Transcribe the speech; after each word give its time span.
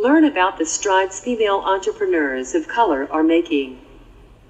Learn 0.00 0.26
about 0.26 0.58
the 0.58 0.64
strides 0.64 1.18
female 1.18 1.56
entrepreneurs 1.56 2.54
of 2.54 2.68
color 2.68 3.08
are 3.10 3.24
making. 3.24 3.80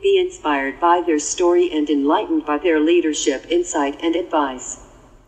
Be 0.03 0.19
inspired 0.19 0.79
by 0.79 1.01
their 1.01 1.19
story 1.19 1.71
and 1.73 1.89
enlightened 1.89 2.45
by 2.45 2.59
their 2.59 2.79
leadership, 2.81 3.47
insight, 3.49 3.99
and 4.03 4.15
advice. 4.15 4.79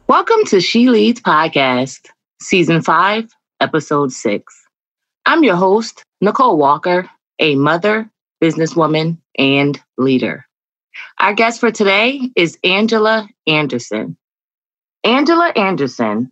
Welcome 0.08 0.44
to 0.48 0.60
She 0.60 0.90
Leads 0.90 1.22
Podcast, 1.22 2.10
Season 2.42 2.82
5, 2.82 3.30
Episode 3.60 4.12
6. 4.12 4.66
I'm 5.24 5.42
your 5.42 5.56
host, 5.56 6.04
Nicole 6.20 6.58
Walker, 6.58 7.08
a 7.38 7.54
mother, 7.54 8.10
businesswoman, 8.42 9.16
and 9.38 9.80
leader. 9.96 10.46
Our 11.18 11.32
guest 11.32 11.60
for 11.60 11.70
today 11.70 12.30
is 12.36 12.58
Angela 12.62 13.26
Anderson. 13.46 14.18
Angela 15.02 15.48
Anderson 15.56 16.30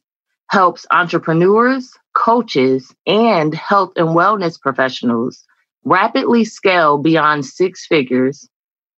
helps 0.50 0.84
entrepreneurs, 0.90 1.96
coaches, 2.18 2.92
and 3.06 3.54
health 3.54 3.92
and 3.96 4.08
wellness 4.08 4.60
professionals 4.60 5.44
rapidly 5.84 6.44
scale 6.44 6.98
beyond 6.98 7.46
six 7.46 7.86
figures, 7.86 8.48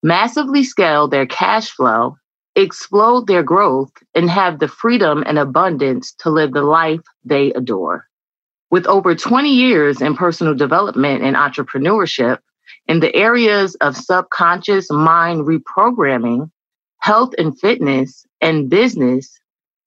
massively 0.02 0.64
scale 0.64 1.06
their 1.06 1.26
cash 1.26 1.70
flow, 1.70 2.16
explode 2.56 3.26
their 3.26 3.42
growth, 3.42 3.92
and 4.14 4.30
have 4.30 4.58
the 4.58 4.68
freedom 4.68 5.22
and 5.26 5.38
abundance 5.38 6.12
to 6.14 6.30
live 6.30 6.52
the 6.52 6.62
life 6.62 7.02
they 7.24 7.52
adore. 7.52 8.06
With 8.70 8.86
over 8.86 9.14
20 9.14 9.52
years 9.52 10.00
in 10.00 10.16
personal 10.16 10.54
development 10.54 11.22
and 11.22 11.36
entrepreneurship 11.36 12.38
in 12.86 13.00
the 13.00 13.14
areas 13.14 13.74
of 13.76 13.96
subconscious 13.96 14.90
mind 14.90 15.46
reprogramming, 15.46 16.50
health 16.98 17.34
and 17.36 17.58
fitness, 17.60 18.24
and 18.40 18.70
business, 18.70 19.38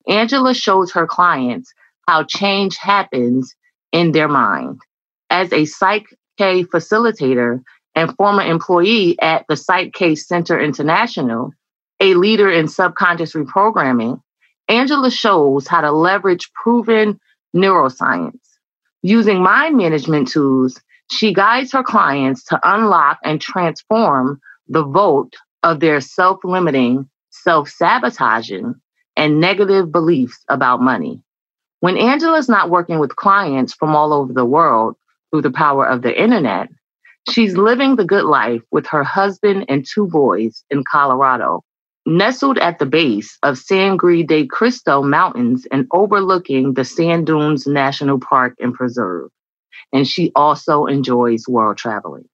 Angela 0.07 0.53
shows 0.53 0.91
her 0.91 1.07
clients 1.07 1.73
how 2.07 2.23
change 2.23 2.77
happens 2.77 3.55
in 3.91 4.11
their 4.11 4.27
mind. 4.27 4.81
As 5.29 5.51
a 5.53 5.65
Psych 5.65 6.05
K 6.37 6.63
facilitator 6.63 7.61
and 7.95 8.15
former 8.15 8.43
employee 8.43 9.19
at 9.21 9.45
the 9.47 9.55
Psych 9.55 9.93
K 9.93 10.15
Center 10.15 10.59
International, 10.59 11.51
a 11.99 12.13
leader 12.15 12.49
in 12.49 12.67
subconscious 12.67 13.33
reprogramming, 13.33 14.19
Angela 14.67 15.11
shows 15.11 15.67
how 15.67 15.81
to 15.81 15.91
leverage 15.91 16.51
proven 16.53 17.19
neuroscience. 17.55 18.39
Using 19.01 19.43
mind 19.43 19.77
management 19.77 20.29
tools, 20.29 20.79
she 21.11 21.33
guides 21.33 21.71
her 21.73 21.83
clients 21.83 22.43
to 22.45 22.59
unlock 22.63 23.19
and 23.23 23.39
transform 23.39 24.39
the 24.67 24.83
vote 24.83 25.33
of 25.61 25.79
their 25.79 26.01
self 26.01 26.39
limiting, 26.43 27.09
self 27.29 27.69
sabotaging, 27.69 28.75
and 29.15 29.39
negative 29.39 29.91
beliefs 29.91 30.43
about 30.49 30.81
money. 30.81 31.21
When 31.83 31.97
Angela's 31.97 32.47
not 32.47 32.69
working 32.69 32.99
with 32.99 33.17
clients 33.17 33.73
from 33.73 33.93
all 33.93 34.13
over 34.13 34.31
the 34.31 34.45
world 34.45 34.95
through 35.29 35.41
the 35.41 35.51
power 35.51 35.85
of 35.85 36.01
the 36.01 36.17
internet, 36.17 36.69
she's 37.29 37.57
living 37.57 37.97
the 37.97 38.05
good 38.05 38.23
life 38.23 38.61
with 38.71 38.87
her 38.87 39.03
husband 39.03 39.65
and 39.67 39.85
two 39.85 40.07
boys 40.07 40.63
in 40.69 40.85
Colorado, 40.89 41.61
nestled 42.05 42.57
at 42.57 42.79
the 42.79 42.85
base 42.85 43.37
of 43.43 43.57
Sangre 43.57 44.23
de 44.23 44.47
Cristo 44.47 45.03
Mountains 45.03 45.67
and 45.73 45.85
overlooking 45.91 46.75
the 46.75 46.85
Sand 46.85 47.25
Dunes 47.25 47.67
National 47.67 48.17
Park 48.17 48.55
and 48.61 48.73
Preserve. 48.73 49.29
And 49.91 50.07
she 50.07 50.31
also 50.37 50.85
enjoys 50.85 51.49
world 51.49 51.75
traveling. 51.75 52.29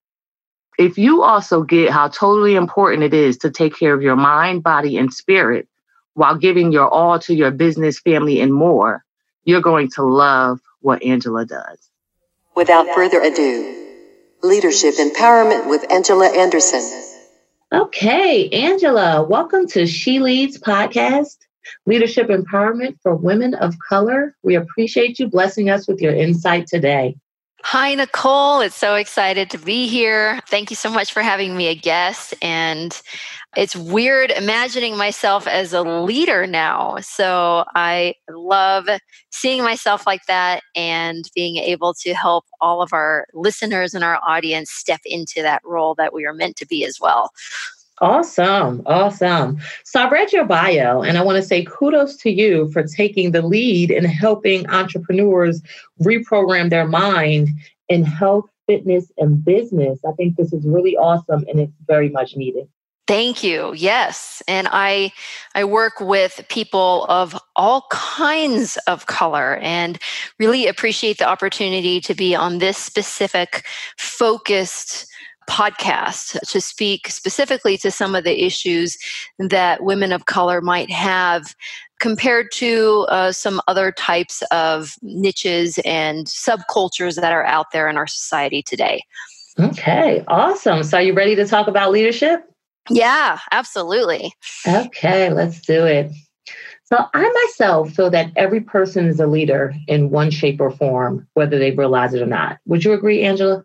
If 0.78 0.96
you 0.96 1.24
also 1.24 1.64
get 1.64 1.90
how 1.90 2.06
totally 2.06 2.54
important 2.54 3.02
it 3.02 3.14
is 3.14 3.36
to 3.38 3.50
take 3.50 3.76
care 3.76 3.94
of 3.94 4.00
your 4.02 4.14
mind, 4.14 4.62
body, 4.62 4.96
and 4.96 5.12
spirit 5.12 5.66
while 6.14 6.36
giving 6.36 6.70
your 6.70 6.88
all 6.88 7.18
to 7.18 7.34
your 7.34 7.50
business, 7.50 7.98
family, 7.98 8.40
and 8.40 8.54
more, 8.54 9.04
you're 9.44 9.60
going 9.60 9.90
to 9.90 10.02
love 10.02 10.60
what 10.80 11.02
Angela 11.02 11.44
does. 11.44 11.90
Without 12.54 12.86
further 12.94 13.20
ado, 13.20 13.76
Leadership 14.42 14.94
Empowerment 14.94 15.68
with 15.68 15.90
Angela 15.90 16.28
Anderson. 16.28 17.04
Okay, 17.72 18.48
Angela, 18.50 19.22
welcome 19.22 19.66
to 19.68 19.86
She 19.86 20.18
Leads 20.18 20.58
podcast, 20.58 21.38
Leadership 21.86 22.28
Empowerment 22.28 22.98
for 23.02 23.14
Women 23.14 23.54
of 23.54 23.76
Color. 23.78 24.34
We 24.42 24.56
appreciate 24.56 25.18
you 25.18 25.28
blessing 25.28 25.70
us 25.70 25.86
with 25.86 26.00
your 26.00 26.14
insight 26.14 26.66
today. 26.66 27.16
Hi, 27.62 27.94
Nicole. 27.94 28.60
It's 28.60 28.76
so 28.76 28.94
excited 28.94 29.50
to 29.50 29.58
be 29.58 29.86
here. 29.86 30.40
Thank 30.48 30.70
you 30.70 30.76
so 30.76 30.90
much 30.90 31.12
for 31.12 31.22
having 31.22 31.56
me 31.56 31.68
a 31.68 31.74
guest. 31.74 32.34
And 32.40 32.98
it's 33.56 33.76
weird 33.76 34.30
imagining 34.30 34.96
myself 34.96 35.46
as 35.46 35.72
a 35.72 35.82
leader 35.82 36.46
now. 36.46 36.96
So 37.00 37.64
I 37.74 38.14
love 38.30 38.88
seeing 39.30 39.62
myself 39.62 40.06
like 40.06 40.24
that 40.26 40.62
and 40.74 41.28
being 41.34 41.58
able 41.58 41.92
to 41.94 42.14
help 42.14 42.46
all 42.60 42.80
of 42.80 42.92
our 42.92 43.26
listeners 43.34 43.92
and 43.94 44.04
our 44.04 44.20
audience 44.26 44.70
step 44.70 45.00
into 45.04 45.42
that 45.42 45.60
role 45.64 45.94
that 45.96 46.14
we 46.14 46.24
are 46.24 46.34
meant 46.34 46.56
to 46.56 46.66
be 46.66 46.84
as 46.84 46.98
well. 47.00 47.30
Awesome. 48.00 48.82
Awesome. 48.86 49.60
So 49.84 50.00
I 50.00 50.08
read 50.08 50.32
your 50.32 50.46
bio 50.46 51.02
and 51.02 51.18
I 51.18 51.22
want 51.22 51.36
to 51.36 51.42
say 51.42 51.64
kudos 51.64 52.16
to 52.18 52.30
you 52.30 52.70
for 52.72 52.82
taking 52.82 53.32
the 53.32 53.42
lead 53.42 53.90
in 53.90 54.04
helping 54.04 54.68
entrepreneurs 54.70 55.60
reprogram 56.02 56.70
their 56.70 56.88
mind 56.88 57.48
in 57.88 58.04
health, 58.04 58.46
fitness, 58.66 59.12
and 59.18 59.44
business. 59.44 59.98
I 60.06 60.12
think 60.12 60.36
this 60.36 60.52
is 60.52 60.64
really 60.64 60.96
awesome 60.96 61.44
and 61.46 61.60
it's 61.60 61.74
very 61.86 62.08
much 62.08 62.36
needed. 62.36 62.68
Thank 63.06 63.42
you. 63.42 63.74
Yes. 63.74 64.40
And 64.46 64.68
I 64.70 65.12
I 65.54 65.64
work 65.64 66.00
with 66.00 66.42
people 66.48 67.06
of 67.08 67.36
all 67.56 67.86
kinds 67.90 68.78
of 68.86 69.06
color 69.06 69.56
and 69.56 69.98
really 70.38 70.68
appreciate 70.68 71.18
the 71.18 71.28
opportunity 71.28 72.00
to 72.02 72.14
be 72.14 72.36
on 72.36 72.58
this 72.58 72.78
specific 72.78 73.66
focused 73.98 75.06
podcast 75.50 76.38
to 76.48 76.60
speak 76.60 77.08
specifically 77.08 77.76
to 77.76 77.90
some 77.90 78.14
of 78.14 78.22
the 78.22 78.44
issues 78.44 78.96
that 79.40 79.82
women 79.82 80.12
of 80.12 80.26
color 80.26 80.60
might 80.60 80.90
have 80.90 81.56
compared 81.98 82.50
to 82.52 83.04
uh, 83.08 83.32
some 83.32 83.60
other 83.66 83.90
types 83.90 84.42
of 84.52 84.94
niches 85.02 85.78
and 85.84 86.26
subcultures 86.26 87.20
that 87.20 87.32
are 87.32 87.44
out 87.44 87.66
there 87.72 87.88
in 87.88 87.96
our 87.96 88.06
society 88.06 88.62
today. 88.62 89.02
Okay, 89.58 90.24
awesome. 90.28 90.84
So, 90.84 90.98
are 90.98 91.02
you 91.02 91.12
ready 91.12 91.34
to 91.34 91.46
talk 91.46 91.66
about 91.66 91.90
leadership? 91.90 92.44
Yeah, 92.88 93.38
absolutely. 93.50 94.32
Okay, 94.66 95.30
let's 95.30 95.60
do 95.60 95.84
it. 95.84 96.12
So, 96.84 97.04
I 97.12 97.46
myself 97.46 97.90
feel 97.90 98.10
that 98.10 98.30
every 98.36 98.60
person 98.60 99.06
is 99.06 99.18
a 99.18 99.26
leader 99.26 99.74
in 99.88 100.10
one 100.10 100.30
shape 100.30 100.60
or 100.60 100.70
form, 100.70 101.26
whether 101.34 101.58
they 101.58 101.72
realize 101.72 102.14
it 102.14 102.22
or 102.22 102.26
not. 102.26 102.58
Would 102.66 102.84
you 102.84 102.92
agree, 102.92 103.22
Angela? 103.22 103.64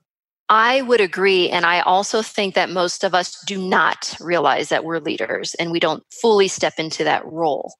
I 0.49 0.81
would 0.81 1.01
agree. 1.01 1.49
And 1.49 1.65
I 1.65 1.81
also 1.81 2.21
think 2.21 2.53
that 2.55 2.69
most 2.69 3.03
of 3.03 3.15
us 3.15 3.41
do 3.45 3.57
not 3.57 4.15
realize 4.19 4.69
that 4.69 4.83
we're 4.83 4.99
leaders 4.99 5.55
and 5.55 5.71
we 5.71 5.79
don't 5.79 6.03
fully 6.21 6.47
step 6.47 6.73
into 6.77 7.03
that 7.03 7.25
role. 7.25 7.73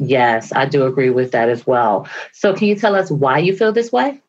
Yes, 0.00 0.52
I 0.52 0.66
do 0.66 0.86
agree 0.86 1.10
with 1.10 1.32
that 1.32 1.48
as 1.48 1.66
well. 1.66 2.08
So, 2.32 2.54
can 2.54 2.68
you 2.68 2.76
tell 2.76 2.94
us 2.94 3.10
why 3.10 3.38
you 3.38 3.56
feel 3.56 3.72
this 3.72 3.90
way? 3.90 4.20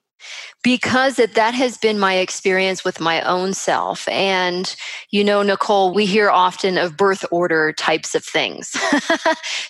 Because 0.64 1.16
that, 1.16 1.36
that 1.36 1.54
has 1.54 1.78
been 1.78 2.00
my 2.00 2.16
experience 2.16 2.84
with 2.84 3.00
my 3.00 3.22
own 3.22 3.54
self. 3.54 4.08
And 4.08 4.76
you 5.12 5.24
know 5.24 5.42
nicole 5.42 5.94
we 5.94 6.06
hear 6.06 6.30
often 6.30 6.78
of 6.78 6.98
birth 6.98 7.26
order 7.32 7.74
types 7.74 8.16
of 8.16 8.24
things. 8.24 8.76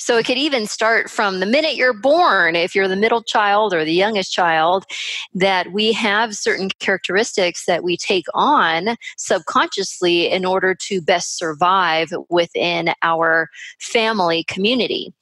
So 0.10 0.18
it 0.18 0.26
could 0.26 0.40
even 0.40 0.66
start 0.66 1.08
from 1.08 1.40
the 1.40 1.46
minute 1.46 1.76
you're 1.76 1.94
born 1.94 2.56
if 2.56 2.74
you're 2.74 2.88
the 2.88 2.96
middle 2.96 3.22
child 3.22 3.76
or 3.76 3.86
the 3.86 3.94
youngest 3.94 4.34
child 4.34 4.86
that 5.36 5.72
we 5.72 5.94
have 5.94 6.36
certain 6.36 6.70
characteristics 6.80 7.66
that 7.66 7.84
we 7.84 7.96
take 7.96 8.26
on 8.34 8.96
subconsciously 9.18 10.28
in 10.32 10.46
order 10.46 10.74
to 10.74 11.00
best 11.00 11.38
survive 11.38 12.12
within 12.30 12.92
our 13.04 13.50
family 13.80 14.44
community. 14.46 15.14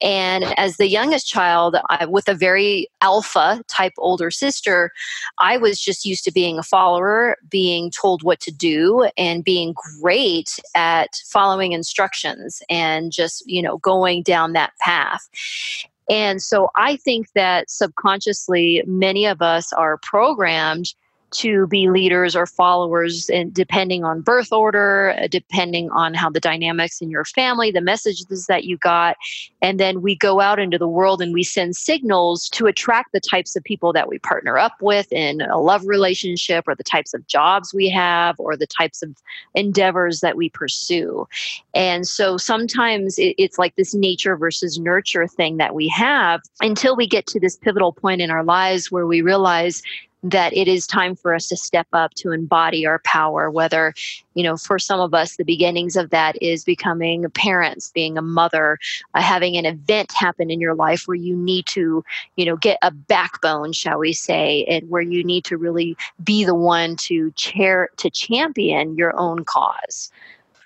And 0.00 0.44
as 0.56 0.76
the 0.76 0.86
youngest 0.86 1.26
child 1.26 1.76
I, 1.88 2.06
with 2.06 2.28
a 2.28 2.34
very 2.34 2.86
alpha 3.00 3.64
type 3.66 3.94
older 3.98 4.30
sister 4.30 4.59
I 5.38 5.56
was 5.56 5.80
just 5.80 6.04
used 6.04 6.24
to 6.24 6.32
being 6.32 6.58
a 6.58 6.62
follower, 6.62 7.36
being 7.50 7.90
told 7.90 8.22
what 8.22 8.40
to 8.40 8.50
do, 8.50 9.08
and 9.16 9.44
being 9.44 9.74
great 10.00 10.58
at 10.74 11.10
following 11.26 11.72
instructions 11.72 12.62
and 12.68 13.12
just, 13.12 13.42
you 13.46 13.62
know, 13.62 13.78
going 13.78 14.22
down 14.22 14.52
that 14.52 14.72
path. 14.80 15.28
And 16.08 16.42
so 16.42 16.70
I 16.76 16.96
think 16.96 17.28
that 17.34 17.70
subconsciously, 17.70 18.82
many 18.86 19.26
of 19.26 19.40
us 19.40 19.72
are 19.72 19.98
programmed 20.02 20.92
to 21.32 21.66
be 21.68 21.88
leaders 21.88 22.34
or 22.34 22.46
followers 22.46 23.28
and 23.30 23.52
depending 23.52 24.04
on 24.04 24.20
birth 24.20 24.52
order 24.52 25.16
uh, 25.20 25.26
depending 25.28 25.90
on 25.90 26.14
how 26.14 26.28
the 26.30 26.40
dynamics 26.40 27.00
in 27.00 27.10
your 27.10 27.24
family 27.24 27.70
the 27.70 27.80
messages 27.80 28.46
that 28.46 28.64
you 28.64 28.76
got. 28.78 29.16
And 29.62 29.78
then 29.78 30.02
we 30.02 30.16
go 30.16 30.40
out 30.40 30.58
into 30.58 30.78
the 30.78 30.88
world 30.88 31.22
and 31.22 31.32
we 31.32 31.42
send 31.42 31.76
signals 31.76 32.48
to 32.50 32.66
attract 32.66 33.12
the 33.12 33.20
types 33.20 33.56
of 33.56 33.64
people 33.64 33.92
that 33.92 34.08
we 34.08 34.18
partner 34.18 34.58
up 34.58 34.74
with 34.80 35.10
in 35.12 35.40
a 35.42 35.58
love 35.58 35.84
relationship 35.86 36.64
or 36.66 36.74
the 36.74 36.84
types 36.84 37.14
of 37.14 37.26
jobs 37.26 37.72
we 37.72 37.88
have 37.90 38.36
or 38.38 38.56
the 38.56 38.66
types 38.66 39.02
of 39.02 39.14
endeavors 39.54 40.20
that 40.20 40.36
we 40.36 40.48
pursue. 40.50 41.26
And 41.74 42.06
so 42.06 42.36
sometimes 42.36 43.16
it's 43.18 43.58
like 43.58 43.76
this 43.76 43.94
nature 43.94 44.36
versus 44.36 44.78
nurture 44.78 45.26
thing 45.26 45.56
that 45.58 45.74
we 45.74 45.88
have 45.88 46.40
until 46.60 46.96
we 46.96 47.06
get 47.06 47.26
to 47.28 47.40
this 47.40 47.56
pivotal 47.56 47.92
point 47.92 48.20
in 48.20 48.30
our 48.30 48.44
lives 48.44 48.90
where 48.90 49.06
we 49.06 49.22
realize 49.22 49.82
that 50.22 50.52
it 50.54 50.68
is 50.68 50.86
time 50.86 51.16
for 51.16 51.34
us 51.34 51.48
to 51.48 51.56
step 51.56 51.86
up 51.92 52.12
to 52.14 52.32
embody 52.32 52.86
our 52.86 52.98
power 53.00 53.50
whether 53.50 53.94
you 54.34 54.42
know 54.42 54.56
for 54.56 54.78
some 54.78 55.00
of 55.00 55.14
us 55.14 55.36
the 55.36 55.44
beginnings 55.44 55.96
of 55.96 56.10
that 56.10 56.40
is 56.42 56.64
becoming 56.64 57.28
parents 57.30 57.90
being 57.94 58.18
a 58.18 58.22
mother 58.22 58.78
uh, 59.14 59.22
having 59.22 59.56
an 59.56 59.64
event 59.64 60.12
happen 60.12 60.50
in 60.50 60.60
your 60.60 60.74
life 60.74 61.04
where 61.06 61.14
you 61.14 61.34
need 61.34 61.64
to 61.66 62.04
you 62.36 62.44
know 62.44 62.56
get 62.56 62.78
a 62.82 62.90
backbone 62.90 63.72
shall 63.72 63.98
we 63.98 64.12
say 64.12 64.64
and 64.64 64.88
where 64.90 65.02
you 65.02 65.24
need 65.24 65.44
to 65.44 65.56
really 65.56 65.96
be 66.22 66.44
the 66.44 66.54
one 66.54 66.96
to 66.96 67.30
chair 67.32 67.88
to 67.96 68.10
champion 68.10 68.96
your 68.96 69.18
own 69.18 69.44
cause 69.44 70.10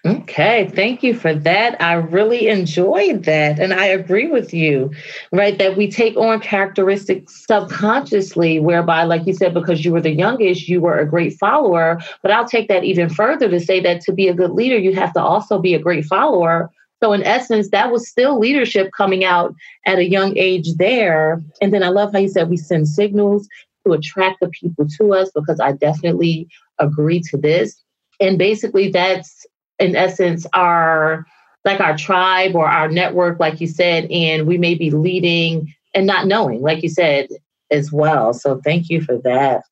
Okay, 0.07 0.71
thank 0.75 1.03
you 1.03 1.15
for 1.15 1.35
that. 1.35 1.81
I 1.81 1.95
really 1.95 2.49
enjoyed 2.49 3.25
that. 3.25 3.59
And 3.59 3.73
I 3.73 3.87
agree 3.87 4.27
with 4.27 4.53
you, 4.53 4.91
right? 5.33 5.57
That 5.57 5.79
we 5.79 5.91
take 5.91 6.15
on 6.19 6.41
characteristics 6.41 7.47
subconsciously, 7.47 8.61
whereby, 8.61 9.05
like 9.05 9.27
you 9.27 9.33
said, 9.33 9.55
because 9.55 9.83
you 9.83 9.93
were 9.93 10.03
the 10.03 10.13
youngest, 10.13 10.69
you 10.69 10.83
were 10.83 10.99
a 10.99 11.09
great 11.09 11.39
follower. 11.39 11.99
But 12.21 12.33
I'll 12.33 12.47
take 12.47 12.69
that 12.69 12.85
even 12.85 13.09
further 13.09 13.49
to 13.49 13.59
say 13.59 13.81
that 13.81 14.03
to 14.03 14.13
be 14.13 14.29
a 14.29 14.35
good 14.35 14.51
leader, 14.51 14.77
you 14.77 14.95
have 14.95 15.15
to 15.15 15.23
also 15.23 15.59
be 15.59 15.73
a 15.73 15.79
great 15.79 16.05
follower. 16.05 16.71
So, 17.03 17.15
in 17.15 17.23
essence, 17.23 17.71
that 17.71 17.91
was 17.91 18.07
still 18.07 18.39
leadership 18.39 18.91
coming 18.95 19.25
out 19.25 19.55
at 19.87 19.99
a 19.99 20.09
young 20.09 20.37
age 20.37 20.75
there. 20.75 21.43
And 21.63 21.73
then 21.73 21.83
I 21.83 21.89
love 21.89 22.13
how 22.13 22.19
you 22.19 22.29
said 22.29 22.51
we 22.51 22.59
send 22.59 22.89
signals 22.89 23.49
to 23.87 23.95
attract 23.95 24.41
the 24.41 24.49
people 24.51 24.87
to 24.99 25.15
us 25.15 25.31
because 25.35 25.61
I 25.61 25.73
definitely 25.73 26.47
agree 26.79 27.23
to 27.31 27.39
this. 27.39 27.83
And 28.21 28.39
basically, 28.39 28.91
that's 28.91 29.47
in 29.79 29.97
essence 29.97 30.47
our 30.53 31.27
like 31.65 31.81
our 31.81 31.97
tribe 31.97 32.55
or 32.55 32.67
our 32.67 32.89
network 32.89 33.41
like 33.41 33.61
you 33.61 33.67
said 33.67 34.05
and 34.11 34.47
we 34.47 34.59
may 34.59 34.75
be 34.75 34.91
leading 34.91 35.73
and 35.95 36.07
not 36.07 36.27
knowing 36.27 36.61
like 36.61 36.83
you 36.83 36.89
said 36.89 37.29
as 37.71 37.91
well 37.91 38.33
so 38.33 38.61
thank 38.65 38.89
you 38.89 39.01
for 39.01 39.19
that 39.19 39.63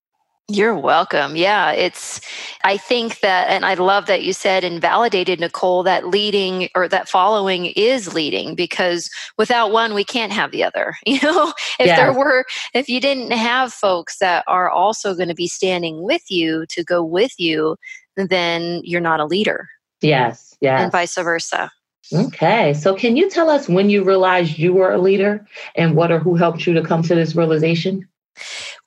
you're 0.48 0.76
welcome. 0.76 1.36
Yeah, 1.36 1.70
it's, 1.72 2.20
I 2.64 2.76
think 2.76 3.20
that, 3.20 3.48
and 3.48 3.64
I 3.64 3.74
love 3.74 4.06
that 4.06 4.22
you 4.22 4.32
said 4.32 4.64
and 4.64 4.80
validated, 4.80 5.40
Nicole, 5.40 5.82
that 5.84 6.08
leading 6.08 6.68
or 6.74 6.88
that 6.88 7.08
following 7.08 7.66
is 7.66 8.12
leading 8.12 8.54
because 8.54 9.08
without 9.38 9.70
one, 9.70 9.94
we 9.94 10.04
can't 10.04 10.32
have 10.32 10.50
the 10.50 10.64
other. 10.64 10.94
You 11.06 11.20
know, 11.22 11.52
if 11.78 11.86
yes. 11.86 11.98
there 11.98 12.12
were, 12.12 12.46
if 12.74 12.88
you 12.88 12.98
didn't 12.98 13.32
have 13.32 13.72
folks 13.72 14.18
that 14.18 14.44
are 14.46 14.70
also 14.70 15.14
going 15.14 15.28
to 15.28 15.34
be 15.34 15.46
standing 15.46 16.02
with 16.02 16.30
you 16.30 16.64
to 16.70 16.82
go 16.82 17.04
with 17.04 17.32
you, 17.38 17.76
then 18.16 18.80
you're 18.82 19.00
not 19.00 19.20
a 19.20 19.26
leader. 19.26 19.68
Yes, 20.02 20.56
yes. 20.60 20.82
And 20.82 20.92
vice 20.92 21.14
versa. 21.14 21.70
Okay. 22.12 22.74
So 22.74 22.94
can 22.94 23.16
you 23.16 23.30
tell 23.30 23.48
us 23.48 23.68
when 23.68 23.88
you 23.88 24.04
realized 24.04 24.58
you 24.58 24.74
were 24.74 24.92
a 24.92 24.98
leader 24.98 25.46
and 25.76 25.94
what 25.94 26.10
or 26.10 26.18
who 26.18 26.34
helped 26.34 26.66
you 26.66 26.74
to 26.74 26.82
come 26.82 27.02
to 27.04 27.14
this 27.14 27.34
realization? 27.34 28.06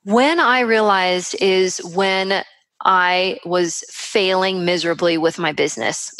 When 0.04 0.38
I 0.38 0.60
realized 0.60 1.34
is 1.40 1.78
when 1.78 2.44
I 2.84 3.38
was 3.44 3.84
failing 3.88 4.64
miserably 4.64 5.18
with 5.18 5.38
my 5.38 5.52
business. 5.52 6.14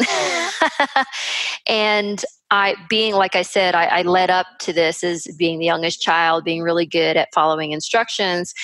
and 1.67 2.25
I, 2.51 2.77
being 2.89 3.15
like 3.15 3.35
I 3.35 3.43
said, 3.43 3.75
I, 3.75 3.87
I, 3.87 4.03
led 4.03 4.31
up 4.31 4.47
to 4.61 4.73
this 4.73 5.03
as 5.03 5.27
being 5.37 5.59
the 5.59 5.65
youngest 5.65 6.01
child, 6.01 6.45
being 6.45 6.63
really 6.63 6.87
good 6.87 7.17
at 7.17 7.35
following 7.35 7.73
instructions. 7.73 8.55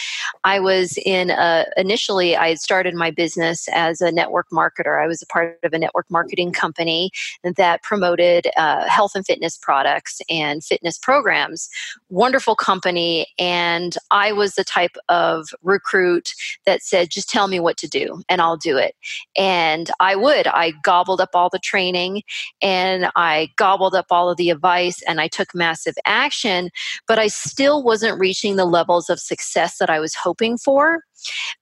I 0.45 0.61
was 0.61 0.97
in 1.05 1.31
a, 1.31 1.67
initially, 1.77 2.37
I 2.37 2.51
had 2.51 2.61
started 2.61 2.95
my 2.95 3.11
business 3.11 3.67
as 3.73 4.01
a 4.01 4.13
network 4.13 4.47
marketer. 4.53 5.03
I 5.03 5.09
was 5.09 5.21
a 5.21 5.27
part 5.27 5.59
of 5.65 5.73
a 5.73 5.79
network 5.79 6.09
marketing 6.11 6.53
company 6.53 7.11
that 7.57 7.83
promoted 7.83 8.47
uh, 8.57 8.89
health 8.89 9.17
and 9.17 9.27
fitness 9.27 9.59
products 9.59 10.21
and 10.31 10.63
fitness 10.63 10.97
programs. 10.97 11.69
Wonderful 12.09 12.55
company. 12.55 13.27
And 13.37 13.97
I 14.13 14.31
was 14.31 14.55
the 14.55 14.65
type 14.65 14.97
of 15.09 15.49
recruit 15.65 16.35
that 16.67 16.85
said, 16.85 17.11
just 17.11 17.29
tell 17.29 17.49
me 17.49 17.59
what 17.59 17.79
to 17.79 17.89
do 17.89 18.23
and 18.29 18.41
I'll 18.41 18.57
do 18.57 18.77
it. 18.77 18.95
And 19.37 19.91
I 19.99 20.15
would. 20.15 20.47
I 20.47 20.73
gobbled 20.85 21.21
up 21.21 21.31
all 21.35 21.49
the 21.49 21.59
training 21.59 22.23
and 22.63 23.11
I 23.17 23.51
gobbled 23.57 23.72
gobbled 23.73 23.95
up 23.95 24.07
all 24.11 24.29
of 24.29 24.37
the 24.37 24.51
advice 24.51 25.03
and 25.09 25.19
I 25.19 25.29
took 25.29 25.55
massive 25.55 25.95
action, 26.05 26.69
but 27.09 27.19
I 27.19 27.29
still 27.29 27.83
wasn't 27.83 28.21
reaching 28.21 28.57
the 28.57 28.67
levels 28.67 29.09
of 29.09 29.19
success 29.19 29.79
that 29.79 29.89
I 29.89 29.99
was 29.99 30.15
hoping 30.15 30.59
for. 30.59 31.01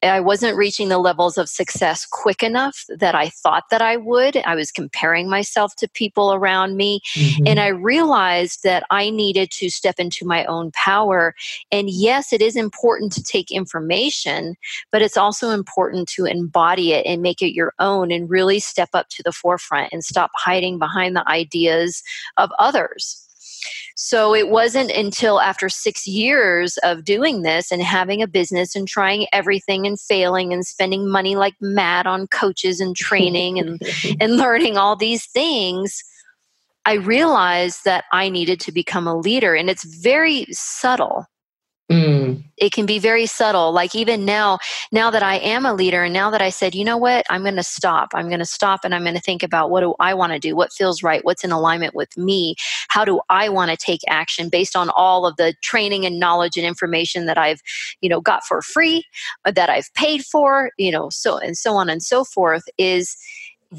I 0.03 0.21
wasn't 0.21 0.57
reaching 0.57 0.89
the 0.89 0.99
levels 0.99 1.39
of 1.39 1.49
success 1.49 2.07
quick 2.07 2.43
enough 2.43 2.85
that 2.89 3.15
I 3.15 3.29
thought 3.29 3.65
that 3.71 3.83
I 3.83 3.97
would. 3.97 4.37
I 4.39 4.55
was 4.55 4.71
comparing 4.71 5.29
myself 5.29 5.77
to 5.77 5.89
people 5.89 6.33
around 6.33 6.77
me. 6.77 7.01
Mm-hmm. 7.15 7.47
And 7.47 7.61
I 7.61 7.69
realized 7.69 8.63
that 8.65 8.85
I 8.91 9.11
needed 9.11 9.51
to 9.53 9.71
step 9.71 9.99
into 9.99 10.27
my 10.27 10.45
own 10.47 10.71
power. 10.73 11.35
And 11.71 11.91
yes, 11.91 12.33
it 12.33 12.43
is 12.43 12.57
important 12.57 13.13
to 13.13 13.23
take 13.23 13.51
information, 13.51 14.57
but 14.91 15.03
it's 15.03 15.17
also 15.17 15.51
important 15.51 16.09
to 16.11 16.25
embody 16.25 16.93
it 16.93 17.07
and 17.07 17.23
make 17.23 17.43
it 17.43 17.55
your 17.55 17.75
own 17.79 18.11
and 18.11 18.31
really 18.31 18.61
step 18.61 18.91
up 18.95 19.09
to 19.11 19.23
the 19.23 19.33
forefront 19.33 19.93
and 19.93 20.05
stop 20.05 20.31
hiding 20.35 20.79
behind 20.79 21.17
the 21.17 21.29
ideas 21.29 22.03
of 22.37 22.51
others. 22.59 23.27
So 24.03 24.35
it 24.35 24.49
wasn't 24.49 24.91
until 24.91 25.43
after 25.43 25.69
six 25.69 26.07
years 26.07 26.79
of 26.79 27.05
doing 27.05 27.43
this 27.43 27.71
and 27.71 27.83
having 27.83 28.23
a 28.23 28.27
business 28.27 28.75
and 28.75 28.89
trying 28.89 29.27
everything 29.31 29.87
and 29.87 30.01
failing 30.01 30.55
and 30.55 30.67
spending 30.67 31.07
money 31.07 31.37
like 31.37 31.53
mad 31.61 32.07
on 32.07 32.27
coaches 32.29 32.81
and 32.81 32.97
training 32.97 33.59
and, 33.59 33.79
and 34.21 34.39
learning 34.39 34.79
all 34.79 34.97
these 34.97 35.27
things. 35.27 36.03
I 36.87 36.95
realized 36.95 37.85
that 37.85 38.05
I 38.11 38.31
needed 38.31 38.59
to 38.61 38.73
become 38.73 39.07
a 39.07 39.19
leader, 39.19 39.55
and 39.55 39.69
it's 39.69 39.85
very 39.85 40.47
subtle. 40.51 41.27
Mm. 41.91 42.45
It 42.57 42.73
can 42.73 42.87
be 42.87 43.01
very 43.01 43.27
subtle. 43.27 43.73
Like 43.73 43.97
even 43.97 44.25
now, 44.25 44.59
now 44.93 45.11
that 45.11 45.25
I 45.25 45.37
am 45.37 45.67
a 45.67 45.75
leader, 45.75 46.05
and 46.05 46.13
now 46.13 46.31
that 46.31 46.41
I 46.41 46.51
said, 46.51 46.75
you 46.75 46.85
know 46.85 46.97
what, 46.97 47.27
I'm 47.29 47.43
going 47.43 47.57
to 47.57 47.65
stop. 47.65 48.11
I'm 48.15 48.29
going 48.29 48.39
to 48.39 48.45
stop 48.45 48.81
and 48.85 48.95
I'm 48.95 49.03
going 49.03 49.17
to 49.17 49.21
think 49.21 49.43
about 49.43 49.71
what 49.71 49.81
do 49.81 49.95
I 49.99 50.15
want 50.15 50.33
to 50.33 50.39
do? 50.39 50.55
What 50.55 50.73
feels 50.73 51.03
right? 51.03 51.25
What's 51.25 51.43
in 51.43 51.51
alignment 51.51 51.95
with 51.95 52.17
me? 52.17 52.55
How 52.89 53.05
do 53.05 53.21
I 53.29 53.49
want 53.49 53.73
to 53.73 53.77
take 53.77 54.03
action 54.09 54.49
based 54.49 54.77
on 54.77 54.91
all 54.91 55.27
of 55.27 55.35
the 55.37 55.55
training 55.63 56.07
and 56.07 56.21
knowledge 56.21 56.57
and 56.57 56.65
information 56.65 57.27
that 57.27 57.39
I've, 57.39 57.61
you 58.01 58.09
know, 58.09 58.21
got 58.21 58.45
for 58.45 58.63
free, 58.63 59.05
uh, 59.45 59.51
that 59.51 59.69
I've 59.69 59.93
paid 59.95 60.25
for, 60.25 60.71
you 60.79 60.93
know, 60.93 61.11
so 61.11 61.39
and 61.39 61.57
so 61.57 61.75
on 61.75 61.91
and 61.91 62.03
so 62.03 62.23
forth 62.23 62.63
is 62.79 63.17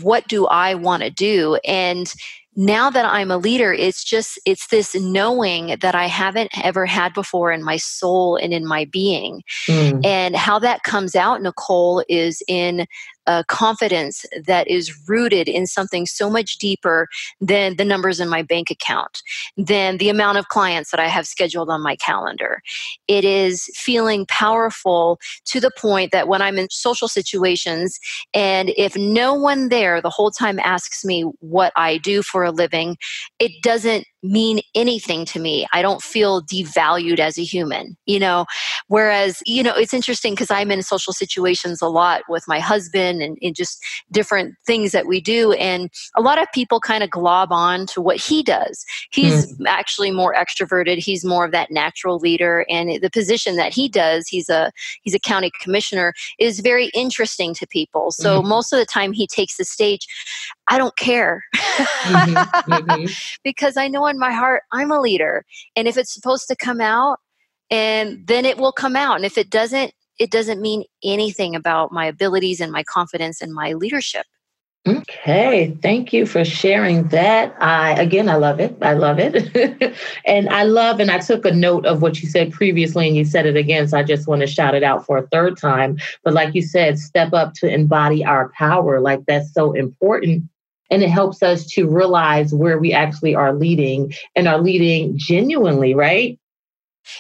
what 0.02 0.28
do 0.28 0.48
I 0.48 0.74
want 0.74 1.04
to 1.04 1.10
do? 1.10 1.60
And 1.66 2.14
now 2.56 2.90
that 2.90 3.06
I'm 3.06 3.32
a 3.32 3.38
leader, 3.38 3.72
it's 3.72 4.04
just, 4.04 4.40
it's 4.46 4.68
this 4.68 4.94
knowing 4.96 5.78
that 5.82 5.96
I 5.96 6.08
haven't 6.08 6.52
ever 6.64 6.86
had 6.86 7.14
before 7.14 7.52
in 7.52 7.64
my 7.64 7.78
soul 7.78 8.36
and 8.36 8.54
in 8.54 8.68
my 8.68 8.86
being. 8.86 9.42
Mm. 9.68 10.06
And 10.06 10.36
how 10.36 10.60
that 10.60 10.84
comes 10.84 11.16
out, 11.16 11.42
Nicole, 11.42 12.04
is 12.10 12.44
in 12.48 12.86
a 13.28 13.44
confidence 13.48 14.26
that 14.46 14.68
is 14.68 15.08
rooted 15.08 15.48
in 15.48 15.68
something 15.68 16.06
so 16.06 16.30
much 16.30 16.58
deeper 16.58 17.08
than 17.40 17.78
the 17.78 17.86
numbers 17.86 18.20
in 18.20 18.30
my 18.30 18.42
bank 18.42 18.70
account, 18.70 19.22
than 19.58 19.98
the 19.98 20.10
amount 20.10 20.38
of 20.38 20.48
clients 20.48 20.92
that 20.92 21.00
I 21.00 21.08
have 21.08 21.28
scheduled 21.28 21.70
on 21.70 21.82
my 21.82 21.96
calendar. 21.96 22.62
It 23.08 23.24
is 23.24 23.70
feeling 23.76 24.26
powerful 24.28 25.20
to 25.46 25.60
the 25.60 25.72
point 25.78 26.12
that 26.12 26.28
when 26.28 26.42
I'm 26.42 26.58
in 26.58 26.70
social 26.70 27.08
situations, 27.08 28.00
and 28.34 28.72
if 28.78 28.96
no 28.96 29.34
one 29.34 29.70
there 29.70 30.02
the 30.02 30.10
whole 30.10 30.32
time 30.32 30.60
asks 30.60 31.06
me 31.06 31.24
what 31.40 31.72
I 31.76 31.98
do 31.98 32.24
for 32.24 32.44
a 32.44 32.52
living, 32.52 32.98
it 33.40 33.52
doesn't 33.62 34.06
mean 34.24 34.62
anything 34.76 35.26
to 35.26 35.40
me. 35.40 35.68
I 35.74 35.82
don't 35.82 36.02
feel 36.02 36.42
devalued 36.44 37.20
as 37.20 37.38
a 37.38 37.44
human, 37.44 37.98
you 38.06 38.20
know. 38.20 38.46
Whereas, 38.88 39.42
you 39.46 39.64
know, 39.64 39.74
it's 39.74 39.94
interesting 39.94 40.34
because 40.34 40.52
I'm 40.52 40.72
in 40.72 40.84
social 40.84 41.14
situations 41.14 41.82
a 41.82 41.88
lot 41.88 42.24
with 42.30 42.44
my 42.48 42.60
husband 42.60 43.22
and, 43.22 43.38
and 43.42 43.56
just 43.56 43.80
different 44.12 44.56
things 44.66 44.92
that 44.92 45.08
we 45.08 45.22
do. 45.22 45.54
And 45.54 45.90
a 46.16 46.22
lot 46.22 46.42
of 46.42 46.48
people 46.54 46.80
kind 46.80 47.04
of 47.04 47.10
glob 47.10 47.52
on 47.52 47.86
to 47.88 48.02
what 48.02 48.18
he 48.18 48.44
does. 48.44 48.84
He's 49.12 49.54
mm. 49.58 49.66
actually 49.68 50.12
more 50.12 50.34
extroverted. 50.34 50.98
He's 50.98 51.26
more 51.26 51.46
of 51.46 51.52
that 51.52 51.72
natural 51.72 52.18
leader. 52.18 52.66
And 52.70 53.02
the 53.02 53.10
position 53.10 53.56
that 53.56 53.74
he 53.74 53.88
does, 53.88 54.28
he's 54.28 54.50
a 54.50 54.72
he's 55.04 55.16
a 55.16 55.20
county 55.20 55.52
commissioner, 55.62 56.14
is 56.40 56.60
very 56.60 56.92
interesting 56.94 57.54
to 57.56 57.68
people. 57.68 58.12
So 58.12 58.42
mm. 58.42 58.48
most 58.48 58.74
of 58.74 58.80
the 58.80 58.86
time 58.86 59.14
he 59.14 59.28
takes 59.28 59.58
the 59.58 59.66
stage. 59.66 60.08
I 60.68 60.78
don't 60.78 60.96
care. 60.96 61.44
mm-hmm, 61.54 62.72
mm-hmm. 62.72 63.06
because 63.44 63.76
I 63.76 63.90
know 63.90 64.06
in 64.12 64.20
my 64.20 64.32
heart 64.32 64.64
I'm 64.72 64.92
a 64.92 65.02
leader. 65.02 65.46
And 65.76 65.88
if 65.88 65.98
it's 65.98 66.14
supposed 66.14 66.48
to 66.50 66.56
come 66.56 66.82
out, 66.82 67.18
and 67.72 68.28
then 68.28 68.46
it 68.46 68.58
will 68.58 68.74
come 68.74 68.96
out. 68.96 69.16
And 69.16 69.26
if 69.26 69.38
it 69.38 69.50
doesn't, 69.50 69.94
it 70.20 70.30
doesn't 70.30 70.62
mean 70.62 70.84
anything 71.04 71.56
about 71.56 71.92
my 71.92 72.06
abilities 72.06 72.60
and 72.60 72.72
my 72.72 72.84
confidence 72.84 73.42
and 73.42 73.54
my 73.54 73.74
leadership. 73.74 74.26
Okay, 74.88 75.78
thank 75.84 76.12
you 76.12 76.26
for 76.26 76.44
sharing 76.44 77.08
that. 77.10 77.56
I 77.62 77.92
again, 78.02 78.28
I 78.28 78.36
love 78.36 78.60
it. 78.60 78.76
I 78.82 78.94
love 78.94 79.20
it. 79.20 79.96
and 80.26 80.50
I 80.50 80.64
love, 80.64 81.00
and 81.00 81.12
I 81.12 81.20
took 81.20 81.46
a 81.46 81.52
note 81.52 81.86
of 81.86 82.02
what 82.02 82.20
you 82.22 82.28
said 82.28 82.52
previously, 82.52 83.08
and 83.08 83.16
you 83.16 83.24
said 83.24 83.46
it 83.46 83.56
again. 83.56 83.88
So 83.88 84.00
I 84.00 84.04
just 84.04 84.28
want 84.28 84.42
to 84.42 84.48
shout 84.48 84.74
it 84.74 84.82
out 84.82 85.06
for 85.06 85.20
a 85.20 85.28
third 85.28 85.56
time. 85.56 85.98
But 86.24 86.34
like 86.34 86.56
you 86.56 86.64
said, 86.64 86.98
step 86.98 87.32
up 87.32 87.54
to 87.56 87.72
embody 87.72 88.26
our 88.26 88.50
power. 88.58 89.00
Like 89.00 89.24
that's 89.28 89.54
so 89.54 89.74
important 89.74 90.46
and 90.92 91.02
it 91.02 91.10
helps 91.10 91.42
us 91.42 91.66
to 91.66 91.88
realize 91.88 92.54
where 92.54 92.78
we 92.78 92.92
actually 92.94 93.34
are 93.34 93.54
leading 93.54 94.14
and 94.36 94.48
are 94.48 94.60
leading 94.60 95.18
genuinely, 95.18 95.96
right? 95.96 96.38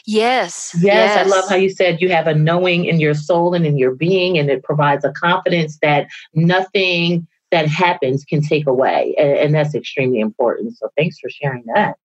Yes. 0.05 0.75
yes. 0.75 0.83
Yes. 0.83 1.25
I 1.25 1.29
love 1.29 1.49
how 1.49 1.55
you 1.55 1.69
said 1.69 2.01
you 2.01 2.09
have 2.09 2.27
a 2.27 2.35
knowing 2.35 2.85
in 2.85 2.99
your 2.99 3.15
soul 3.15 3.53
and 3.53 3.65
in 3.65 3.77
your 3.77 3.95
being, 3.95 4.37
and 4.37 4.49
it 4.49 4.63
provides 4.63 5.05
a 5.05 5.11
confidence 5.13 5.79
that 5.81 6.07
nothing 6.33 7.27
that 7.49 7.67
happens 7.67 8.23
can 8.23 8.41
take 8.41 8.67
away. 8.67 9.15
And, 9.17 9.31
and 9.31 9.55
that's 9.55 9.73
extremely 9.73 10.19
important. 10.19 10.77
So 10.77 10.89
thanks 10.97 11.17
for 11.19 11.29
sharing 11.29 11.63
that. 11.73 11.95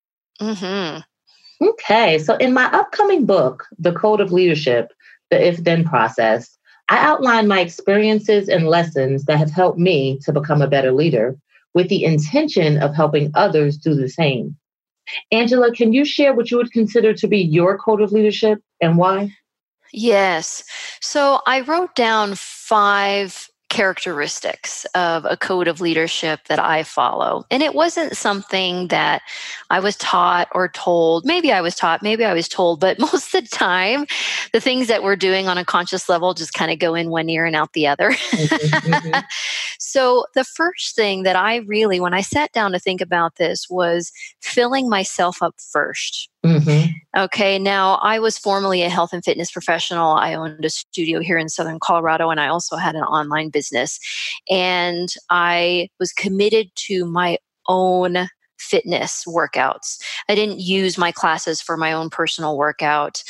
Mm-hmm. 0.40 1.66
Okay. 1.68 2.18
So 2.18 2.36
in 2.36 2.52
my 2.52 2.66
upcoming 2.66 3.26
book, 3.26 3.64
The 3.78 3.92
Code 3.92 4.20
of 4.20 4.32
Leadership, 4.32 4.92
the 5.30 5.46
if 5.46 5.58
then 5.64 5.84
process, 5.84 6.56
I 6.88 6.98
outline 6.98 7.48
my 7.48 7.60
experiences 7.60 8.48
and 8.48 8.68
lessons 8.68 9.24
that 9.24 9.38
have 9.38 9.50
helped 9.50 9.78
me 9.78 10.18
to 10.24 10.32
become 10.32 10.62
a 10.62 10.68
better 10.68 10.92
leader 10.92 11.36
with 11.76 11.90
the 11.90 12.04
intention 12.04 12.78
of 12.78 12.94
helping 12.94 13.30
others 13.34 13.76
do 13.76 13.94
the 13.94 14.08
same. 14.08 14.56
Angela, 15.30 15.70
can 15.70 15.92
you 15.92 16.06
share 16.06 16.34
what 16.34 16.50
you 16.50 16.56
would 16.56 16.72
consider 16.72 17.12
to 17.12 17.28
be 17.28 17.38
your 17.38 17.76
code 17.76 18.00
of 18.00 18.12
leadership 18.12 18.60
and 18.80 18.96
why? 18.96 19.30
Yes. 19.92 20.64
So 21.02 21.40
I 21.46 21.60
wrote 21.60 21.94
down 21.94 22.32
five 22.34 23.50
characteristics 23.68 24.84
of 24.94 25.24
a 25.24 25.36
code 25.36 25.68
of 25.68 25.80
leadership 25.80 26.40
that 26.48 26.58
I 26.58 26.82
follow. 26.82 27.44
And 27.50 27.62
it 27.62 27.74
wasn't 27.74 28.16
something 28.16 28.88
that 28.88 29.22
I 29.70 29.80
was 29.80 29.96
taught 29.96 30.48
or 30.52 30.68
told. 30.68 31.26
Maybe 31.26 31.52
I 31.52 31.60
was 31.60 31.74
taught, 31.74 32.02
maybe 32.02 32.24
I 32.24 32.32
was 32.32 32.48
told, 32.48 32.80
but 32.80 32.98
most 33.00 33.34
of 33.34 33.42
the 33.44 33.48
time, 33.50 34.06
the 34.52 34.60
things 34.60 34.86
that 34.86 35.02
we're 35.02 35.16
doing 35.16 35.48
on 35.48 35.58
a 35.58 35.64
conscious 35.64 36.08
level 36.08 36.32
just 36.32 36.54
kind 36.54 36.70
of 36.70 36.78
go 36.78 36.94
in 36.94 37.10
one 37.10 37.28
ear 37.28 37.44
and 37.44 37.56
out 37.56 37.72
the 37.72 37.86
other. 37.86 38.12
Mm-hmm, 38.12 38.92
mm-hmm. 38.92 39.20
so, 39.96 40.26
the 40.34 40.44
first 40.44 40.94
thing 40.94 41.22
that 41.22 41.36
I 41.36 41.56
really, 41.66 42.00
when 42.00 42.12
I 42.12 42.20
sat 42.20 42.52
down 42.52 42.72
to 42.72 42.78
think 42.78 43.00
about 43.00 43.36
this, 43.36 43.66
was 43.70 44.12
filling 44.42 44.90
myself 44.90 45.42
up 45.42 45.54
first. 45.72 46.28
Mm-hmm. 46.44 46.90
Okay, 47.16 47.58
now 47.58 47.94
I 48.02 48.18
was 48.18 48.36
formerly 48.36 48.82
a 48.82 48.90
health 48.90 49.14
and 49.14 49.24
fitness 49.24 49.50
professional. 49.50 50.10
I 50.10 50.34
owned 50.34 50.62
a 50.66 50.68
studio 50.68 51.20
here 51.20 51.38
in 51.38 51.48
Southern 51.48 51.78
Colorado, 51.80 52.28
and 52.28 52.40
I 52.40 52.48
also 52.48 52.76
had 52.76 52.94
an 52.94 53.04
online 53.04 53.48
business. 53.48 53.98
And 54.50 55.08
I 55.30 55.88
was 55.98 56.12
committed 56.12 56.66
to 56.88 57.06
my 57.06 57.38
own 57.66 58.28
fitness 58.58 59.24
workouts. 59.26 59.98
I 60.28 60.34
didn't 60.34 60.60
use 60.60 60.98
my 60.98 61.10
classes 61.10 61.62
for 61.62 61.78
my 61.78 61.94
own 61.94 62.10
personal 62.10 62.58
workout 62.58 63.22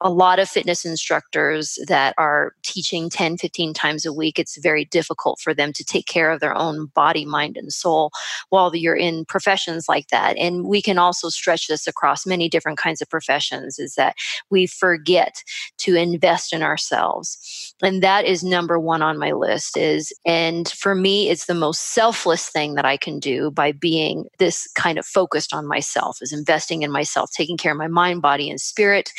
a 0.00 0.10
lot 0.10 0.38
of 0.38 0.48
fitness 0.48 0.84
instructors 0.84 1.78
that 1.88 2.14
are 2.18 2.52
teaching 2.62 3.08
10 3.08 3.38
15 3.38 3.72
times 3.72 4.04
a 4.04 4.12
week 4.12 4.38
it's 4.38 4.58
very 4.58 4.84
difficult 4.84 5.40
for 5.40 5.54
them 5.54 5.72
to 5.72 5.84
take 5.84 6.06
care 6.06 6.30
of 6.30 6.40
their 6.40 6.54
own 6.54 6.86
body 6.94 7.24
mind 7.24 7.56
and 7.56 7.72
soul 7.72 8.10
while 8.50 8.74
you're 8.74 8.96
in 8.96 9.24
professions 9.24 9.88
like 9.88 10.08
that 10.08 10.36
and 10.36 10.66
we 10.66 10.82
can 10.82 10.98
also 10.98 11.28
stretch 11.28 11.66
this 11.68 11.86
across 11.86 12.26
many 12.26 12.48
different 12.48 12.78
kinds 12.78 13.00
of 13.00 13.08
professions 13.08 13.78
is 13.78 13.94
that 13.94 14.14
we 14.50 14.66
forget 14.66 15.42
to 15.78 15.96
invest 15.96 16.52
in 16.52 16.62
ourselves 16.62 17.74
and 17.82 18.02
that 18.02 18.24
is 18.26 18.44
number 18.44 18.78
one 18.78 19.00
on 19.00 19.18
my 19.18 19.32
list 19.32 19.76
is 19.76 20.12
and 20.26 20.68
for 20.68 20.94
me 20.94 21.30
it's 21.30 21.46
the 21.46 21.54
most 21.54 21.94
selfless 21.94 22.48
thing 22.48 22.74
that 22.74 22.84
i 22.84 22.96
can 22.96 23.18
do 23.18 23.50
by 23.50 23.72
being 23.72 24.26
this 24.38 24.68
kind 24.74 24.98
of 24.98 25.06
focused 25.06 25.54
on 25.54 25.66
myself 25.66 26.18
is 26.20 26.32
investing 26.32 26.82
in 26.82 26.92
myself 26.92 27.30
taking 27.32 27.56
care 27.56 27.72
of 27.72 27.78
my 27.78 27.88
mind 27.88 28.20
body 28.20 28.50
and 28.50 28.60
spirit 28.60 29.10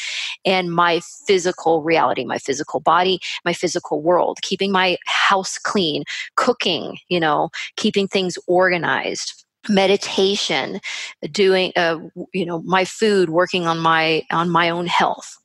and 0.45 0.66
my 0.69 1.01
physical 1.25 1.83
reality, 1.83 2.25
my 2.25 2.37
physical 2.37 2.79
body, 2.79 3.19
my 3.45 3.53
physical 3.53 4.01
world, 4.01 4.39
keeping 4.41 4.71
my 4.71 4.97
house 5.05 5.57
clean, 5.57 6.03
cooking, 6.35 6.97
you 7.09 7.19
know, 7.19 7.49
keeping 7.75 8.07
things 8.07 8.37
organized 8.47 9.43
meditation 9.69 10.79
doing 11.31 11.73
uh, 11.75 11.99
you 12.33 12.45
know 12.45 12.61
my 12.61 12.85
food 12.85 13.29
working 13.29 13.67
on 13.67 13.79
my 13.79 14.23
on 14.31 14.49
my 14.49 14.69
own 14.69 14.87
health. 14.87 15.35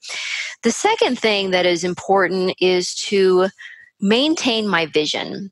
The 0.62 0.70
second 0.70 1.18
thing 1.18 1.50
that 1.50 1.66
is 1.66 1.82
important 1.82 2.54
is 2.60 2.94
to 3.06 3.48
maintain 4.00 4.68
my 4.68 4.86
vision. 4.86 5.50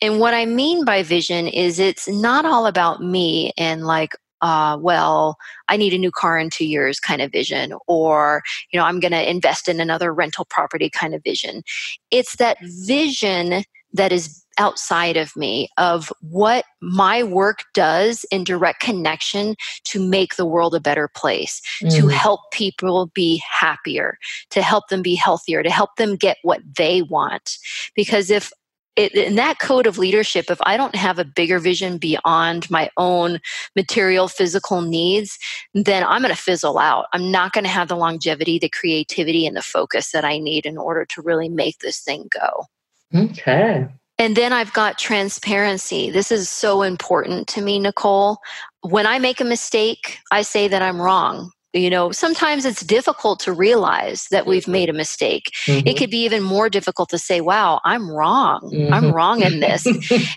And 0.00 0.18
what 0.18 0.34
I 0.34 0.44
mean 0.44 0.84
by 0.84 1.02
vision 1.02 1.46
is 1.46 1.78
it's 1.78 2.08
not 2.08 2.44
all 2.44 2.66
about 2.66 3.00
me 3.00 3.52
and 3.56 3.86
like, 3.86 4.14
uh, 4.42 4.76
well, 4.80 5.36
I 5.68 5.76
need 5.76 5.94
a 5.94 5.98
new 5.98 6.10
car 6.10 6.38
in 6.38 6.50
two 6.50 6.66
years 6.66 7.00
kind 7.00 7.22
of 7.22 7.32
vision, 7.32 7.72
or, 7.86 8.42
you 8.72 8.78
know, 8.78 8.84
I'm 8.84 9.00
going 9.00 9.12
to 9.12 9.30
invest 9.30 9.68
in 9.68 9.80
another 9.80 10.12
rental 10.12 10.44
property 10.44 10.90
kind 10.90 11.14
of 11.14 11.22
vision. 11.22 11.62
It's 12.10 12.36
that 12.36 12.58
vision 12.60 13.64
that 13.94 14.12
is 14.12 14.44
outside 14.58 15.16
of 15.16 15.34
me 15.34 15.68
of 15.78 16.12
what 16.20 16.64
my 16.82 17.22
work 17.22 17.60
does 17.72 18.24
in 18.30 18.44
direct 18.44 18.80
connection 18.80 19.54
to 19.84 20.00
make 20.00 20.36
the 20.36 20.44
world 20.44 20.74
a 20.74 20.80
better 20.80 21.08
place, 21.08 21.62
mm. 21.82 21.94
to 21.96 22.08
help 22.08 22.40
people 22.52 23.10
be 23.14 23.42
happier, 23.48 24.18
to 24.50 24.60
help 24.60 24.88
them 24.88 25.02
be 25.02 25.14
healthier, 25.14 25.62
to 25.62 25.70
help 25.70 25.96
them 25.96 26.16
get 26.16 26.36
what 26.42 26.60
they 26.76 27.02
want. 27.02 27.56
Because 27.94 28.30
if 28.30 28.52
it, 28.96 29.14
in 29.14 29.36
that 29.36 29.58
code 29.58 29.86
of 29.86 29.98
leadership, 29.98 30.50
if 30.50 30.58
I 30.62 30.76
don't 30.76 30.94
have 30.94 31.18
a 31.18 31.24
bigger 31.24 31.58
vision 31.58 31.98
beyond 31.98 32.70
my 32.70 32.90
own 32.96 33.38
material, 33.74 34.28
physical 34.28 34.82
needs, 34.82 35.38
then 35.74 36.04
I'm 36.04 36.22
going 36.22 36.34
to 36.34 36.40
fizzle 36.40 36.78
out. 36.78 37.06
I'm 37.12 37.30
not 37.30 37.52
going 37.52 37.64
to 37.64 37.70
have 37.70 37.88
the 37.88 37.96
longevity, 37.96 38.58
the 38.58 38.68
creativity, 38.68 39.46
and 39.46 39.56
the 39.56 39.62
focus 39.62 40.10
that 40.12 40.24
I 40.24 40.38
need 40.38 40.66
in 40.66 40.76
order 40.76 41.04
to 41.06 41.22
really 41.22 41.48
make 41.48 41.78
this 41.78 42.00
thing 42.00 42.28
go. 42.30 42.66
Okay. 43.14 43.88
And 44.18 44.36
then 44.36 44.52
I've 44.52 44.72
got 44.72 44.98
transparency. 44.98 46.10
This 46.10 46.30
is 46.30 46.48
so 46.48 46.82
important 46.82 47.48
to 47.48 47.62
me, 47.62 47.78
Nicole. 47.78 48.38
When 48.82 49.06
I 49.06 49.18
make 49.18 49.40
a 49.40 49.44
mistake, 49.44 50.18
I 50.30 50.42
say 50.42 50.68
that 50.68 50.82
I'm 50.82 51.00
wrong 51.00 51.50
you 51.72 51.88
know 51.88 52.12
sometimes 52.12 52.64
it's 52.64 52.82
difficult 52.82 53.40
to 53.40 53.52
realize 53.52 54.26
that 54.30 54.46
we've 54.46 54.68
made 54.68 54.88
a 54.88 54.92
mistake. 54.92 55.52
Mm-hmm. 55.66 55.86
it 55.86 55.96
could 55.96 56.10
be 56.10 56.24
even 56.24 56.42
more 56.42 56.68
difficult 56.68 57.08
to 57.10 57.18
say 57.18 57.40
wow 57.40 57.80
i'm 57.84 58.10
wrong. 58.10 58.70
Mm-hmm. 58.72 58.92
i'm 58.92 59.12
wrong 59.12 59.42
in 59.42 59.60
this 59.60 59.86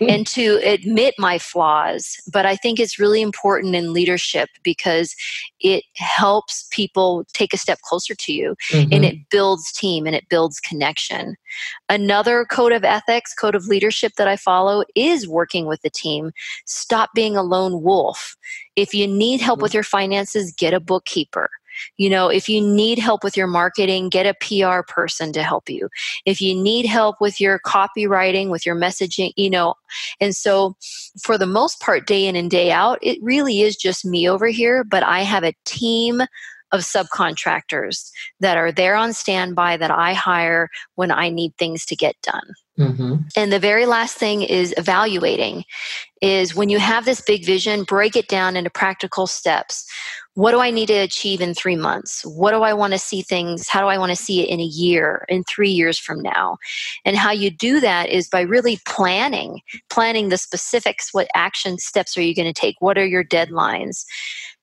and 0.00 0.26
to 0.28 0.60
admit 0.64 1.14
my 1.18 1.38
flaws. 1.38 2.16
But 2.32 2.46
i 2.46 2.56
think 2.56 2.80
it's 2.80 2.98
really 2.98 3.22
important 3.22 3.74
in 3.74 3.92
leadership 3.92 4.48
because 4.62 5.14
it 5.60 5.84
helps 5.94 6.66
people 6.70 7.24
take 7.32 7.52
a 7.52 7.58
step 7.58 7.80
closer 7.82 8.14
to 8.14 8.32
you 8.32 8.56
mm-hmm. 8.70 8.92
and 8.92 9.04
it 9.04 9.16
builds 9.30 9.72
team 9.72 10.06
and 10.06 10.14
it 10.14 10.28
builds 10.28 10.60
connection. 10.60 11.36
Another 11.88 12.44
code 12.44 12.72
of 12.72 12.84
ethics 12.84 13.34
code 13.34 13.54
of 13.54 13.66
leadership 13.66 14.12
that 14.16 14.28
i 14.28 14.36
follow 14.36 14.84
is 14.94 15.28
working 15.28 15.66
with 15.66 15.82
the 15.82 15.90
team. 15.90 16.32
Stop 16.66 17.10
being 17.14 17.36
a 17.36 17.42
lone 17.42 17.82
wolf 17.82 18.36
if 18.76 18.94
you 18.94 19.08
need 19.08 19.40
help 19.40 19.60
with 19.60 19.70
mm-hmm. 19.70 19.78
your 19.78 19.82
finances, 19.82 20.52
get 20.52 20.74
a 20.74 20.80
bookkeeper. 20.80 21.48
You 21.96 22.08
know, 22.08 22.28
if 22.28 22.48
you 22.48 22.60
need 22.60 22.98
help 22.98 23.22
with 23.22 23.36
your 23.36 23.46
marketing, 23.46 24.08
get 24.08 24.26
a 24.26 24.34
PR 24.40 24.82
person 24.90 25.32
to 25.34 25.42
help 25.42 25.68
you. 25.68 25.88
If 26.24 26.40
you 26.40 26.54
need 26.54 26.86
help 26.86 27.16
with 27.20 27.40
your 27.40 27.60
copywriting, 27.60 28.50
with 28.50 28.64
your 28.64 28.76
messaging, 28.76 29.32
you 29.36 29.50
know, 29.50 29.74
and 30.20 30.34
so 30.34 30.76
for 31.22 31.36
the 31.36 31.46
most 31.46 31.80
part, 31.80 32.06
day 32.06 32.26
in 32.26 32.36
and 32.36 32.50
day 32.50 32.70
out, 32.70 32.98
it 33.02 33.18
really 33.22 33.60
is 33.60 33.76
just 33.76 34.04
me 34.04 34.28
over 34.28 34.46
here, 34.46 34.84
but 34.84 35.02
I 35.02 35.20
have 35.20 35.44
a 35.44 35.54
team 35.64 36.22
of 36.72 36.80
subcontractors 36.80 38.10
that 38.40 38.56
are 38.56 38.72
there 38.72 38.96
on 38.96 39.12
standby 39.12 39.76
that 39.76 39.90
I 39.90 40.14
hire 40.14 40.68
when 40.96 41.10
I 41.10 41.30
need 41.30 41.54
things 41.56 41.84
to 41.86 41.96
get 41.96 42.16
done. 42.22 42.54
Mm-hmm. 42.78 43.16
And 43.36 43.52
the 43.52 43.58
very 43.58 43.86
last 43.86 44.16
thing 44.16 44.42
is 44.42 44.74
evaluating 44.76 45.64
is 46.20 46.54
when 46.54 46.68
you 46.68 46.78
have 46.78 47.04
this 47.04 47.20
big 47.20 47.44
vision, 47.44 47.84
break 47.84 48.16
it 48.16 48.28
down 48.28 48.56
into 48.56 48.70
practical 48.70 49.26
steps. 49.26 49.86
What 50.34 50.50
do 50.50 50.60
I 50.60 50.70
need 50.70 50.88
to 50.88 50.94
achieve 50.94 51.40
in 51.40 51.54
three 51.54 51.76
months? 51.76 52.24
What 52.26 52.50
do 52.50 52.62
I 52.62 52.74
want 52.74 52.92
to 52.92 52.98
see 52.98 53.22
things? 53.22 53.68
How 53.68 53.80
do 53.80 53.86
I 53.86 53.96
want 53.96 54.10
to 54.10 54.22
see 54.22 54.42
it 54.42 54.50
in 54.50 54.60
a 54.60 54.64
year, 54.64 55.24
in 55.28 55.44
three 55.44 55.70
years 55.70 55.98
from 55.98 56.20
now? 56.20 56.58
And 57.06 57.16
how 57.16 57.32
you 57.32 57.50
do 57.50 57.80
that 57.80 58.10
is 58.10 58.28
by 58.28 58.42
really 58.42 58.78
planning, 58.86 59.60
planning 59.88 60.28
the 60.28 60.36
specifics. 60.36 61.14
What 61.14 61.28
action 61.34 61.78
steps 61.78 62.16
are 62.18 62.22
you 62.22 62.34
going 62.34 62.52
to 62.52 62.60
take? 62.60 62.76
What 62.80 62.98
are 62.98 63.06
your 63.06 63.24
deadlines? 63.24 64.04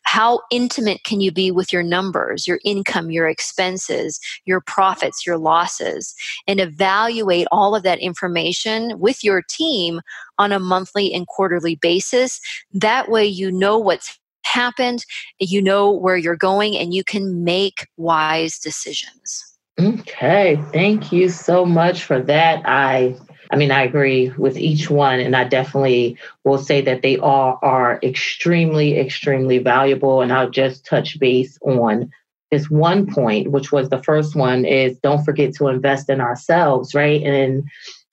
How 0.04 0.42
intimate 0.52 1.04
can 1.04 1.22
you 1.22 1.32
be 1.32 1.52
with 1.52 1.74
your 1.74 1.84
numbers, 1.84 2.48
your 2.48 2.60
income, 2.64 3.10
your 3.10 3.28
expenses, 3.28 4.20
your 4.46 4.62
profits, 4.62 5.26
your 5.26 5.38
losses, 5.38 6.14
and 6.48 6.60
evaluate 6.60 7.48
all 7.52 7.76
of 7.76 7.84
that 7.84 8.00
information 8.00 9.00
with 9.00 9.24
your 9.24 9.42
team 9.50 10.02
on 10.38 10.52
a 10.52 10.60
monthly 10.60 11.14
and 11.14 11.28
quarterly 11.28 11.76
basis. 11.76 12.40
That 12.74 13.10
way, 13.10 13.26
you 13.26 13.52
know 13.52 13.78
what's 13.78 14.20
happened, 14.46 15.06
you 15.40 15.62
know 15.62 15.92
where 15.92 16.18
you're 16.18 16.36
going, 16.36 16.78
and 16.78 16.94
you 16.94 17.04
can 17.04 17.44
make 17.44 17.88
wise 17.98 18.60
decisions. 18.60 19.58
Okay, 19.80 20.62
thank 20.72 21.12
you 21.12 21.30
so 21.30 21.66
much 21.66 22.04
for 22.04 22.22
that. 22.22 22.62
I 22.66 23.16
I 23.54 23.56
mean, 23.56 23.70
I 23.70 23.84
agree 23.84 24.30
with 24.30 24.58
each 24.58 24.90
one, 24.90 25.20
and 25.20 25.36
I 25.36 25.44
definitely 25.44 26.18
will 26.44 26.58
say 26.58 26.82
that 26.82 27.04
they 27.04 27.18
all 27.18 27.60
are 27.62 28.00
extremely, 28.02 28.98
extremely 29.00 29.60
valuable. 29.60 30.22
And 30.22 30.34
I'll 30.34 30.50
just 30.50 30.88
touch 30.88 31.20
base 31.20 31.60
on 31.62 32.12
this 32.50 32.72
one 32.72 33.06
point, 33.06 33.52
which 33.52 33.72
was 33.72 33.90
the 33.90 34.02
first 34.02 34.36
one 34.36 34.66
is 34.66 34.98
don't 35.00 35.24
forget 35.24 35.54
to 35.56 35.68
invest 35.68 36.10
in 36.10 36.20
ourselves, 36.20 36.96
right? 36.96 37.22
And 37.22 37.64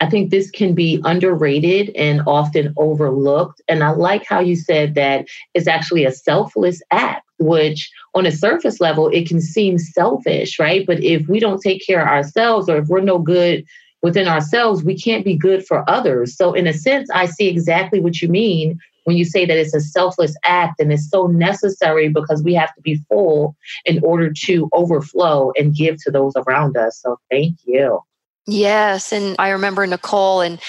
I 0.01 0.11
think 0.11 0.31
this 0.31 0.51
can 0.51 0.75
be 0.75 1.01
underrated 1.07 1.89
and 1.97 2.21
often 2.27 2.75
overlooked. 2.77 3.63
And 3.67 3.83
I 3.83 3.93
like 3.93 4.27
how 4.27 4.41
you 4.41 4.57
said 4.57 4.95
that 4.97 5.27
it's 5.55 5.69
actually 5.69 6.05
a 6.05 6.13
selfless 6.13 6.83
act 6.91 7.27
which 7.41 7.91
on 8.15 8.27
a 8.27 8.33
surface 8.33 8.81
level, 8.81 9.09
it 9.09 9.27
can 9.27 9.41
seem 9.41 9.79
selfish, 9.79 10.59
right? 10.59 10.87
But 10.87 11.03
if 11.03 11.27
we 11.27 11.41
don't 11.41 11.61
take 11.61 11.85
care 11.85 12.03
of 12.03 12.09
ourselves 12.09 12.69
or 12.69 12.77
if 12.77 12.89
we're 12.89 13.01
no 13.01 13.19
good 13.19 13.65
within 14.03 14.29
ourselves, 14.29 14.83
we 14.83 14.99
can't 14.99 15.25
be 15.25 15.37
good 15.37 15.67
for 15.67 15.89
others. 15.89 16.37
So, 16.37 16.53
in 16.53 16.67
a 16.67 16.73
sense, 16.73 17.11
I 17.11 17.27
see 17.27 17.49
exactly 17.49 18.01
what 18.01 18.21
you 18.21 18.29
mean 18.29 18.79
when 19.05 19.17
you 19.17 19.25
say 19.25 19.47
that 19.47 19.57
it's 19.57 19.75
a 19.75 19.81
selfless 19.81 20.37
act 20.45 20.81
and 20.81 20.93
it's 20.93 21.09
so 21.09 21.27
necessary 21.27 22.09
because 22.09 22.43
we 22.43 22.55
have 22.55 22.75
to 22.75 22.81
be 22.83 23.01
full 23.09 23.57
in 23.85 24.03
order 24.05 24.33
to 24.33 24.69
overflow 24.73 25.53
and 25.59 25.75
give 25.75 25.97
to 26.05 26.11
those 26.11 26.35
around 26.37 26.77
us. 26.77 27.01
So, 27.01 27.19
thank 27.31 27.57
you. 27.65 28.01
Yes, 28.47 29.13
and 29.13 29.37
I 29.39 29.51
remember 29.51 29.87
Nicole, 29.87 30.41
and 30.41 30.61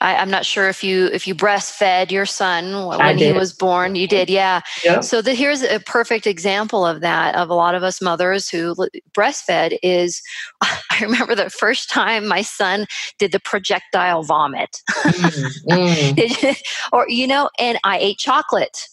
I, 0.00 0.14
am 0.14 0.30
not 0.30 0.46
sure 0.46 0.68
if 0.68 0.82
you 0.82 1.06
if 1.06 1.26
you 1.26 1.34
breastfed 1.34 2.10
your 2.10 2.26
son 2.26 2.86
when 2.86 3.18
he 3.18 3.32
was 3.32 3.52
born. 3.52 3.94
You 3.94 4.08
did, 4.08 4.30
yeah. 4.30 4.62
yeah. 4.82 5.00
So 5.00 5.22
the, 5.22 5.34
here's 5.34 5.62
a 5.62 5.78
perfect 5.80 6.26
example 6.26 6.86
of 6.86 7.00
that. 7.02 7.34
Of 7.36 7.50
a 7.50 7.54
lot 7.54 7.74
of 7.74 7.82
us 7.82 8.00
mothers 8.00 8.48
who 8.48 8.74
breastfed 9.12 9.78
is, 9.82 10.22
I 10.62 10.98
remember 11.00 11.34
the 11.34 11.50
first 11.50 11.90
time 11.90 12.26
my 12.26 12.42
son 12.42 12.86
did 13.18 13.32
the 13.32 13.40
projectile 13.40 14.22
vomit, 14.22 14.82
mm, 14.90 15.66
mm. 15.70 16.56
or 16.92 17.08
you 17.08 17.26
know, 17.26 17.50
and 17.58 17.78
I 17.84 17.98
ate 17.98 18.18
chocolate 18.18 18.88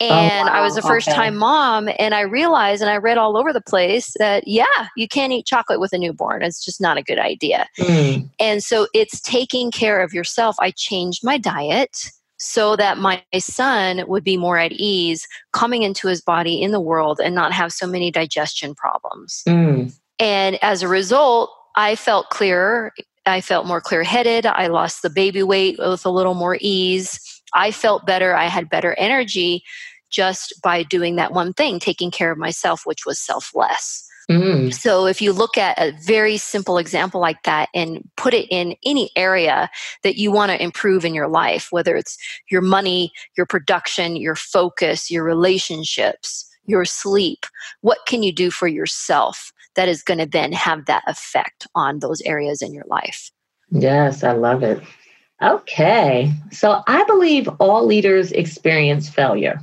and 0.00 0.48
oh, 0.48 0.52
wow. 0.52 0.58
I 0.58 0.60
was 0.60 0.76
a 0.76 0.82
first 0.82 1.08
time 1.08 1.34
okay. 1.34 1.40
mom, 1.40 1.88
and 1.98 2.14
I 2.14 2.20
realized, 2.20 2.82
and 2.82 2.90
I 2.90 2.96
read 2.96 3.18
all 3.18 3.36
over 3.36 3.52
the 3.52 3.60
place 3.60 4.14
that, 4.18 4.46
yeah, 4.46 4.88
you 4.96 5.08
can't 5.08 5.32
eat 5.32 5.46
chocolate 5.46 5.80
with 5.80 5.92
a 5.92 5.98
newborn. 5.98 6.42
It's 6.42 6.64
just 6.64 6.80
not 6.80 6.96
a 6.96 7.02
good 7.02 7.18
idea. 7.18 7.66
Mm. 7.78 8.28
And 8.38 8.62
so 8.62 8.86
it's 8.94 9.20
taking 9.20 9.70
care 9.70 10.00
of 10.00 10.12
yourself. 10.14 10.56
I 10.60 10.70
changed 10.70 11.24
my 11.24 11.36
diet 11.36 12.10
so 12.38 12.76
that 12.76 12.98
my 12.98 13.20
son 13.36 14.04
would 14.06 14.22
be 14.22 14.36
more 14.36 14.58
at 14.58 14.70
ease 14.70 15.26
coming 15.52 15.82
into 15.82 16.06
his 16.06 16.20
body 16.20 16.62
in 16.62 16.70
the 16.70 16.80
world 16.80 17.20
and 17.22 17.34
not 17.34 17.52
have 17.52 17.72
so 17.72 17.86
many 17.86 18.12
digestion 18.12 18.76
problems. 18.76 19.42
Mm. 19.48 19.92
And 20.20 20.62
as 20.62 20.82
a 20.82 20.88
result, 20.88 21.50
I 21.74 21.96
felt 21.96 22.30
clearer. 22.30 22.92
I 23.26 23.40
felt 23.40 23.66
more 23.66 23.80
clear 23.80 24.04
headed. 24.04 24.46
I 24.46 24.68
lost 24.68 25.02
the 25.02 25.10
baby 25.10 25.42
weight 25.42 25.76
with 25.78 26.06
a 26.06 26.10
little 26.10 26.34
more 26.34 26.58
ease. 26.60 27.20
I 27.54 27.70
felt 27.70 28.06
better. 28.06 28.34
I 28.34 28.46
had 28.46 28.70
better 28.70 28.94
energy 28.98 29.62
just 30.10 30.54
by 30.62 30.82
doing 30.82 31.16
that 31.16 31.32
one 31.32 31.52
thing, 31.52 31.78
taking 31.78 32.10
care 32.10 32.30
of 32.30 32.38
myself, 32.38 32.82
which 32.84 33.04
was 33.04 33.18
selfless. 33.18 34.04
Mm. 34.30 34.74
So, 34.74 35.06
if 35.06 35.22
you 35.22 35.32
look 35.32 35.56
at 35.56 35.78
a 35.78 35.92
very 36.02 36.36
simple 36.36 36.76
example 36.76 37.18
like 37.18 37.42
that 37.44 37.70
and 37.74 38.06
put 38.18 38.34
it 38.34 38.46
in 38.50 38.76
any 38.84 39.10
area 39.16 39.70
that 40.02 40.16
you 40.16 40.30
want 40.30 40.50
to 40.50 40.62
improve 40.62 41.06
in 41.06 41.14
your 41.14 41.28
life, 41.28 41.68
whether 41.70 41.96
it's 41.96 42.18
your 42.50 42.60
money, 42.60 43.10
your 43.38 43.46
production, 43.46 44.16
your 44.16 44.34
focus, 44.34 45.10
your 45.10 45.24
relationships, 45.24 46.46
your 46.66 46.84
sleep, 46.84 47.46
what 47.80 48.00
can 48.06 48.22
you 48.22 48.30
do 48.30 48.50
for 48.50 48.68
yourself 48.68 49.50
that 49.76 49.88
is 49.88 50.02
going 50.02 50.18
to 50.18 50.26
then 50.26 50.52
have 50.52 50.84
that 50.84 51.04
effect 51.06 51.66
on 51.74 52.00
those 52.00 52.20
areas 52.22 52.60
in 52.60 52.74
your 52.74 52.84
life? 52.86 53.30
Yes, 53.70 54.22
I 54.22 54.32
love 54.32 54.62
it. 54.62 54.82
Okay. 55.42 56.32
So 56.50 56.82
I 56.86 57.04
believe 57.04 57.48
all 57.60 57.86
leaders 57.86 58.32
experience 58.32 59.08
failure. 59.08 59.60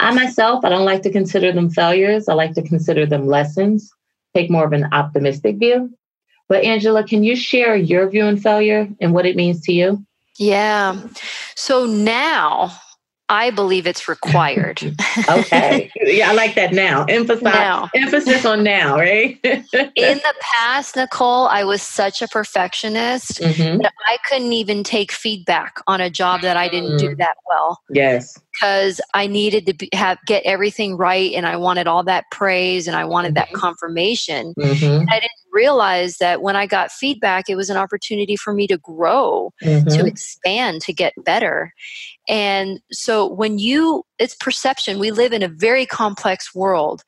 I 0.00 0.12
myself, 0.12 0.64
I 0.64 0.68
don't 0.68 0.84
like 0.84 1.02
to 1.02 1.10
consider 1.10 1.52
them 1.52 1.70
failures. 1.70 2.28
I 2.28 2.34
like 2.34 2.54
to 2.54 2.62
consider 2.62 3.06
them 3.06 3.26
lessons, 3.26 3.92
take 4.34 4.50
more 4.50 4.64
of 4.64 4.72
an 4.72 4.88
optimistic 4.92 5.56
view. 5.58 5.90
But 6.48 6.64
Angela, 6.64 7.04
can 7.04 7.24
you 7.24 7.36
share 7.36 7.76
your 7.76 8.08
view 8.10 8.22
on 8.22 8.36
failure 8.36 8.88
and 9.00 9.14
what 9.14 9.26
it 9.26 9.36
means 9.36 9.60
to 9.62 9.72
you? 9.72 10.04
Yeah. 10.36 11.00
So 11.54 11.86
now 11.86 12.76
I 13.28 13.50
believe 13.50 13.86
it's 13.86 14.06
required. 14.06 14.82
okay. 15.28 15.90
Yeah, 16.02 16.30
I 16.30 16.34
like 16.34 16.54
that 16.56 16.72
now. 16.72 17.04
Emphasize 17.04 17.42
now. 17.42 17.88
emphasis 17.94 18.44
on 18.44 18.62
now, 18.62 18.96
right? 18.96 19.38
In 19.44 20.18
the 20.18 20.34
past, 20.40 20.96
Nicole, 20.96 21.46
I 21.46 21.64
was 21.64 21.80
such 21.80 22.20
a 22.20 22.28
perfectionist 22.28 23.40
mm-hmm. 23.40 23.78
that 23.82 23.94
I 24.06 24.18
couldn't 24.28 24.52
even 24.52 24.84
take 24.84 25.10
feedback 25.10 25.80
on 25.86 26.00
a 26.00 26.10
job 26.10 26.42
that 26.42 26.56
I 26.58 26.68
didn't 26.68 26.98
do 26.98 27.10
mm. 27.10 27.18
that 27.18 27.36
well. 27.48 27.80
Yes. 27.88 28.38
Because 28.54 29.00
I 29.14 29.26
needed 29.26 29.66
to 29.66 29.74
be, 29.74 29.88
have 29.92 30.18
get 30.26 30.44
everything 30.44 30.96
right 30.96 31.32
and 31.32 31.46
I 31.46 31.56
wanted 31.56 31.86
all 31.86 32.04
that 32.04 32.24
praise 32.30 32.86
and 32.86 32.96
I 32.96 33.04
wanted 33.04 33.34
mm-hmm. 33.34 33.52
that 33.52 33.52
confirmation. 33.52 34.54
Mm-hmm. 34.58 35.08
I 35.08 35.14
didn't 35.14 35.30
realize 35.52 36.18
that 36.18 36.42
when 36.42 36.56
I 36.56 36.66
got 36.66 36.92
feedback, 36.92 37.48
it 37.48 37.56
was 37.56 37.70
an 37.70 37.76
opportunity 37.76 38.36
for 38.36 38.52
me 38.52 38.66
to 38.66 38.78
grow, 38.78 39.52
to 39.60 39.66
mm-hmm. 39.66 40.06
expand, 40.06 40.82
to 40.82 40.92
get 40.92 41.12
better. 41.24 41.72
And 42.28 42.80
so 42.90 43.26
when 43.26 43.58
you, 43.58 44.04
it's 44.18 44.34
perception. 44.34 44.98
We 44.98 45.10
live 45.10 45.32
in 45.32 45.42
a 45.42 45.48
very 45.48 45.86
complex 45.86 46.54
world 46.54 47.02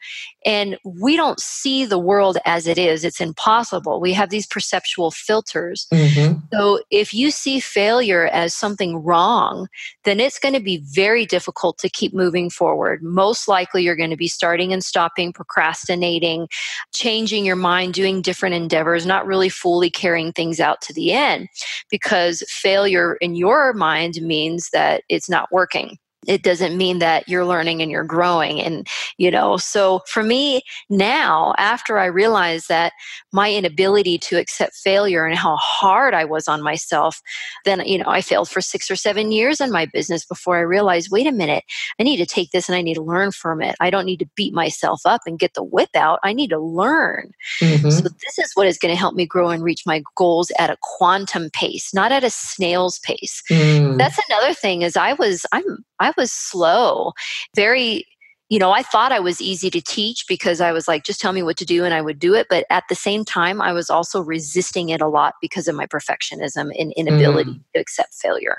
and 0.45 0.77
we 0.85 1.17
don't 1.17 1.41
see 1.41 1.85
the 1.85 1.99
world 1.99 2.39
as 2.45 2.67
it 2.67 2.79
is. 2.79 3.05
It's 3.05 3.21
impossible. 3.21 4.01
We 4.01 4.13
have 4.13 4.31
these 4.31 4.47
perceptual 4.47 5.13
filters. 5.13 5.87
Mm-hmm. 5.93 6.41
So 6.53 6.81
if 6.91 7.15
you 7.15 7.31
see 7.31 7.61
failure 7.61 8.27
as 8.27 8.55
something 8.55 9.03
wrong, 9.03 9.69
then 10.05 10.21
it's 10.21 10.39
going 10.39 10.55
to 10.55 10.61
be 10.61 10.83
very 10.93 11.25
difficult 11.25 11.36
to 11.41 11.89
keep 11.89 12.15
moving 12.15 12.51
forward. 12.51 13.03
Most 13.03 13.49
likely, 13.49 13.83
you're 13.83 13.97
going 13.97 14.11
to 14.11 14.17
be 14.17 14.29
starting 14.29 14.73
and 14.73 14.85
stopping, 14.85 15.33
procrastinating, 15.33 16.49
changing 16.93 17.45
your 17.45 17.57
mind, 17.57 17.95
doing 17.95 18.23
different 18.23 18.55
endeavors, 18.55 19.07
not 19.07 19.27
really 19.27 19.49
fully 19.49 19.91
carrying 19.91 20.33
things 20.33 20.61
out 20.61 20.81
to 20.83 20.93
the 20.93 21.13
end 21.13 21.49
because 21.91 22.43
failure 22.49 23.17
in 23.17 23.35
your 23.35 23.73
mind 23.73 24.21
means 24.23 24.71
that 24.71 25.03
it's 25.09 25.29
not 25.29 25.51
working 25.53 25.99
it 26.27 26.43
doesn't 26.43 26.77
mean 26.77 26.99
that 26.99 27.29
you're 27.29 27.45
learning 27.45 27.81
and 27.81 27.91
you're 27.91 28.05
growing 28.05 28.61
and 28.61 28.87
you 29.19 29.31
know 29.31 29.57
so 29.57 30.01
for 30.07 30.23
me 30.23 30.63
now 30.91 31.55
after 31.59 31.99
i 31.99 32.05
realized 32.05 32.69
that 32.69 32.93
my 33.33 33.53
inability 33.53 34.19
to 34.19 34.39
accept 34.39 34.75
failure 34.75 35.25
and 35.25 35.37
how 35.37 35.57
hard 35.57 36.15
i 36.15 36.25
was 36.25 36.49
on 36.49 36.63
myself 36.63 37.21
then 37.65 37.81
you 37.87 37.99
know 37.99 38.09
i 38.09 38.21
failed 38.21 38.49
for 38.49 38.61
6 38.61 38.91
or 38.91 38.97
7 38.97 39.33
years 39.33 39.61
in 39.61 39.71
my 39.71 39.87
business 39.87 40.25
before 40.25 40.57
i 40.57 40.61
realized 40.61 41.11
wait 41.11 41.27
a 41.27 41.33
minute 41.33 41.65
i 41.99 42.03
need 42.03 42.17
to 42.19 42.27
take 42.27 42.51
this 42.51 42.69
and 42.69 42.77
i 42.77 42.83
need 42.83 42.95
to 42.95 43.03
learn 43.03 43.31
from 43.31 43.63
it 43.63 43.75
i 43.81 43.91
don't 43.91 44.07
need 44.07 44.19
to 44.19 44.29
beat 44.37 44.53
myself 44.53 45.01
up 45.05 45.23
and 45.27 45.39
get 45.39 45.55
the 45.55 45.65
whip 45.65 45.91
out 45.95 46.19
i 46.23 46.33
need 46.33 46.51
to 46.51 46.59
learn 46.59 47.31
mm-hmm. 47.61 47.91
so 47.91 48.03
this 48.03 48.39
is 48.39 48.51
what 48.55 48.67
is 48.67 48.79
going 48.79 48.93
to 48.93 48.99
help 48.99 49.15
me 49.15 49.27
grow 49.27 49.51
and 49.51 49.63
reach 49.63 49.83
my 49.87 50.03
goals 50.17 50.51
at 50.59 50.71
a 50.71 50.77
quantum 50.83 51.51
pace 51.53 51.93
not 51.95 52.13
at 52.13 52.25
a 52.25 52.31
snail's 52.31 52.99
pace 53.01 53.43
mm. 53.51 53.97
that's 53.99 54.19
another 54.29 54.55
thing 54.55 54.83
is 54.83 54.97
i 54.97 55.13
was 55.15 55.47
i'm 55.53 55.85
I 55.99 56.13
was 56.17 56.33
slow, 56.33 57.13
very 57.55 58.05
you 58.49 58.61
know, 58.61 58.71
I 58.71 58.83
thought 58.83 59.11
I 59.11 59.19
was 59.19 59.41
easy 59.41 59.71
to 59.71 59.81
teach 59.81 60.25
because 60.29 60.61
I 60.61 60.71
was 60.71 60.87
like, 60.87 61.05
just 61.05 61.21
tell 61.21 61.33
me 61.33 61.43
what 61.43 61.57
to 61.57 61.65
do 61.65 61.85
and 61.85 61.93
I 61.93 62.01
would 62.01 62.19
do 62.19 62.33
it. 62.35 62.47
But 62.49 62.65
at 62.71 62.85
the 62.89 62.95
same 62.95 63.25
time, 63.25 63.61
I 63.61 63.73
was 63.73 63.91
also 63.91 64.21
resisting 64.21 64.91
it 64.91 65.01
a 65.01 65.09
lot 65.09 65.35
because 65.41 65.67
of 65.67 65.75
my 65.75 65.87
perfectionism 65.87 66.71
and 66.79 66.93
inability 66.97 67.51
mm. 67.51 67.61
to 67.75 67.81
accept 67.81 68.15
failure. 68.15 68.59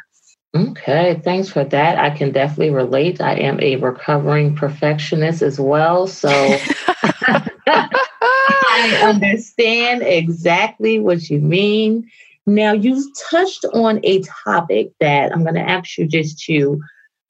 Okay, 0.55 1.21
thanks 1.23 1.49
for 1.49 1.63
that. 1.63 1.99
I 1.99 2.09
can 2.09 2.31
definitely 2.31 2.71
relate. 2.71 3.21
I 3.21 3.35
am 3.35 3.61
a 3.61 3.75
recovering 3.77 4.55
perfectionist 4.55 5.41
as 5.41 5.59
well. 5.59 6.07
So 6.07 6.29
I 7.69 9.01
understand 9.03 10.01
exactly 10.03 10.99
what 10.99 11.29
you 11.29 11.39
mean. 11.39 12.09
Now, 12.45 12.71
you've 12.71 13.05
touched 13.29 13.65
on 13.73 13.99
a 14.03 14.21
topic 14.21 14.91
that 14.99 15.31
I'm 15.31 15.43
going 15.43 15.55
to 15.55 15.61
ask 15.61 15.97
you 15.97 16.07
just 16.07 16.39
to 16.45 16.81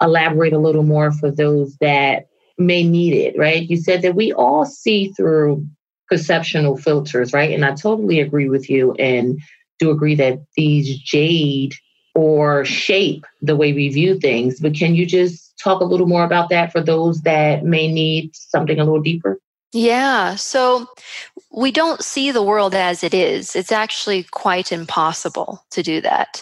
elaborate 0.01 0.53
a 0.53 0.59
little 0.59 0.83
more 0.83 1.11
for 1.11 1.31
those 1.31 1.75
that 1.77 2.27
may 2.57 2.83
need 2.83 3.13
it, 3.13 3.37
right? 3.37 3.69
You 3.69 3.77
said 3.77 4.01
that 4.01 4.15
we 4.15 4.33
all 4.33 4.65
see 4.65 5.11
through 5.13 5.65
perceptional 6.09 6.77
filters, 6.77 7.33
right? 7.33 7.51
And 7.51 7.65
I 7.65 7.73
totally 7.75 8.19
agree 8.19 8.49
with 8.49 8.69
you 8.69 8.93
and 8.93 9.39
do 9.79 9.91
agree 9.91 10.15
that 10.15 10.39
these 10.55 10.97
jade 10.97 11.73
or 12.15 12.65
shape 12.65 13.25
the 13.41 13.55
way 13.55 13.73
we 13.73 13.89
view 13.89 14.19
things. 14.19 14.59
But 14.59 14.73
can 14.73 14.95
you 14.95 15.05
just 15.05 15.53
talk 15.59 15.81
a 15.81 15.85
little 15.85 16.07
more 16.07 16.23
about 16.23 16.49
that 16.49 16.71
for 16.71 16.81
those 16.81 17.21
that 17.21 17.63
may 17.63 17.91
need 17.91 18.35
something 18.35 18.79
a 18.79 18.83
little 18.83 19.01
deeper? 19.01 19.39
Yeah. 19.73 20.35
So 20.35 20.87
we 21.51 21.71
don't 21.71 22.03
see 22.03 22.31
the 22.31 22.43
world 22.43 22.73
as 22.73 23.03
it 23.03 23.13
is. 23.13 23.55
It's 23.55 23.71
actually 23.71 24.23
quite 24.31 24.71
impossible 24.71 25.65
to 25.71 25.83
do 25.83 26.01
that. 26.01 26.41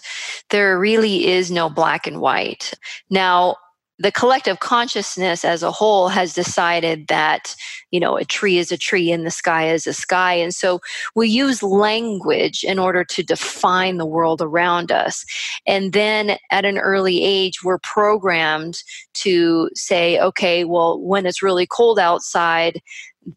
There 0.51 0.77
really 0.79 1.27
is 1.27 1.49
no 1.49 1.69
black 1.69 2.05
and 2.05 2.21
white. 2.21 2.73
Now, 3.09 3.55
the 3.97 4.11
collective 4.11 4.59
consciousness 4.59 5.45
as 5.45 5.63
a 5.63 5.71
whole 5.71 6.09
has 6.09 6.33
decided 6.33 7.07
that 7.07 7.55
you 7.91 7.99
know 7.99 8.17
a 8.17 8.25
tree 8.25 8.57
is 8.57 8.71
a 8.71 8.77
tree 8.77 9.11
and 9.11 9.25
the 9.25 9.31
sky 9.31 9.69
is 9.69 9.87
a 9.87 9.93
sky 9.93 10.33
and 10.33 10.53
so 10.53 10.79
we 11.15 11.27
use 11.29 11.63
language 11.63 12.63
in 12.63 12.77
order 12.77 13.03
to 13.05 13.23
define 13.23 13.97
the 13.97 14.05
world 14.05 14.41
around 14.41 14.91
us 14.91 15.23
and 15.65 15.93
then 15.93 16.37
at 16.51 16.65
an 16.65 16.77
early 16.77 17.23
age 17.23 17.63
we're 17.63 17.79
programmed 17.79 18.83
to 19.13 19.69
say 19.75 20.19
okay 20.19 20.65
well 20.65 20.99
when 20.99 21.25
it's 21.25 21.41
really 21.41 21.65
cold 21.65 21.97
outside 21.97 22.81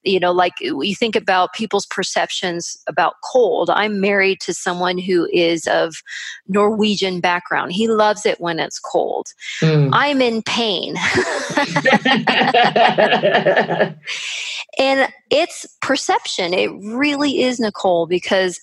you 0.03 0.21
know 0.21 0.33
like 0.33 0.55
you 0.61 0.95
think 0.95 1.17
about 1.17 1.53
people's 1.53 1.87
perceptions 1.87 2.77
about 2.87 3.15
cold. 3.25 3.71
I'm 3.71 4.01
married 4.01 4.41
to 4.41 4.55
someone 4.55 4.99
who 4.99 5.29
is 5.33 5.67
of 5.67 5.97
norwegian 6.47 7.21
background. 7.21 7.73
He 7.73 7.89
loves 7.89 8.27
it 8.27 8.41
when 8.41 8.59
it's 8.59 8.79
cold. 8.79 9.29
Mm. 9.61 9.91
i'm 9.93 10.21
in 10.21 10.43
pain. 10.43 10.97
And 14.79 15.13
it's 15.31 15.67
perception. 15.81 16.55
It 16.55 16.71
really 16.81 17.43
is 17.43 17.59
nicole 17.59 18.07
because 18.07 18.61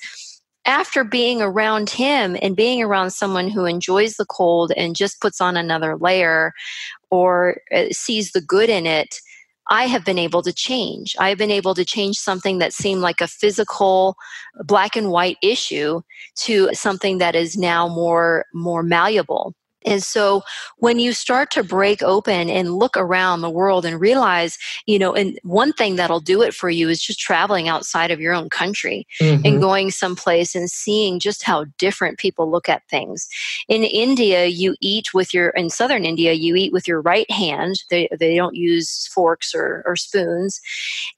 after 0.65 1.03
being 1.03 1.41
around 1.41 1.89
him 1.89 2.37
and 2.41 2.55
being 2.55 2.81
around 2.81 3.11
someone 3.11 3.49
who 3.49 3.65
enjoys 3.65 4.15
the 4.15 4.25
cold 4.25 4.71
and 4.75 4.95
just 4.95 5.21
puts 5.21 5.39
on 5.39 5.57
another 5.57 5.97
layer 5.97 6.53
or 7.11 7.57
uh, 7.75 7.85
sees 7.91 8.31
the 8.31 8.41
good 8.41 8.69
in 8.69 8.87
it 8.87 9.19
I 9.67 9.87
have 9.87 10.05
been 10.05 10.19
able 10.19 10.41
to 10.43 10.53
change. 10.53 11.15
I've 11.19 11.37
been 11.37 11.51
able 11.51 11.73
to 11.75 11.85
change 11.85 12.17
something 12.17 12.59
that 12.59 12.73
seemed 12.73 13.01
like 13.01 13.21
a 13.21 13.27
physical 13.27 14.15
black 14.63 14.95
and 14.95 15.09
white 15.09 15.37
issue 15.41 16.01
to 16.37 16.69
something 16.73 17.17
that 17.17 17.35
is 17.35 17.57
now 17.57 17.87
more 17.87 18.45
more 18.53 18.83
malleable. 18.83 19.55
And 19.85 20.03
so 20.03 20.43
when 20.77 20.99
you 20.99 21.13
start 21.13 21.51
to 21.51 21.63
break 21.63 22.01
open 22.01 22.49
and 22.49 22.75
look 22.75 22.97
around 22.97 23.41
the 23.41 23.49
world 23.49 23.85
and 23.85 23.99
realize, 23.99 24.57
you 24.85 24.99
know, 24.99 25.13
and 25.13 25.39
one 25.43 25.73
thing 25.73 25.95
that'll 25.95 26.19
do 26.19 26.41
it 26.41 26.53
for 26.53 26.69
you 26.69 26.89
is 26.89 27.01
just 27.01 27.19
traveling 27.19 27.69
outside 27.69 28.11
of 28.11 28.19
your 28.19 28.33
own 28.33 28.49
country 28.49 29.07
mm-hmm. 29.21 29.45
and 29.45 29.61
going 29.61 29.91
someplace 29.91 30.55
and 30.55 30.69
seeing 30.69 31.19
just 31.19 31.43
how 31.43 31.65
different 31.77 32.17
people 32.17 32.49
look 32.49 32.67
at 32.67 32.87
things. 32.89 33.27
In 33.67 33.83
India, 33.83 34.45
you 34.45 34.75
eat 34.81 35.13
with 35.13 35.33
your, 35.33 35.49
in 35.49 35.69
southern 35.69 36.05
India, 36.05 36.33
you 36.33 36.55
eat 36.55 36.73
with 36.73 36.87
your 36.87 37.01
right 37.01 37.29
hand. 37.29 37.75
They, 37.89 38.09
they 38.19 38.35
don't 38.35 38.55
use 38.55 39.07
forks 39.07 39.53
or, 39.53 39.83
or 39.85 39.95
spoons 39.95 40.59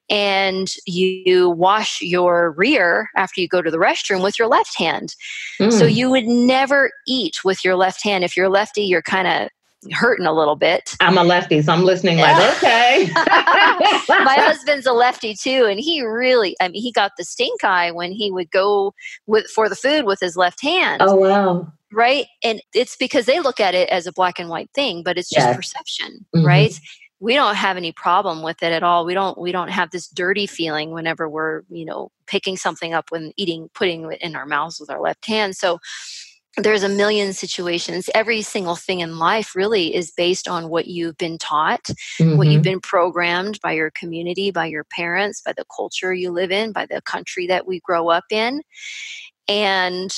and 0.09 0.67
you 0.85 1.49
wash 1.49 2.01
your 2.01 2.51
rear 2.51 3.09
after 3.15 3.41
you 3.41 3.47
go 3.47 3.61
to 3.61 3.71
the 3.71 3.77
restroom 3.77 4.23
with 4.23 4.39
your 4.39 4.47
left 4.47 4.77
hand. 4.77 5.15
Mm. 5.59 5.71
So 5.71 5.85
you 5.85 6.09
would 6.09 6.25
never 6.25 6.91
eat 7.07 7.43
with 7.43 7.63
your 7.65 7.75
left 7.75 8.03
hand. 8.03 8.23
If 8.23 8.37
you're 8.37 8.49
lefty, 8.49 8.83
you're 8.83 9.01
kind 9.01 9.27
of 9.27 9.49
hurting 9.91 10.25
a 10.25 10.33
little 10.33 10.55
bit. 10.55 10.95
I'm 10.99 11.17
a 11.17 11.23
lefty, 11.23 11.61
so 11.61 11.73
I'm 11.73 11.83
listening 11.83 12.17
like, 12.17 12.57
okay. 12.57 13.09
My 13.15 14.35
husband's 14.39 14.85
a 14.85 14.93
lefty 14.93 15.35
too, 15.35 15.65
and 15.65 15.79
he 15.79 16.01
really, 16.01 16.55
I 16.61 16.67
mean, 16.69 16.81
he 16.81 16.91
got 16.91 17.11
the 17.17 17.23
stink 17.23 17.63
eye 17.63 17.91
when 17.91 18.11
he 18.11 18.31
would 18.31 18.51
go 18.51 18.93
with 19.25 19.47
for 19.47 19.69
the 19.69 19.75
food 19.75 20.05
with 20.05 20.19
his 20.19 20.35
left 20.37 20.61
hand. 20.61 21.01
Oh 21.01 21.15
wow. 21.15 21.71
Right? 21.91 22.25
And 22.43 22.61
it's 22.73 22.97
because 22.97 23.25
they 23.25 23.39
look 23.39 23.61
at 23.61 23.73
it 23.73 23.87
as 23.89 24.07
a 24.07 24.11
black 24.11 24.39
and 24.39 24.49
white 24.49 24.69
thing, 24.75 25.03
but 25.03 25.17
it's 25.17 25.29
just 25.29 25.47
yes. 25.47 25.55
perception, 25.55 26.25
mm-hmm. 26.35 26.45
right? 26.45 26.79
We 27.19 27.33
don't 27.33 27.55
have 27.55 27.77
any 27.77 27.91
problem 27.91 28.43
with 28.43 28.61
it 28.61 28.71
at 28.71 28.83
all 28.83 29.05
we 29.05 29.13
don't 29.13 29.37
we 29.37 29.51
don't 29.51 29.69
have 29.69 29.91
this 29.91 30.07
dirty 30.07 30.45
feeling 30.45 30.91
whenever 30.91 31.27
we're 31.27 31.63
you 31.69 31.85
know 31.85 32.11
picking 32.25 32.57
something 32.57 32.93
up 32.93 33.05
when 33.09 33.31
eating 33.37 33.69
putting 33.73 34.11
it 34.11 34.21
in 34.21 34.35
our 34.35 34.45
mouths 34.45 34.79
with 34.79 34.89
our 34.89 35.01
left 35.01 35.25
hand 35.25 35.55
so 35.55 35.79
there's 36.57 36.83
a 36.83 36.89
million 36.89 37.33
situations 37.33 38.09
every 38.15 38.41
single 38.41 38.75
thing 38.75 38.99
in 38.99 39.19
life 39.19 39.55
really 39.55 39.95
is 39.95 40.11
based 40.11 40.47
on 40.47 40.69
what 40.69 40.87
you've 40.87 41.17
been 41.17 41.37
taught 41.37 41.83
mm-hmm. 42.19 42.37
what 42.37 42.47
you've 42.47 42.61
mm-hmm. 42.61 42.73
been 42.73 42.81
programmed 42.81 43.59
by 43.61 43.71
your 43.71 43.91
community 43.91 44.51
by 44.51 44.65
your 44.65 44.83
parents 44.83 45.41
by 45.41 45.53
the 45.53 45.65
culture 45.75 46.13
you 46.13 46.31
live 46.31 46.51
in 46.51 46.71
by 46.71 46.85
the 46.85 47.01
country 47.01 47.47
that 47.47 47.67
we 47.67 47.79
grow 47.81 48.09
up 48.09 48.25
in 48.31 48.61
and 49.47 50.11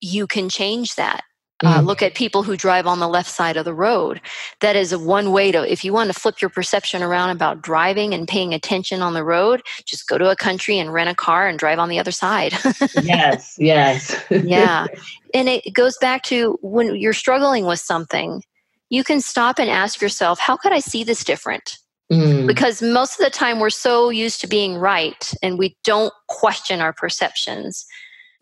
you 0.00 0.26
can 0.26 0.48
change 0.48 0.96
that 0.96 1.22
uh, 1.62 1.80
mm. 1.80 1.86
look 1.86 2.02
at 2.02 2.14
people 2.14 2.42
who 2.42 2.56
drive 2.56 2.86
on 2.86 2.98
the 2.98 3.08
left 3.08 3.30
side 3.30 3.56
of 3.56 3.64
the 3.64 3.74
road. 3.74 4.20
That 4.60 4.74
is 4.74 4.96
one 4.96 5.30
way 5.30 5.52
to, 5.52 5.70
if 5.70 5.84
you 5.84 5.92
want 5.92 6.12
to 6.12 6.18
flip 6.18 6.40
your 6.42 6.48
perception 6.48 7.02
around 7.02 7.30
about 7.30 7.62
driving 7.62 8.12
and 8.12 8.26
paying 8.26 8.52
attention 8.52 9.02
on 9.02 9.14
the 9.14 9.24
road, 9.24 9.62
just 9.84 10.08
go 10.08 10.18
to 10.18 10.30
a 10.30 10.36
country 10.36 10.78
and 10.78 10.92
rent 10.92 11.10
a 11.10 11.14
car 11.14 11.46
and 11.46 11.58
drive 11.58 11.78
on 11.78 11.88
the 11.88 11.98
other 11.98 12.10
side. 12.10 12.54
yes, 13.02 13.56
yes. 13.58 14.20
yeah. 14.30 14.86
And 15.34 15.48
it 15.48 15.74
goes 15.74 15.98
back 15.98 16.22
to 16.24 16.56
when 16.62 16.94
you're 16.94 17.12
struggling 17.12 17.66
with 17.66 17.80
something, 17.80 18.44
you 18.88 19.02
can 19.02 19.20
stop 19.20 19.58
and 19.58 19.68
ask 19.68 20.00
yourself, 20.00 20.38
how 20.38 20.56
could 20.56 20.70
I 20.72 20.78
see 20.78 21.02
this 21.02 21.24
different? 21.24 21.76
Mm. 22.12 22.46
Because 22.46 22.80
most 22.80 23.18
of 23.18 23.24
the 23.24 23.30
time 23.30 23.58
we're 23.58 23.70
so 23.70 24.10
used 24.10 24.40
to 24.42 24.46
being 24.46 24.76
right 24.76 25.34
and 25.42 25.58
we 25.58 25.76
don't 25.82 26.12
question 26.28 26.80
our 26.80 26.92
perceptions 26.92 27.84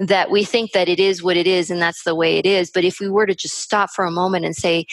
that 0.03 0.31
we 0.31 0.45
think 0.45 0.73
that 0.73 0.88
it 0.88 0.99
is 0.99 1.23
what 1.23 1.37
it 1.37 1.47
is 1.47 1.71
and 1.71 1.81
that's 1.81 2.03
the 2.03 2.15
way 2.15 2.37
it 2.37 2.45
is. 2.45 2.71
But 2.73 2.85
if 2.85 2.99
we 2.99 3.09
were 3.09 3.27
to 3.27 3.35
just 3.35 3.59
stop 3.59 3.91
for 3.91 4.05
a 4.05 4.11
moment 4.11 4.45
and 4.45 4.55
say, 4.55 4.87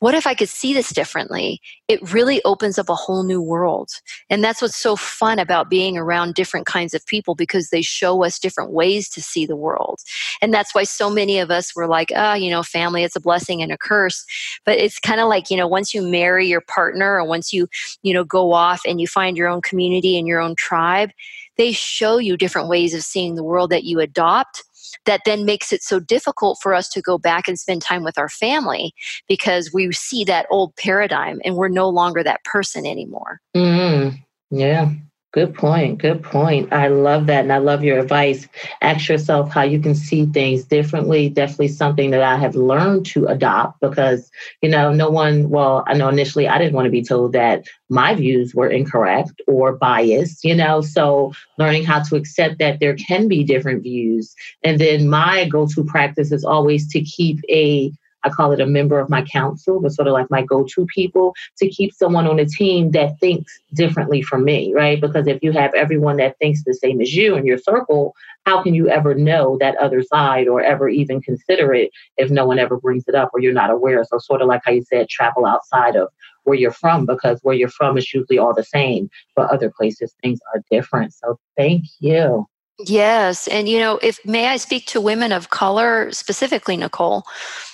what 0.00 0.14
if 0.14 0.26
I 0.26 0.34
could 0.34 0.50
see 0.50 0.74
this 0.74 0.92
differently? 0.92 1.60
It 1.88 2.12
really 2.12 2.42
opens 2.44 2.78
up 2.78 2.90
a 2.90 2.94
whole 2.94 3.22
new 3.22 3.40
world. 3.40 3.88
And 4.28 4.44
that's 4.44 4.60
what's 4.60 4.76
so 4.76 4.94
fun 4.94 5.38
about 5.38 5.70
being 5.70 5.96
around 5.96 6.34
different 6.34 6.66
kinds 6.66 6.92
of 6.92 7.06
people 7.06 7.34
because 7.34 7.70
they 7.70 7.80
show 7.80 8.22
us 8.22 8.38
different 8.38 8.72
ways 8.72 9.08
to 9.10 9.22
see 9.22 9.46
the 9.46 9.56
world. 9.56 10.00
And 10.42 10.52
that's 10.52 10.74
why 10.74 10.84
so 10.84 11.08
many 11.08 11.38
of 11.38 11.50
us 11.50 11.74
were 11.74 11.86
like, 11.86 12.12
ah, 12.14 12.32
oh, 12.32 12.34
you 12.34 12.50
know, 12.50 12.62
family, 12.62 13.04
it's 13.04 13.16
a 13.16 13.20
blessing 13.20 13.62
and 13.62 13.72
a 13.72 13.78
curse. 13.78 14.26
But 14.66 14.76
it's 14.76 14.98
kind 14.98 15.20
of 15.20 15.28
like, 15.28 15.50
you 15.50 15.56
know, 15.56 15.66
once 15.66 15.94
you 15.94 16.02
marry 16.02 16.46
your 16.46 16.60
partner 16.60 17.14
or 17.14 17.24
once 17.24 17.52
you, 17.52 17.66
you 18.02 18.12
know, 18.12 18.24
go 18.24 18.52
off 18.52 18.82
and 18.86 19.00
you 19.00 19.06
find 19.06 19.34
your 19.34 19.48
own 19.48 19.62
community 19.62 20.18
and 20.18 20.28
your 20.28 20.40
own 20.40 20.56
tribe, 20.56 21.10
they 21.56 21.72
show 21.72 22.18
you 22.18 22.36
different 22.36 22.68
ways 22.68 22.94
of 22.94 23.02
seeing 23.02 23.34
the 23.34 23.44
world 23.44 23.70
that 23.70 23.84
you 23.84 24.00
adopt 24.00 24.62
that 25.04 25.22
then 25.24 25.44
makes 25.44 25.72
it 25.72 25.82
so 25.82 25.98
difficult 26.00 26.58
for 26.62 26.74
us 26.74 26.88
to 26.88 27.02
go 27.02 27.18
back 27.18 27.48
and 27.48 27.58
spend 27.58 27.82
time 27.82 28.02
with 28.02 28.18
our 28.18 28.28
family 28.28 28.92
because 29.28 29.72
we 29.72 29.90
see 29.92 30.24
that 30.24 30.46
old 30.50 30.74
paradigm 30.76 31.40
and 31.44 31.56
we're 31.56 31.68
no 31.68 31.88
longer 31.88 32.22
that 32.22 32.44
person 32.44 32.86
anymore. 32.86 33.40
Mm-hmm. 33.56 34.16
Yeah. 34.50 34.90
Good 35.36 35.54
point. 35.54 35.98
Good 35.98 36.22
point. 36.22 36.72
I 36.72 36.88
love 36.88 37.26
that. 37.26 37.42
And 37.42 37.52
I 37.52 37.58
love 37.58 37.84
your 37.84 37.98
advice. 37.98 38.48
Ask 38.80 39.06
yourself 39.06 39.52
how 39.52 39.64
you 39.64 39.78
can 39.78 39.94
see 39.94 40.24
things 40.24 40.64
differently. 40.64 41.28
Definitely 41.28 41.68
something 41.68 42.10
that 42.12 42.22
I 42.22 42.38
have 42.38 42.56
learned 42.56 43.04
to 43.08 43.26
adopt 43.26 43.78
because, 43.82 44.30
you 44.62 44.70
know, 44.70 44.94
no 44.94 45.10
one, 45.10 45.50
well, 45.50 45.84
I 45.86 45.92
know 45.92 46.08
initially 46.08 46.48
I 46.48 46.56
didn't 46.56 46.72
want 46.72 46.86
to 46.86 46.90
be 46.90 47.04
told 47.04 47.34
that 47.34 47.66
my 47.90 48.14
views 48.14 48.54
were 48.54 48.70
incorrect 48.70 49.42
or 49.46 49.76
biased, 49.76 50.42
you 50.42 50.54
know, 50.54 50.80
so 50.80 51.34
learning 51.58 51.84
how 51.84 52.02
to 52.04 52.16
accept 52.16 52.58
that 52.60 52.80
there 52.80 52.96
can 52.96 53.28
be 53.28 53.44
different 53.44 53.82
views. 53.82 54.34
And 54.62 54.80
then 54.80 55.06
my 55.06 55.46
go 55.50 55.66
to 55.66 55.84
practice 55.84 56.32
is 56.32 56.46
always 56.46 56.90
to 56.92 57.02
keep 57.02 57.40
a 57.50 57.92
I 58.26 58.30
call 58.30 58.50
it 58.50 58.60
a 58.60 58.66
member 58.66 58.98
of 58.98 59.08
my 59.08 59.22
council, 59.22 59.80
but 59.80 59.92
sort 59.92 60.08
of 60.08 60.14
like 60.14 60.28
my 60.30 60.42
go 60.42 60.64
to 60.64 60.86
people 60.86 61.34
to 61.58 61.68
keep 61.68 61.94
someone 61.94 62.26
on 62.26 62.40
a 62.40 62.44
team 62.44 62.90
that 62.90 63.18
thinks 63.20 63.60
differently 63.72 64.20
from 64.20 64.44
me, 64.44 64.72
right? 64.74 65.00
Because 65.00 65.28
if 65.28 65.38
you 65.42 65.52
have 65.52 65.72
everyone 65.74 66.16
that 66.16 66.36
thinks 66.38 66.64
the 66.64 66.74
same 66.74 67.00
as 67.00 67.14
you 67.14 67.36
in 67.36 67.46
your 67.46 67.58
circle, 67.58 68.14
how 68.44 68.62
can 68.62 68.74
you 68.74 68.88
ever 68.88 69.14
know 69.14 69.56
that 69.60 69.76
other 69.76 70.02
side 70.02 70.48
or 70.48 70.60
ever 70.60 70.88
even 70.88 71.20
consider 71.20 71.72
it 71.72 71.90
if 72.16 72.28
no 72.28 72.44
one 72.44 72.58
ever 72.58 72.76
brings 72.76 73.04
it 73.06 73.14
up 73.14 73.30
or 73.32 73.40
you're 73.40 73.52
not 73.52 73.70
aware? 73.70 74.02
So, 74.04 74.18
sort 74.18 74.42
of 74.42 74.48
like 74.48 74.62
how 74.64 74.72
you 74.72 74.82
said, 74.82 75.08
travel 75.08 75.46
outside 75.46 75.94
of 75.94 76.08
where 76.42 76.56
you're 76.56 76.72
from 76.72 77.06
because 77.06 77.38
where 77.42 77.54
you're 77.54 77.68
from 77.68 77.96
is 77.96 78.12
usually 78.12 78.38
all 78.38 78.54
the 78.54 78.64
same, 78.64 79.08
but 79.36 79.50
other 79.50 79.70
places 79.70 80.14
things 80.20 80.40
are 80.52 80.62
different. 80.68 81.14
So, 81.14 81.38
thank 81.56 81.84
you. 82.00 82.46
Yes. 82.78 83.48
And, 83.48 83.68
you 83.68 83.78
know, 83.78 83.98
if 84.02 84.18
may 84.24 84.48
I 84.48 84.58
speak 84.58 84.86
to 84.88 85.00
women 85.00 85.32
of 85.32 85.50
color 85.50 86.12
specifically, 86.12 86.76
Nicole, 86.76 87.24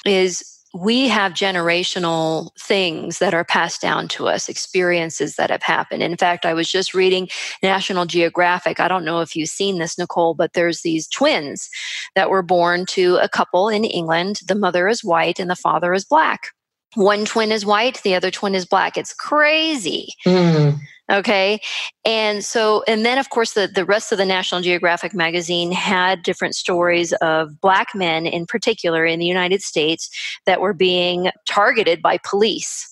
is 0.06 0.48
we 0.74 1.08
have 1.08 1.32
generational 1.32 2.50
things 2.58 3.18
that 3.18 3.34
are 3.34 3.44
passed 3.44 3.82
down 3.82 4.08
to 4.08 4.28
us, 4.28 4.48
experiences 4.48 5.36
that 5.36 5.50
have 5.50 5.62
happened. 5.62 6.02
In 6.02 6.16
fact, 6.16 6.46
I 6.46 6.54
was 6.54 6.70
just 6.70 6.94
reading 6.94 7.28
National 7.62 8.06
Geographic. 8.06 8.80
I 8.80 8.88
don't 8.88 9.04
know 9.04 9.20
if 9.20 9.36
you've 9.36 9.50
seen 9.50 9.78
this, 9.78 9.98
Nicole, 9.98 10.34
but 10.34 10.54
there's 10.54 10.80
these 10.80 11.08
twins 11.08 11.68
that 12.14 12.30
were 12.30 12.42
born 12.42 12.86
to 12.86 13.16
a 13.16 13.28
couple 13.28 13.68
in 13.68 13.84
England. 13.84 14.40
The 14.46 14.54
mother 14.54 14.88
is 14.88 15.04
white 15.04 15.38
and 15.38 15.50
the 15.50 15.56
father 15.56 15.92
is 15.92 16.04
black. 16.04 16.52
One 16.94 17.24
twin 17.24 17.52
is 17.52 17.66
white, 17.66 18.00
the 18.02 18.14
other 18.14 18.30
twin 18.30 18.54
is 18.54 18.66
black. 18.66 18.96
It's 18.96 19.14
crazy. 19.14 20.14
Mm. 20.26 20.78
Okay. 21.10 21.60
And 22.04 22.44
so, 22.44 22.84
and 22.86 23.04
then 23.04 23.18
of 23.18 23.30
course, 23.30 23.52
the, 23.52 23.66
the 23.66 23.84
rest 23.84 24.12
of 24.12 24.18
the 24.18 24.24
National 24.24 24.60
Geographic 24.60 25.14
magazine 25.14 25.72
had 25.72 26.22
different 26.22 26.54
stories 26.54 27.12
of 27.14 27.60
black 27.60 27.88
men 27.94 28.24
in 28.24 28.46
particular 28.46 29.04
in 29.04 29.18
the 29.18 29.26
United 29.26 29.62
States 29.62 30.08
that 30.46 30.60
were 30.60 30.72
being 30.72 31.30
targeted 31.46 32.00
by 32.02 32.18
police 32.24 32.88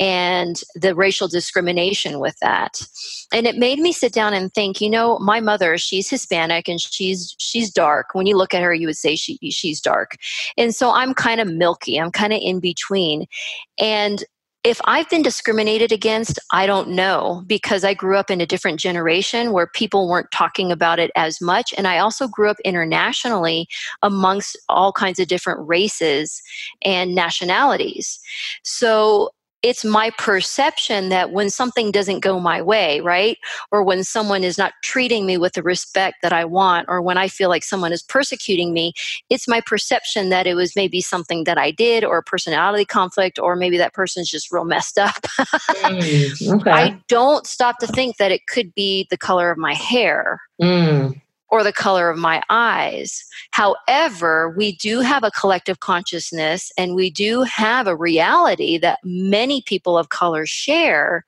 and 0.00 0.62
the 0.74 0.94
racial 0.94 1.28
discrimination 1.28 2.18
with 2.18 2.36
that. 2.40 2.80
And 3.32 3.46
it 3.46 3.56
made 3.56 3.78
me 3.78 3.92
sit 3.92 4.12
down 4.12 4.34
and 4.34 4.52
think 4.52 4.80
you 4.80 4.90
know 4.90 5.18
my 5.18 5.40
mother 5.40 5.78
she's 5.78 6.08
hispanic 6.08 6.68
and 6.68 6.80
she's 6.80 7.34
she's 7.38 7.70
dark. 7.70 8.08
When 8.12 8.26
you 8.26 8.36
look 8.36 8.54
at 8.54 8.62
her 8.62 8.74
you 8.74 8.86
would 8.86 8.96
say 8.96 9.16
she 9.16 9.38
she's 9.50 9.80
dark. 9.80 10.16
And 10.56 10.74
so 10.74 10.90
i'm 10.90 11.14
kind 11.14 11.40
of 11.40 11.48
milky. 11.48 11.98
I'm 11.98 12.10
kind 12.10 12.32
of 12.32 12.40
in 12.42 12.60
between. 12.60 13.26
And 13.78 14.24
if 14.64 14.80
I've 14.84 15.10
been 15.10 15.22
discriminated 15.22 15.90
against, 15.90 16.38
I 16.52 16.66
don't 16.66 16.90
know 16.90 17.42
because 17.46 17.82
I 17.82 17.94
grew 17.94 18.16
up 18.16 18.30
in 18.30 18.40
a 18.40 18.46
different 18.46 18.78
generation 18.78 19.52
where 19.52 19.66
people 19.66 20.08
weren't 20.08 20.30
talking 20.30 20.70
about 20.70 21.00
it 21.00 21.10
as 21.16 21.40
much. 21.40 21.74
And 21.76 21.88
I 21.88 21.98
also 21.98 22.28
grew 22.28 22.48
up 22.48 22.60
internationally 22.64 23.66
amongst 24.02 24.56
all 24.68 24.92
kinds 24.92 25.18
of 25.18 25.26
different 25.26 25.66
races 25.66 26.40
and 26.84 27.14
nationalities. 27.14 28.20
So 28.62 29.30
it's 29.62 29.84
my 29.84 30.10
perception 30.18 31.08
that 31.08 31.30
when 31.30 31.48
something 31.50 31.90
doesn't 31.90 32.20
go 32.20 32.40
my 32.40 32.60
way, 32.60 33.00
right? 33.00 33.38
Or 33.70 33.82
when 33.82 34.04
someone 34.04 34.44
is 34.44 34.58
not 34.58 34.72
treating 34.82 35.24
me 35.24 35.38
with 35.38 35.52
the 35.52 35.62
respect 35.62 36.16
that 36.22 36.32
I 36.32 36.44
want, 36.44 36.86
or 36.88 37.00
when 37.00 37.16
I 37.16 37.28
feel 37.28 37.48
like 37.48 37.62
someone 37.62 37.92
is 37.92 38.02
persecuting 38.02 38.72
me, 38.72 38.92
it's 39.30 39.46
my 39.46 39.60
perception 39.60 40.28
that 40.30 40.46
it 40.46 40.54
was 40.54 40.74
maybe 40.76 41.00
something 41.00 41.44
that 41.44 41.58
I 41.58 41.70
did, 41.70 42.04
or 42.04 42.18
a 42.18 42.22
personality 42.22 42.84
conflict, 42.84 43.38
or 43.38 43.56
maybe 43.56 43.78
that 43.78 43.94
person's 43.94 44.28
just 44.28 44.52
real 44.52 44.64
messed 44.64 44.98
up. 44.98 45.22
mm, 45.38 46.52
okay. 46.60 46.70
I 46.70 47.00
don't 47.08 47.46
stop 47.46 47.78
to 47.78 47.86
think 47.86 48.16
that 48.16 48.32
it 48.32 48.46
could 48.48 48.74
be 48.74 49.06
the 49.10 49.18
color 49.18 49.50
of 49.50 49.58
my 49.58 49.74
hair. 49.74 50.40
Mm 50.60 51.21
or 51.52 51.62
the 51.62 51.72
color 51.72 52.08
of 52.08 52.18
my 52.18 52.42
eyes. 52.48 53.24
However, 53.50 54.54
we 54.56 54.74
do 54.76 55.00
have 55.00 55.22
a 55.22 55.30
collective 55.30 55.80
consciousness 55.80 56.72
and 56.78 56.94
we 56.94 57.10
do 57.10 57.42
have 57.42 57.86
a 57.86 57.94
reality 57.94 58.78
that 58.78 58.98
many 59.04 59.62
people 59.62 59.98
of 59.98 60.08
color 60.08 60.46
share 60.46 61.26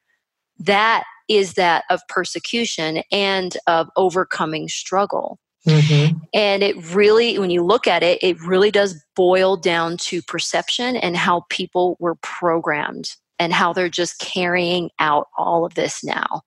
that 0.58 1.04
is 1.28 1.54
that 1.54 1.84
of 1.90 2.00
persecution 2.08 3.02
and 3.12 3.56
of 3.66 3.90
overcoming 3.96 4.66
struggle. 4.66 5.38
Mm-hmm. 5.66 6.16
And 6.32 6.62
it 6.62 6.76
really, 6.94 7.38
when 7.38 7.50
you 7.50 7.62
look 7.62 7.86
at 7.86 8.02
it, 8.02 8.18
it 8.22 8.40
really 8.40 8.70
does 8.70 9.02
boil 9.14 9.56
down 9.56 9.98
to 9.98 10.22
perception 10.22 10.96
and 10.96 11.16
how 11.16 11.44
people 11.50 11.96
were 12.00 12.16
programmed 12.16 13.10
and 13.38 13.52
how 13.52 13.72
they're 13.72 13.88
just 13.90 14.18
carrying 14.20 14.90
out 15.00 15.28
all 15.36 15.66
of 15.66 15.74
this 15.74 16.02
now, 16.02 16.42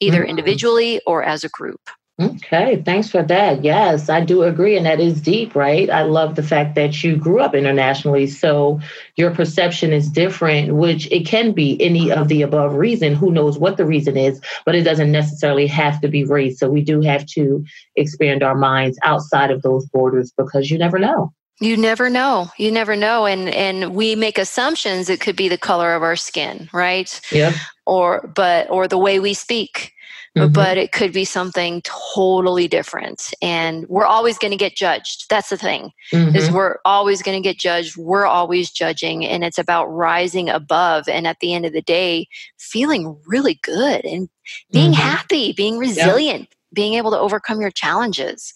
either 0.00 0.20
mm-hmm. 0.20 0.30
individually 0.30 1.00
or 1.06 1.22
as 1.22 1.44
a 1.44 1.48
group. 1.50 1.90
Okay, 2.20 2.82
thanks 2.84 3.08
for 3.08 3.22
that. 3.22 3.62
Yes, 3.62 4.08
I 4.08 4.24
do 4.24 4.42
agree. 4.42 4.76
And 4.76 4.84
that 4.86 4.98
is 4.98 5.20
deep, 5.20 5.54
right? 5.54 5.88
I 5.88 6.02
love 6.02 6.34
the 6.34 6.42
fact 6.42 6.74
that 6.74 7.04
you 7.04 7.14
grew 7.14 7.38
up 7.38 7.54
internationally. 7.54 8.26
So 8.26 8.80
your 9.14 9.30
perception 9.30 9.92
is 9.92 10.10
different, 10.10 10.74
which 10.74 11.06
it 11.12 11.26
can 11.26 11.52
be 11.52 11.80
any 11.80 12.10
of 12.10 12.26
the 12.26 12.42
above 12.42 12.74
reason. 12.74 13.14
Who 13.14 13.30
knows 13.30 13.56
what 13.56 13.76
the 13.76 13.86
reason 13.86 14.16
is, 14.16 14.40
but 14.64 14.74
it 14.74 14.82
doesn't 14.82 15.12
necessarily 15.12 15.68
have 15.68 16.00
to 16.00 16.08
be 16.08 16.24
race. 16.24 16.58
So 16.58 16.68
we 16.68 16.82
do 16.82 17.00
have 17.02 17.24
to 17.26 17.64
expand 17.94 18.42
our 18.42 18.56
minds 18.56 18.98
outside 19.04 19.52
of 19.52 19.62
those 19.62 19.86
borders 19.86 20.32
because 20.36 20.72
you 20.72 20.78
never 20.78 20.98
know. 20.98 21.32
You 21.60 21.76
never 21.76 22.10
know. 22.10 22.50
You 22.56 22.72
never 22.72 22.96
know. 22.96 23.26
And 23.26 23.48
and 23.48 23.94
we 23.94 24.16
make 24.16 24.38
assumptions 24.38 25.08
it 25.08 25.20
could 25.20 25.36
be 25.36 25.48
the 25.48 25.58
color 25.58 25.94
of 25.94 26.02
our 26.02 26.16
skin, 26.16 26.68
right? 26.72 27.20
Yeah. 27.30 27.52
Or 27.86 28.28
but 28.34 28.68
or 28.70 28.88
the 28.88 28.98
way 28.98 29.20
we 29.20 29.34
speak 29.34 29.92
mm-hmm. 30.36 30.52
but 30.52 30.76
it 30.76 30.92
could 30.92 31.12
be 31.12 31.24
something 31.24 31.82
totally 31.82 32.68
different 32.68 33.32
and 33.42 33.86
we're 33.88 34.04
always 34.04 34.38
going 34.38 34.50
to 34.50 34.56
get 34.56 34.74
judged 34.74 35.26
that's 35.28 35.48
the 35.48 35.56
thing 35.56 35.90
mm-hmm. 36.12 36.34
is 36.36 36.50
we're 36.50 36.76
always 36.84 37.22
going 37.22 37.40
to 37.40 37.46
get 37.46 37.58
judged 37.58 37.96
we're 37.96 38.26
always 38.26 38.70
judging 38.70 39.24
and 39.24 39.44
it's 39.44 39.58
about 39.58 39.86
rising 39.86 40.48
above 40.48 41.08
and 41.08 41.26
at 41.26 41.38
the 41.40 41.54
end 41.54 41.64
of 41.64 41.72
the 41.72 41.82
day 41.82 42.26
feeling 42.58 43.16
really 43.26 43.58
good 43.62 44.04
and 44.04 44.28
being 44.72 44.92
mm-hmm. 44.92 45.00
happy 45.00 45.52
being 45.52 45.78
resilient 45.78 46.48
being 46.72 46.94
able 46.94 47.10
to 47.10 47.18
overcome 47.18 47.60
your 47.60 47.70
challenges 47.70 48.52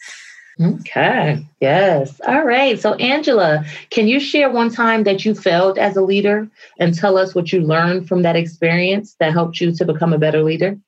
Okay. 0.60 1.44
Yes. 1.60 2.20
All 2.26 2.44
right. 2.44 2.78
So, 2.78 2.94
Angela, 2.94 3.64
can 3.90 4.06
you 4.06 4.20
share 4.20 4.50
one 4.50 4.70
time 4.70 5.04
that 5.04 5.24
you 5.24 5.34
failed 5.34 5.78
as 5.78 5.96
a 5.96 6.02
leader 6.02 6.48
and 6.78 6.94
tell 6.94 7.16
us 7.16 7.34
what 7.34 7.52
you 7.52 7.62
learned 7.62 8.06
from 8.06 8.22
that 8.22 8.36
experience 8.36 9.14
that 9.18 9.32
helped 9.32 9.60
you 9.60 9.72
to 9.72 9.84
become 9.84 10.12
a 10.12 10.18
better 10.18 10.42
leader? 10.42 10.78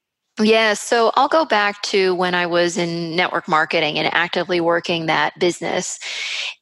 Yeah, 0.41 0.75
so 0.75 1.13
I'll 1.15 1.29
go 1.29 1.45
back 1.45 1.81
to 1.83 2.13
when 2.17 2.35
I 2.35 2.45
was 2.45 2.77
in 2.77 3.15
network 3.15 3.47
marketing 3.47 4.01
and 4.01 4.13
actively 4.13 4.61
working 4.61 5.07
that 5.07 5.39
business. 5.39 6.01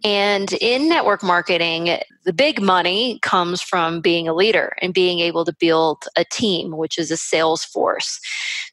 And 0.04 0.52
in 0.60 0.90
network 0.90 1.22
marketing, 1.22 1.98
the 2.26 2.34
big 2.34 2.60
money 2.60 3.18
comes 3.22 3.62
from 3.62 4.02
being 4.02 4.28
a 4.28 4.34
leader 4.34 4.74
and 4.82 4.92
being 4.92 5.20
able 5.20 5.46
to 5.46 5.54
build 5.58 6.04
a 6.16 6.24
team, 6.24 6.76
which 6.76 6.98
is 6.98 7.10
a 7.10 7.16
sales 7.16 7.64
force. 7.64 8.20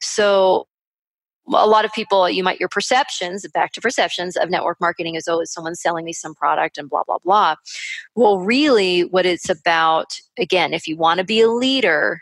So 0.02 0.66
a 1.48 1.66
lot 1.66 1.86
of 1.86 1.92
people, 1.94 2.28
you 2.28 2.44
might, 2.44 2.60
your 2.60 2.68
perceptions, 2.68 3.48
back 3.54 3.72
to 3.72 3.80
perceptions 3.80 4.36
of 4.36 4.50
network 4.50 4.78
marketing 4.82 5.14
is, 5.14 5.26
oh, 5.26 5.40
is 5.40 5.50
someone 5.50 5.76
selling 5.76 6.04
me 6.04 6.12
some 6.12 6.34
product 6.34 6.76
and 6.76 6.90
blah, 6.90 7.04
blah, 7.04 7.18
blah. 7.24 7.54
Well, 8.14 8.38
really, 8.38 9.04
what 9.04 9.24
it's 9.24 9.48
about, 9.48 10.20
again, 10.38 10.74
if 10.74 10.86
you 10.86 10.98
want 10.98 11.18
to 11.18 11.24
be 11.24 11.40
a 11.40 11.50
leader, 11.50 12.20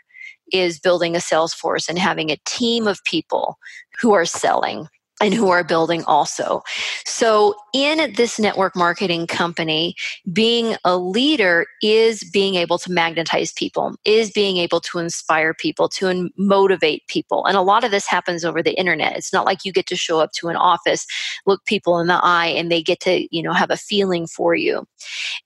is 0.51 0.79
building 0.79 1.15
a 1.15 1.21
sales 1.21 1.53
force 1.53 1.89
and 1.89 1.99
having 1.99 2.29
a 2.29 2.39
team 2.45 2.87
of 2.87 3.03
people 3.03 3.57
who 4.01 4.13
are 4.13 4.25
selling 4.25 4.87
and 5.21 5.33
who 5.33 5.49
are 5.49 5.63
building 5.63 6.03
also. 6.05 6.61
So, 7.05 7.55
in 7.73 8.13
this 8.13 8.39
network 8.39 8.75
marketing 8.75 9.27
company, 9.27 9.95
being 10.31 10.75
a 10.85 10.97
leader 10.97 11.65
is 11.81 12.23
being 12.31 12.55
able 12.55 12.77
to 12.79 12.91
magnetize 12.91 13.51
people, 13.51 13.95
is 14.05 14.31
being 14.31 14.57
able 14.57 14.79
to 14.81 14.99
inspire 14.99 15.53
people, 15.53 15.89
to 15.89 16.29
motivate 16.37 17.05
people. 17.07 17.45
And 17.45 17.57
a 17.57 17.61
lot 17.61 17.83
of 17.83 17.91
this 17.91 18.07
happens 18.07 18.45
over 18.45 18.63
the 18.63 18.77
internet. 18.77 19.15
It's 19.15 19.33
not 19.33 19.45
like 19.45 19.65
you 19.65 19.71
get 19.71 19.87
to 19.87 19.95
show 19.95 20.19
up 20.19 20.31
to 20.33 20.47
an 20.47 20.55
office, 20.55 21.05
look 21.45 21.63
people 21.65 21.99
in 21.99 22.07
the 22.07 22.19
eye, 22.23 22.47
and 22.47 22.71
they 22.71 22.81
get 22.81 22.99
to, 23.01 23.27
you 23.35 23.43
know, 23.43 23.53
have 23.53 23.71
a 23.71 23.77
feeling 23.77 24.25
for 24.25 24.55
you. 24.55 24.85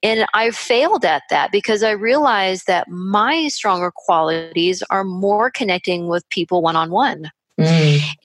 And 0.01 0.25
I 0.33 0.51
failed 0.51 1.05
at 1.05 1.23
that 1.29 1.51
because 1.51 1.83
I 1.83 1.91
realized 1.91 2.67
that 2.67 2.89
my 2.89 3.47
stronger 3.47 3.91
qualities 3.93 4.83
are 4.89 5.03
more 5.03 5.49
connecting 5.49 6.07
with 6.07 6.27
people 6.29 6.61
one 6.61 6.75
on 6.75 6.91
one. 6.91 7.31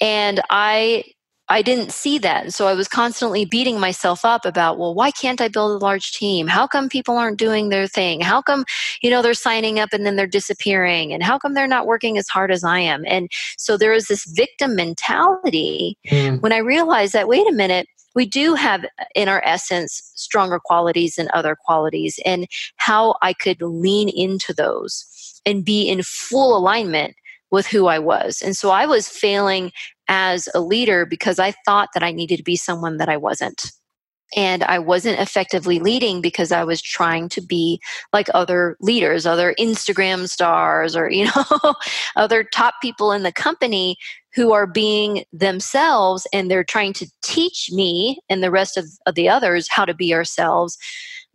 And 0.01 0.41
I 0.51 1.05
I 1.51 1.63
didn't 1.63 1.93
see 1.93 2.19
that. 2.19 2.45
And 2.45 2.55
so 2.55 2.67
I 2.67 2.75
was 2.75 2.89
constantly 2.89 3.45
beating 3.45 3.81
myself 3.81 4.25
up 4.25 4.45
about, 4.45 4.79
well, 4.79 4.95
why 4.95 5.11
can't 5.11 5.41
I 5.41 5.49
build 5.49 5.71
a 5.71 5.85
large 5.85 6.13
team? 6.13 6.47
How 6.47 6.67
come 6.67 6.89
people 6.89 7.17
aren't 7.17 7.39
doing 7.39 7.71
their 7.71 7.87
thing? 7.87 8.21
How 8.21 8.43
come, 8.43 8.65
you 9.03 9.11
know, 9.11 9.23
they're 9.23 9.35
signing 9.35 9.79
up 9.79 9.93
and 9.93 10.05
then 10.05 10.17
they're 10.17 10.27
disappearing? 10.27 11.13
And 11.13 11.23
how 11.23 11.39
come 11.39 11.55
they're 11.55 11.67
not 11.67 11.87
working 11.87 12.19
as 12.19 12.29
hard 12.29 12.51
as 12.51 12.65
I 12.65 12.81
am? 12.81 13.05
And 13.07 13.31
so 13.57 13.77
there 13.77 13.93
is 13.93 14.09
this 14.09 14.25
victim 14.27 14.75
mentality 14.75 15.97
mm. 16.09 16.41
when 16.43 16.53
I 16.53 16.59
realized 16.59 17.15
that, 17.15 17.29
wait 17.29 17.49
a 17.49 17.53
minute, 17.53 17.87
we 18.15 18.27
do 18.27 18.55
have 18.55 18.85
in 19.15 19.29
our 19.29 19.43
essence 19.45 20.13
stronger 20.17 20.59
qualities 20.59 21.19
and 21.19 21.31
other 21.31 21.57
qualities, 21.57 22.19
and 22.27 22.49
how 22.77 23.15
I 23.23 23.33
could 23.33 23.63
lean 23.63 24.09
into 24.09 24.53
those 24.53 25.41
and 25.47 25.65
be 25.65 25.89
in 25.89 26.03
full 26.03 26.57
alignment 26.57 27.15
with 27.51 27.67
who 27.67 27.87
I 27.87 27.99
was. 27.99 28.43
And 28.43 28.57
so 28.57 28.71
I 28.71 28.87
was 28.87 29.09
failing 29.09 29.73
as 30.09 30.49
a 30.55 30.61
leader 30.61 31.07
because 31.07 31.39
I 31.39 31.53
thought 31.65 31.91
that 31.95 32.03
I 32.03 32.13
needed 32.13 32.39
to 32.39 32.43
be 32.43 32.57
someone 32.57 32.97
that 32.97 33.09
I 33.09 33.17
wasn't. 33.17 33.71
And 34.37 34.63
I 34.65 34.79
wasn't 34.79 35.21
effectively 35.21 35.79
leading 35.79 36.21
because 36.21 36.53
I 36.53 36.63
was 36.63 36.83
trying 36.83 37.31
to 37.31 37.41
be 37.41 37.81
like 38.13 38.29
other 38.35 38.77
leaders, 38.81 39.25
other 39.25 39.55
Instagram 39.59 40.29
stars, 40.29 40.95
or, 40.95 41.11
you 41.11 41.25
know, 41.25 41.75
other 42.17 42.45
top 42.45 42.75
people 42.83 43.13
in 43.13 43.23
the 43.23 43.33
company 43.33 43.97
who 44.35 44.53
are 44.53 44.67
being 44.67 45.25
themselves 45.33 46.27
and 46.33 46.51
they're 46.51 46.65
trying 46.65 46.93
to 46.95 47.11
teach 47.23 47.71
me 47.73 48.21
and 48.29 48.43
the 48.43 48.51
rest 48.51 48.77
of, 48.77 48.85
of 49.07 49.15
the 49.15 49.29
others 49.29 49.69
how 49.71 49.85
to 49.85 49.95
be 49.95 50.13
ourselves 50.13 50.77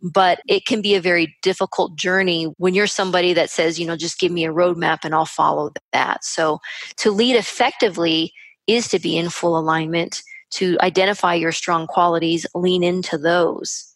but 0.04 0.40
it 0.46 0.66
can 0.66 0.82
be 0.82 0.94
a 0.94 1.00
very 1.00 1.34
difficult 1.40 1.96
journey 1.96 2.52
when 2.58 2.74
you're 2.74 2.86
somebody 2.86 3.32
that 3.32 3.48
says, 3.48 3.80
you 3.80 3.86
know, 3.86 3.96
just 3.96 4.20
give 4.20 4.30
me 4.30 4.44
a 4.44 4.52
roadmap 4.52 4.98
and 5.02 5.14
I'll 5.14 5.24
follow 5.24 5.70
that. 5.94 6.22
So 6.24 6.60
to 6.98 7.10
lead 7.10 7.36
effectively 7.36 8.30
is 8.66 8.88
to 8.88 8.98
be 8.98 9.16
in 9.16 9.28
full 9.30 9.58
alignment, 9.58 10.22
to 10.52 10.76
identify 10.80 11.34
your 11.34 11.52
strong 11.52 11.86
qualities, 11.86 12.46
lean 12.54 12.82
into 12.82 13.18
those. 13.18 13.94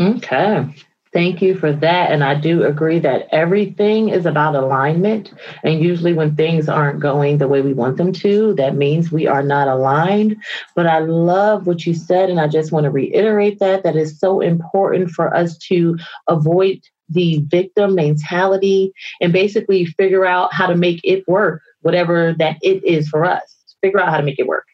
Okay. 0.00 0.74
Thank 1.12 1.40
you 1.40 1.54
for 1.54 1.72
that. 1.72 2.12
And 2.12 2.22
I 2.22 2.34
do 2.34 2.64
agree 2.64 2.98
that 2.98 3.28
everything 3.32 4.10
is 4.10 4.26
about 4.26 4.54
alignment. 4.54 5.32
And 5.64 5.80
usually, 5.80 6.12
when 6.12 6.36
things 6.36 6.68
aren't 6.68 7.00
going 7.00 7.38
the 7.38 7.48
way 7.48 7.62
we 7.62 7.72
want 7.72 7.96
them 7.96 8.12
to, 8.12 8.54
that 8.54 8.76
means 8.76 9.10
we 9.10 9.26
are 9.26 9.42
not 9.42 9.68
aligned. 9.68 10.36
But 10.76 10.86
I 10.86 10.98
love 10.98 11.66
what 11.66 11.86
you 11.86 11.94
said. 11.94 12.28
And 12.28 12.38
I 12.38 12.46
just 12.46 12.72
want 12.72 12.84
to 12.84 12.90
reiterate 12.90 13.58
that 13.60 13.84
that 13.84 13.96
is 13.96 14.18
so 14.18 14.40
important 14.40 15.10
for 15.10 15.34
us 15.34 15.56
to 15.68 15.96
avoid 16.26 16.80
the 17.08 17.42
victim 17.46 17.94
mentality 17.94 18.92
and 19.20 19.32
basically 19.32 19.86
figure 19.86 20.26
out 20.26 20.52
how 20.52 20.66
to 20.66 20.76
make 20.76 21.00
it 21.04 21.26
work, 21.26 21.62
whatever 21.80 22.34
that 22.38 22.58
it 22.60 22.84
is 22.84 23.08
for 23.08 23.24
us. 23.24 23.57
Figure 23.82 24.00
out 24.00 24.10
how 24.10 24.16
to 24.16 24.22
make 24.22 24.38
it 24.38 24.46
work 24.46 24.66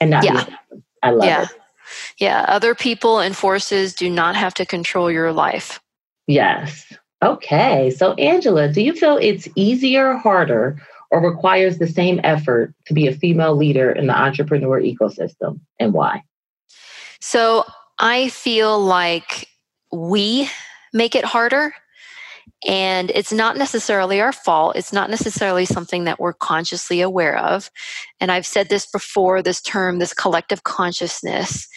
and 0.00 0.10
not 0.10 0.24
yeah. 0.24 0.44
I 1.02 1.10
love 1.10 1.24
yeah. 1.24 1.42
it. 1.42 1.48
Yeah, 2.18 2.44
other 2.48 2.74
people 2.74 3.18
and 3.18 3.36
forces 3.36 3.94
do 3.94 4.08
not 4.08 4.36
have 4.36 4.54
to 4.54 4.66
control 4.66 5.10
your 5.10 5.32
life. 5.32 5.80
Yes. 6.26 6.92
Okay. 7.22 7.90
So, 7.90 8.14
Angela, 8.14 8.68
do 8.68 8.82
you 8.82 8.92
feel 8.92 9.18
it's 9.20 9.48
easier, 9.54 10.14
harder, 10.14 10.80
or 11.10 11.20
requires 11.20 11.78
the 11.78 11.86
same 11.86 12.20
effort 12.24 12.74
to 12.86 12.94
be 12.94 13.06
a 13.06 13.12
female 13.14 13.54
leader 13.54 13.92
in 13.92 14.06
the 14.06 14.18
entrepreneur 14.18 14.80
ecosystem 14.80 15.60
and 15.78 15.92
why? 15.92 16.22
So, 17.20 17.64
I 17.98 18.30
feel 18.30 18.80
like 18.80 19.48
we 19.92 20.48
make 20.92 21.14
it 21.14 21.24
harder 21.24 21.74
and 22.66 23.10
it's 23.10 23.32
not 23.32 23.56
necessarily 23.56 24.20
our 24.20 24.32
fault. 24.32 24.76
It's 24.76 24.92
not 24.92 25.10
necessarily 25.10 25.64
something 25.64 26.04
that 26.04 26.20
we're 26.20 26.32
consciously 26.32 27.00
aware 27.00 27.36
of. 27.36 27.70
And 28.20 28.30
I've 28.30 28.46
said 28.46 28.68
this 28.68 28.86
before 28.86 29.42
this 29.42 29.60
term, 29.60 29.98
this 29.98 30.14
collective 30.14 30.62
consciousness. 30.62 31.68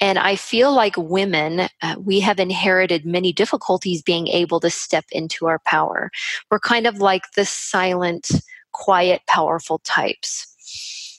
And 0.00 0.18
I 0.18 0.36
feel 0.36 0.72
like 0.72 0.94
women, 0.96 1.68
uh, 1.82 1.96
we 1.98 2.20
have 2.20 2.38
inherited 2.38 3.04
many 3.04 3.32
difficulties 3.32 4.02
being 4.02 4.28
able 4.28 4.60
to 4.60 4.70
step 4.70 5.04
into 5.10 5.46
our 5.46 5.58
power. 5.66 6.10
We're 6.50 6.60
kind 6.60 6.86
of 6.86 6.98
like 6.98 7.22
the 7.36 7.44
silent, 7.44 8.30
quiet, 8.72 9.22
powerful 9.26 9.80
types 9.80 10.46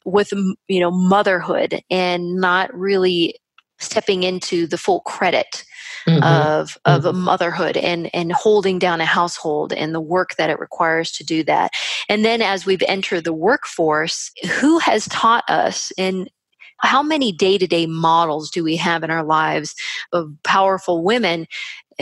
with 0.03 0.31
you 0.67 0.79
know 0.79 0.89
motherhood 0.89 1.81
and 1.91 2.35
not 2.35 2.73
really 2.73 3.35
stepping 3.77 4.23
into 4.23 4.65
the 4.65 4.77
full 4.77 5.01
credit 5.01 5.63
mm-hmm. 6.07 6.23
of 6.23 6.77
of 6.85 7.03
mm-hmm. 7.03 7.19
motherhood 7.19 7.77
and 7.77 8.09
and 8.13 8.31
holding 8.31 8.79
down 8.79 9.01
a 9.01 9.05
household 9.05 9.73
and 9.73 9.93
the 9.93 10.01
work 10.01 10.35
that 10.37 10.49
it 10.49 10.59
requires 10.59 11.11
to 11.11 11.23
do 11.23 11.43
that 11.43 11.71
and 12.09 12.25
then 12.25 12.41
as 12.41 12.65
we've 12.65 12.83
entered 12.87 13.23
the 13.23 13.33
workforce 13.33 14.31
who 14.59 14.79
has 14.79 15.07
taught 15.07 15.43
us 15.49 15.91
in 15.97 16.27
how 16.77 17.03
many 17.03 17.31
day-to-day 17.31 17.85
models 17.85 18.49
do 18.49 18.63
we 18.63 18.75
have 18.75 19.03
in 19.03 19.11
our 19.11 19.23
lives 19.23 19.75
of 20.13 20.31
powerful 20.43 21.03
women 21.03 21.45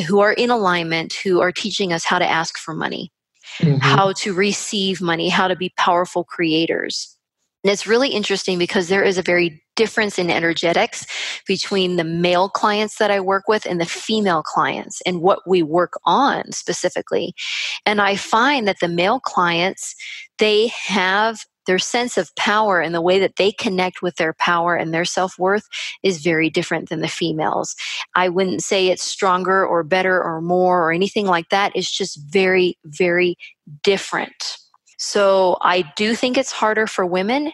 who 0.07 0.19
are 0.19 0.33
in 0.33 0.49
alignment 0.49 1.13
who 1.13 1.41
are 1.41 1.51
teaching 1.51 1.91
us 1.91 2.05
how 2.05 2.19
to 2.19 2.29
ask 2.29 2.57
for 2.57 2.73
money 2.73 3.11
mm-hmm. 3.59 3.77
how 3.77 4.13
to 4.13 4.33
receive 4.33 5.01
money 5.01 5.29
how 5.29 5.47
to 5.47 5.55
be 5.55 5.73
powerful 5.77 6.23
creators 6.23 7.15
and 7.63 7.71
it's 7.71 7.87
really 7.87 8.09
interesting 8.09 8.57
because 8.57 8.87
there 8.87 9.03
is 9.03 9.17
a 9.17 9.21
very 9.21 9.61
difference 9.75 10.19
in 10.19 10.29
energetics 10.29 11.05
between 11.47 11.95
the 11.95 12.03
male 12.03 12.49
clients 12.49 12.97
that 12.97 13.11
I 13.11 13.19
work 13.19 13.47
with 13.47 13.65
and 13.65 13.79
the 13.79 13.85
female 13.85 14.43
clients 14.43 15.01
and 15.05 15.21
what 15.21 15.39
we 15.47 15.63
work 15.63 15.93
on 16.05 16.51
specifically. 16.51 17.33
And 17.85 18.01
I 18.01 18.15
find 18.15 18.67
that 18.67 18.79
the 18.81 18.87
male 18.87 19.19
clients, 19.19 19.95
they 20.37 20.67
have 20.67 21.39
their 21.65 21.79
sense 21.79 22.17
of 22.17 22.35
power 22.35 22.81
and 22.81 22.95
the 22.95 23.01
way 23.01 23.19
that 23.19 23.35
they 23.37 23.51
connect 23.51 24.01
with 24.01 24.15
their 24.15 24.33
power 24.33 24.75
and 24.75 24.93
their 24.93 25.05
self 25.05 25.37
worth 25.37 25.67
is 26.01 26.23
very 26.23 26.49
different 26.49 26.89
than 26.89 27.01
the 27.01 27.07
females. 27.07 27.75
I 28.15 28.27
wouldn't 28.27 28.63
say 28.63 28.87
it's 28.87 29.03
stronger 29.03 29.65
or 29.65 29.83
better 29.83 30.21
or 30.21 30.41
more 30.41 30.83
or 30.83 30.91
anything 30.91 31.27
like 31.27 31.49
that. 31.49 31.71
It's 31.75 31.91
just 31.91 32.19
very, 32.31 32.77
very 32.85 33.35
different. 33.83 34.57
So 34.99 35.57
I 35.61 35.83
do 35.95 36.13
think 36.13 36.37
it's 36.37 36.51
harder 36.51 36.85
for 36.85 37.05
women 37.05 37.53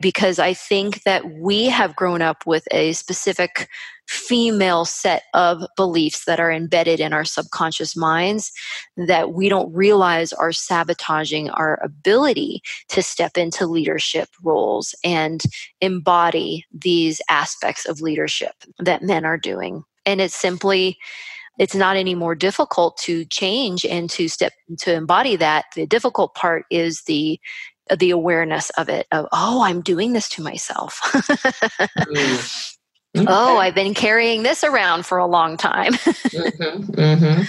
because 0.00 0.38
I 0.38 0.54
think 0.54 1.02
that 1.02 1.30
we 1.30 1.66
have 1.66 1.94
grown 1.94 2.22
up 2.22 2.46
with 2.46 2.66
a 2.70 2.94
specific 2.94 3.68
female 4.08 4.86
set 4.86 5.24
of 5.34 5.62
beliefs 5.76 6.24
that 6.24 6.40
are 6.40 6.50
embedded 6.50 6.98
in 6.98 7.12
our 7.12 7.24
subconscious 7.24 7.94
minds 7.96 8.50
that 8.96 9.34
we 9.34 9.50
don't 9.50 9.72
realize 9.74 10.32
are 10.32 10.52
sabotaging 10.52 11.50
our 11.50 11.78
ability 11.82 12.62
to 12.88 13.02
step 13.02 13.36
into 13.36 13.66
leadership 13.66 14.28
roles 14.42 14.94
and 15.04 15.42
embody 15.82 16.64
these 16.72 17.20
aspects 17.28 17.84
of 17.84 18.00
leadership 18.00 18.54
that 18.78 19.02
men 19.02 19.26
are 19.26 19.38
doing. 19.38 19.84
And 20.06 20.20
it's 20.20 20.36
simply 20.36 20.96
it's 21.58 21.74
not 21.74 21.96
any 21.96 22.14
more 22.14 22.34
difficult 22.34 22.96
to 22.98 23.24
change 23.26 23.84
and 23.84 24.10
to 24.10 24.28
step 24.28 24.52
to 24.78 24.92
embody 24.92 25.36
that 25.36 25.66
the 25.74 25.86
difficult 25.86 26.34
part 26.34 26.64
is 26.70 27.02
the 27.02 27.40
the 27.98 28.10
awareness 28.10 28.70
of 28.70 28.88
it 28.88 29.06
of 29.12 29.26
oh 29.32 29.62
i'm 29.62 29.80
doing 29.80 30.12
this 30.12 30.28
to 30.28 30.42
myself 30.42 31.00
mm. 31.04 32.76
okay. 33.16 33.26
oh 33.28 33.58
i've 33.58 33.74
been 33.74 33.94
carrying 33.94 34.42
this 34.42 34.64
around 34.64 35.06
for 35.06 35.18
a 35.18 35.26
long 35.26 35.56
time 35.56 35.92
mm-hmm, 35.94 36.90
mm-hmm. 36.92 37.42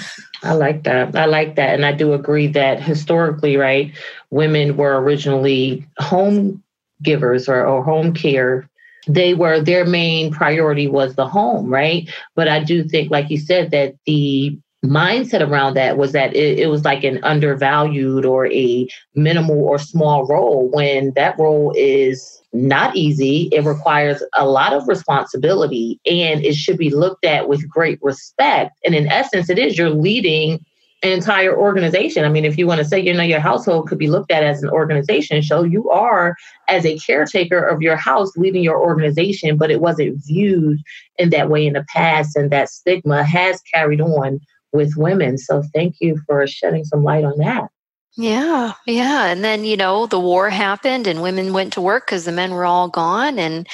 i 0.47 0.53
like 0.53 0.83
that 0.83 1.15
i 1.15 1.25
like 1.25 1.55
that 1.55 1.73
and 1.73 1.85
i 1.85 1.91
do 1.91 2.13
agree 2.13 2.47
that 2.47 2.81
historically 2.81 3.57
right 3.57 3.91
women 4.29 4.77
were 4.77 5.01
originally 5.01 5.85
home 5.99 6.63
givers 7.01 7.47
or, 7.49 7.65
or 7.65 7.83
home 7.83 8.13
care 8.13 8.69
they 9.07 9.33
were 9.33 9.59
their 9.61 9.85
main 9.85 10.31
priority 10.31 10.87
was 10.87 11.15
the 11.15 11.27
home, 11.27 11.69
right? 11.69 12.09
But 12.35 12.47
I 12.47 12.63
do 12.63 12.83
think, 12.83 13.11
like 13.11 13.29
you 13.29 13.37
said, 13.37 13.71
that 13.71 13.95
the 14.05 14.57
mindset 14.85 15.47
around 15.47 15.73
that 15.73 15.97
was 15.97 16.11
that 16.11 16.35
it, 16.35 16.59
it, 16.59 16.67
was 16.67 16.85
like 16.85 17.03
an 17.03 17.19
undervalued 17.23 18.25
or 18.25 18.51
a 18.51 18.87
minimal 19.15 19.63
or 19.63 19.79
small 19.79 20.25
role 20.27 20.69
when 20.71 21.11
that 21.15 21.37
role 21.39 21.73
is 21.75 22.41
not 22.53 22.95
easy. 22.95 23.49
It 23.51 23.65
requires 23.65 24.23
a 24.35 24.45
lot 24.45 24.73
of 24.73 24.87
responsibility 24.87 25.99
and 26.05 26.43
it 26.43 26.55
should 26.55 26.77
be 26.77 26.89
looked 26.89 27.25
at 27.25 27.49
with 27.49 27.67
great 27.67 27.99
respect. 28.01 28.77
And 28.85 28.93
in 28.93 29.07
essence, 29.07 29.49
it 29.49 29.57
is 29.57 29.77
you're 29.77 29.89
leading 29.89 30.63
entire 31.11 31.55
organization. 31.57 32.25
I 32.25 32.29
mean, 32.29 32.45
if 32.45 32.57
you 32.57 32.67
want 32.67 32.79
to 32.79 32.85
say, 32.85 32.99
you 32.99 33.13
know, 33.13 33.23
your 33.23 33.39
household 33.39 33.87
could 33.87 33.97
be 33.97 34.09
looked 34.09 34.31
at 34.31 34.43
as 34.43 34.63
an 34.63 34.69
organization, 34.69 35.41
so 35.43 35.63
you 35.63 35.89
are 35.89 36.35
as 36.67 36.85
a 36.85 36.97
caretaker 36.97 37.61
of 37.61 37.81
your 37.81 37.95
house 37.95 38.35
leading 38.37 38.63
your 38.63 38.81
organization, 38.81 39.57
but 39.57 39.71
it 39.71 39.81
wasn't 39.81 40.23
viewed 40.25 40.79
in 41.17 41.29
that 41.31 41.49
way 41.49 41.65
in 41.65 41.73
the 41.73 41.85
past, 41.89 42.35
and 42.35 42.51
that 42.51 42.69
stigma 42.69 43.23
has 43.23 43.61
carried 43.73 44.01
on 44.01 44.39
with 44.71 44.93
women. 44.97 45.37
So 45.37 45.63
thank 45.73 45.95
you 45.99 46.19
for 46.25 46.45
shedding 46.47 46.83
some 46.83 47.03
light 47.03 47.23
on 47.23 47.37
that. 47.37 47.69
Yeah, 48.15 48.73
yeah. 48.87 49.27
And 49.27 49.43
then, 49.43 49.63
you 49.63 49.77
know, 49.77 50.07
the 50.07 50.19
war 50.19 50.49
happened 50.49 51.05
and 51.05 51.21
women 51.21 51.53
went 51.53 51.73
to 51.73 51.81
work 51.81 52.07
because 52.07 52.25
the 52.25 52.31
men 52.31 52.51
were 52.51 52.65
all 52.65 52.87
gone. 52.87 53.37
And 53.37 53.67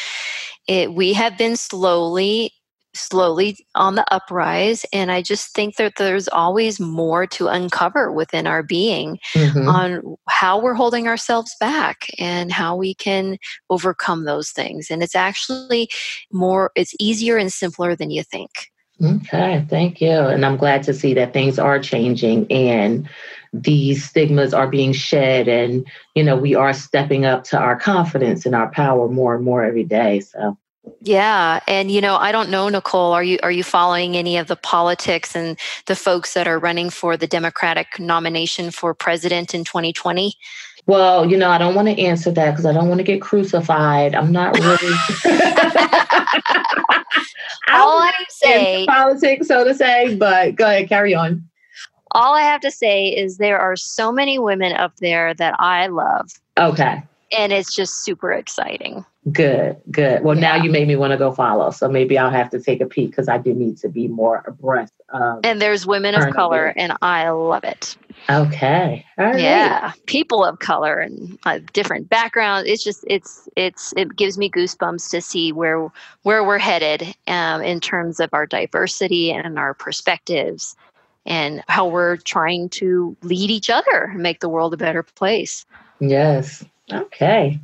it, 0.68 0.94
we 0.94 1.14
have 1.14 1.38
been 1.38 1.56
slowly 1.56 2.52
slowly 2.96 3.58
on 3.76 3.96
the 3.96 4.06
uprise 4.14 4.86
and 4.94 5.12
i 5.12 5.22
just 5.22 5.54
think 5.56 5.76
that 5.78 5.94
there's 5.98 6.28
always 6.28 6.80
more 6.80 7.26
to 7.26 7.48
uncover 7.48 8.12
within 8.12 8.46
our 8.46 8.62
being 8.62 9.18
mm-hmm. 9.34 9.68
on 9.68 10.16
how 10.30 10.62
we're 10.62 10.74
holding 10.74 11.08
ourselves 11.08 11.56
back 11.60 12.08
and 12.20 12.52
how 12.52 12.76
we 12.76 12.94
can 12.94 13.38
overcome 13.70 14.26
those 14.26 14.52
things 14.52 14.92
and 14.92 15.02
it's 15.02 15.16
actually 15.16 15.90
more 16.32 16.72
it's 16.76 16.96
easier 17.00 17.38
and 17.38 17.52
simpler 17.52 17.96
than 17.96 18.12
you 18.12 18.24
think 18.24 18.52
okay 19.04 19.66
thank 19.70 20.00
you 20.00 20.12
and 20.12 20.46
i'm 20.46 20.58
glad 20.58 20.84
to 20.84 20.94
see 20.94 21.14
that 21.14 21.34
things 21.34 21.58
are 21.58 21.80
changing 21.80 22.50
and 22.52 23.10
these 23.54 24.04
stigmas 24.04 24.54
are 24.54 24.68
being 24.68 24.94
shed 24.94 25.48
and 25.48 25.88
you 26.16 26.24
know 26.24 26.36
we 26.36 26.54
are 26.54 26.74
stepping 26.74 27.26
up 27.26 27.44
to 27.44 27.58
our 27.58 27.76
confidence 27.76 28.46
and 28.46 28.54
our 28.54 28.70
power 28.72 29.08
more 29.08 29.36
and 29.36 29.44
more 29.44 29.64
every 29.64 29.84
day 29.84 30.20
so 30.20 30.58
yeah, 31.02 31.60
and 31.68 31.92
you 31.92 32.02
know, 32.02 32.16
I 32.16 32.32
don't 32.32 32.50
know, 32.50 32.68
Nicole. 32.70 33.14
Are 33.14 33.24
you 33.24 33.40
are 33.44 33.52
you 33.52 33.64
following 33.64 34.18
any 34.18 34.38
of 34.38 34.48
the 34.48 34.56
politics 34.56 35.36
and 35.36 35.58
the 35.86 35.96
folks 35.96 36.34
that 36.34 36.48
are 36.48 36.60
running 36.60 36.90
for 36.90 37.16
the 37.16 37.28
Democratic 37.28 38.00
nomination 38.00 38.72
for 38.72 38.94
president 38.94 39.54
in 39.54 39.64
2020? 39.64 40.34
Well, 40.86 41.30
you 41.30 41.38
know, 41.38 41.50
I 41.50 41.58
don't 41.58 41.76
want 41.76 41.88
to 41.88 41.98
answer 42.02 42.32
that 42.32 42.52
because 42.52 42.66
I 42.66 42.74
don't 42.74 42.90
want 42.90 43.00
to 43.00 43.06
get 43.06 43.22
crucified. 43.22 44.14
I'm 44.16 44.32
not 44.32 44.58
really. 44.60 44.94
all 47.72 48.00
I 48.00 48.14
say 48.30 48.86
politics, 48.86 49.48
so 49.48 49.64
to 49.64 49.74
say, 49.74 50.16
but 50.16 50.56
go 50.56 50.66
ahead, 50.66 50.90
carry 50.90 51.16
on. 51.16 51.48
All 52.12 52.34
I 52.36 52.42
have 52.42 52.62
to 52.62 52.72
say 52.72 53.08
is 53.08 53.38
there 53.38 53.60
are 53.60 53.76
so 53.76 54.12
many 54.12 54.38
women 54.38 54.74
up 54.74 54.98
there 54.98 55.34
that 55.36 55.56
I 55.60 55.88
love. 55.88 56.30
Okay. 56.58 57.02
And 57.36 57.52
it's 57.52 57.76
just 57.76 58.04
super 58.04 58.32
exciting. 58.32 59.06
Good, 59.32 59.78
good. 59.90 60.22
Well, 60.24 60.36
yeah. 60.36 60.42
now 60.42 60.64
you 60.64 60.70
made 60.70 60.88
me 60.88 60.98
want 60.98 61.12
to 61.12 61.18
go 61.18 61.32
follow. 61.32 61.72
So 61.72 61.88
maybe 61.88 62.18
I'll 62.18 62.30
have 62.30 62.50
to 62.50 62.60
take 62.60 62.82
a 62.82 62.86
peek 62.86 63.12
because 63.12 63.30
I 63.30 63.38
do 63.38 63.54
need 63.54 63.78
to 63.78 63.88
be 63.88 64.10
more 64.10 64.44
abreast 64.46 64.94
of. 65.10 65.40
And 65.46 65.62
there's 65.62 65.88
women 65.88 66.14
of 66.14 66.34
color, 66.34 66.74
and 66.76 66.94
I 67.02 67.30
love 67.30 67.64
it. 67.64 67.96
Okay. 68.30 69.06
Yeah, 69.18 69.94
people 70.08 70.44
of 70.44 70.60
color 70.60 71.00
and 71.00 71.38
uh, 71.46 71.60
different 71.72 72.10
backgrounds. 72.10 72.70
It's 72.70 72.84
just 72.84 73.06
it's 73.08 73.48
it's 73.56 73.94
it 73.96 74.16
gives 74.16 74.38
me 74.38 74.50
goosebumps 74.50 75.10
to 75.12 75.22
see 75.22 75.54
where 75.54 75.90
where 76.24 76.44
we're 76.44 76.58
headed 76.58 77.16
um, 77.28 77.62
in 77.62 77.80
terms 77.80 78.20
of 78.20 78.30
our 78.34 78.46
diversity 78.46 79.32
and 79.32 79.58
our 79.58 79.74
perspectives, 79.74 80.76
and 81.26 81.64
how 81.70 81.88
we're 81.88 82.18
trying 82.18 82.68
to 82.70 83.16
lead 83.22 83.50
each 83.50 83.70
other 83.70 84.10
and 84.12 84.22
make 84.22 84.42
the 84.42 84.50
world 84.50 84.74
a 84.74 84.78
better 84.78 85.04
place. 85.04 85.66
Yes. 86.00 86.66
Okay. 86.92 87.60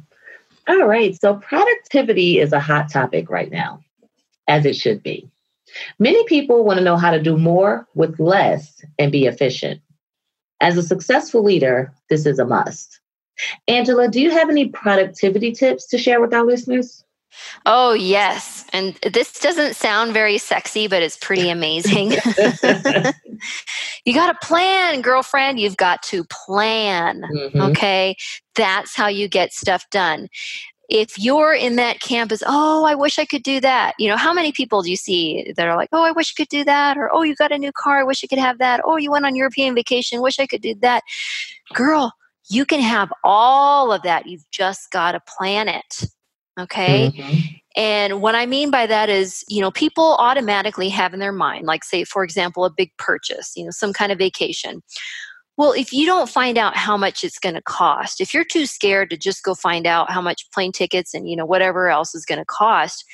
All 0.68 0.86
right. 0.86 1.20
So 1.20 1.36
productivity 1.36 2.40
is 2.40 2.54
a 2.54 2.60
hot 2.60 2.92
topic 2.92 3.30
right 3.30 3.52
now, 3.52 3.82
as 4.48 4.66
it 4.66 4.76
should 4.76 5.02
be. 5.04 5.30
Many 6.00 6.24
people 6.26 6.64
want 6.64 6.78
to 6.80 6.84
know 6.84 6.98
how 6.98 7.12
to 7.12 7.22
do 7.22 7.38
more 7.38 7.88
with 7.96 8.20
less 8.20 8.84
and 8.98 9.12
be 9.12 9.26
efficient. 9.26 9.82
As 10.62 10.78
a 10.78 10.84
successful 10.84 11.44
leader, 11.44 11.94
this 12.10 12.26
is 12.26 12.40
a 12.40 12.46
must. 12.46 13.00
Angela, 13.68 14.10
do 14.10 14.20
you 14.20 14.32
have 14.32 14.50
any 14.50 14.68
productivity 14.68 15.52
tips 15.54 15.88
to 15.88 15.98
share 15.98 16.20
with 16.20 16.34
our 16.34 16.46
listeners? 16.46 17.04
Oh, 17.66 17.94
yes. 17.94 18.66
And 18.74 18.96
this 19.14 19.40
doesn't 19.40 19.76
sound 19.76 20.14
very 20.14 20.38
sexy, 20.38 20.88
but 20.88 21.02
it's 21.04 21.18
pretty 21.18 21.50
amazing. 21.50 22.12
you 24.06 24.14
got 24.14 24.40
to 24.40 24.48
plan, 24.48 25.02
girlfriend. 25.02 25.60
You've 25.60 25.78
got 25.78 26.02
to 26.04 26.24
plan. 26.26 27.22
Mm-hmm. 27.22 27.62
Okay. 27.62 28.16
That's 28.56 28.96
how 28.96 29.08
you 29.08 29.28
get 29.28 29.54
stuff 29.54 29.90
done. 29.90 30.28
If 30.90 31.20
you're 31.20 31.54
in 31.54 31.76
that 31.76 32.00
campus, 32.00 32.42
oh, 32.48 32.84
I 32.84 32.96
wish 32.96 33.20
I 33.20 33.26
could 33.26 33.44
do 33.44 33.62
that. 33.62 33.94
You 34.00 34.10
know, 34.10 34.18
how 34.18 34.34
many 34.34 34.52
people 34.52 34.82
do 34.82 34.90
you 34.90 34.96
see 34.96 35.54
that 35.56 35.68
are 35.68 35.76
like, 35.76 35.90
oh, 35.92 36.04
I 36.04 36.12
wish 36.12 36.34
I 36.34 36.42
could 36.42 36.50
do 36.50 36.64
that? 36.64 36.98
Or, 36.98 37.14
oh, 37.14 37.22
you 37.22 37.36
got 37.36 37.52
a 37.52 37.60
new 37.60 37.72
car. 37.72 38.00
I 38.00 38.04
wish 38.04 38.24
I 38.24 38.28
could 38.28 38.40
have 38.40 38.58
that. 38.58 38.82
Oh, 38.84 38.98
you 38.98 39.12
went 39.12 39.26
on 39.26 39.36
European 39.36 39.76
vacation. 39.76 40.22
Wish 40.22 40.40
I 40.40 40.48
could 40.48 40.62
do 40.62 40.74
that. 40.82 41.04
Girl, 41.76 42.12
you 42.50 42.66
can 42.66 42.80
have 42.80 43.14
all 43.24 43.92
of 43.92 44.02
that. 44.02 44.26
You've 44.26 44.50
just 44.50 44.90
got 44.92 45.12
to 45.12 45.22
plan 45.38 45.68
it. 45.68 46.10
Okay. 46.60 47.12
Mm-hmm. 47.12 47.40
And 47.76 48.22
what 48.22 48.36
I 48.36 48.46
mean 48.46 48.72
by 48.72 48.88
that 48.88 49.10
is, 49.10 49.46
you 49.48 49.62
know, 49.62 49.72
people 49.72 50.16
automatically 50.20 50.90
have 50.90 51.14
in 51.14 51.20
their 51.20 51.32
mind, 51.32 51.66
like, 51.66 51.84
say, 51.84 52.04
for 52.04 52.24
example, 52.24 52.66
a 52.66 52.70
big 52.70 52.92
purchase, 52.98 53.54
you 53.56 53.64
know, 53.64 53.72
some 53.72 53.94
kind 53.94 54.12
of 54.12 54.18
vacation. 54.18 54.82
Well, 55.56 55.74
if 55.74 55.94
you 55.94 56.06
don't 56.06 56.30
find 56.30 56.58
out 56.58 56.76
how 56.76 56.98
much 56.98 57.24
it's 57.24 57.38
going 57.38 57.56
to 57.56 57.62
cost, 57.62 58.22
if 58.22 58.34
you're 58.34 58.46
too 58.46 58.66
scared 58.66 59.10
to 59.12 59.18
just 59.18 59.44
go 59.44 59.54
find 59.54 59.86
out 59.86 60.12
how 60.12 60.22
much 60.22 60.50
plane 60.52 60.72
tickets 60.72 61.14
and, 61.14 61.30
you 61.30 61.36
know, 61.36 61.46
whatever 61.46 61.90
else 61.90 62.16
is 62.16 62.26
going 62.26 62.40
to 62.40 62.46
cost, 62.46 63.06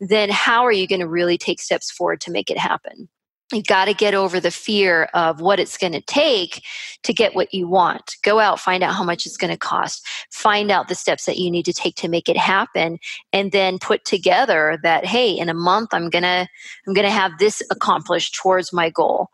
then 0.00 0.28
how 0.28 0.64
are 0.64 0.72
you 0.72 0.86
going 0.86 1.00
to 1.00 1.08
really 1.08 1.38
take 1.38 1.60
steps 1.60 1.90
forward 1.90 2.20
to 2.20 2.30
make 2.30 2.50
it 2.50 2.58
happen? 2.58 3.08
You 3.52 3.62
got 3.62 3.86
to 3.86 3.94
get 3.94 4.14
over 4.14 4.40
the 4.40 4.50
fear 4.50 5.04
of 5.14 5.40
what 5.40 5.60
it's 5.60 5.78
going 5.78 5.92
to 5.92 6.00
take 6.02 6.64
to 7.02 7.12
get 7.12 7.34
what 7.34 7.52
you 7.52 7.68
want. 7.68 8.16
Go 8.22 8.38
out 8.38 8.60
find 8.60 8.82
out 8.82 8.94
how 8.94 9.04
much 9.04 9.26
it's 9.26 9.36
going 9.36 9.52
to 9.52 9.58
cost. 9.58 10.06
Find 10.30 10.70
out 10.70 10.88
the 10.88 10.94
steps 10.94 11.24
that 11.26 11.38
you 11.38 11.50
need 11.50 11.64
to 11.64 11.72
take 11.72 11.96
to 11.96 12.08
make 12.08 12.28
it 12.28 12.36
happen 12.36 12.98
and 13.32 13.52
then 13.52 13.78
put 13.78 14.04
together 14.04 14.78
that 14.82 15.04
hey 15.04 15.30
in 15.36 15.48
a 15.48 15.54
month 15.54 15.90
i'm 15.92 16.08
to 16.22 16.46
i'm 16.86 16.94
to 17.06 17.10
have 17.10 17.32
this 17.38 17.62
accomplished 17.70 18.34
towards 18.34 18.72
my 18.72 18.90
goal 18.90 19.28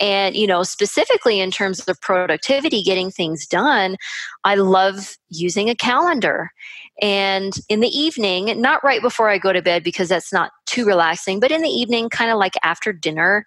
and 0.00 0.36
you 0.36 0.46
know 0.46 0.62
specifically 0.62 1.40
in 1.40 1.50
terms 1.50 1.80
of 1.80 2.00
productivity 2.00 2.82
getting 2.82 3.10
things 3.10 3.46
done 3.46 3.96
i 4.44 4.54
love 4.54 5.16
using 5.30 5.70
a 5.70 5.74
calendar. 5.74 6.50
And 7.02 7.54
in 7.70 7.80
the 7.80 7.88
evening, 7.88 8.60
not 8.60 8.84
right 8.84 9.00
before 9.00 9.30
I 9.30 9.38
go 9.38 9.52
to 9.54 9.62
bed 9.62 9.82
because 9.82 10.08
that's 10.08 10.32
not 10.32 10.50
too 10.66 10.84
relaxing, 10.84 11.40
but 11.40 11.50
in 11.50 11.62
the 11.62 11.68
evening, 11.68 12.10
kind 12.10 12.30
of 12.30 12.38
like 12.38 12.52
after 12.62 12.92
dinner, 12.92 13.46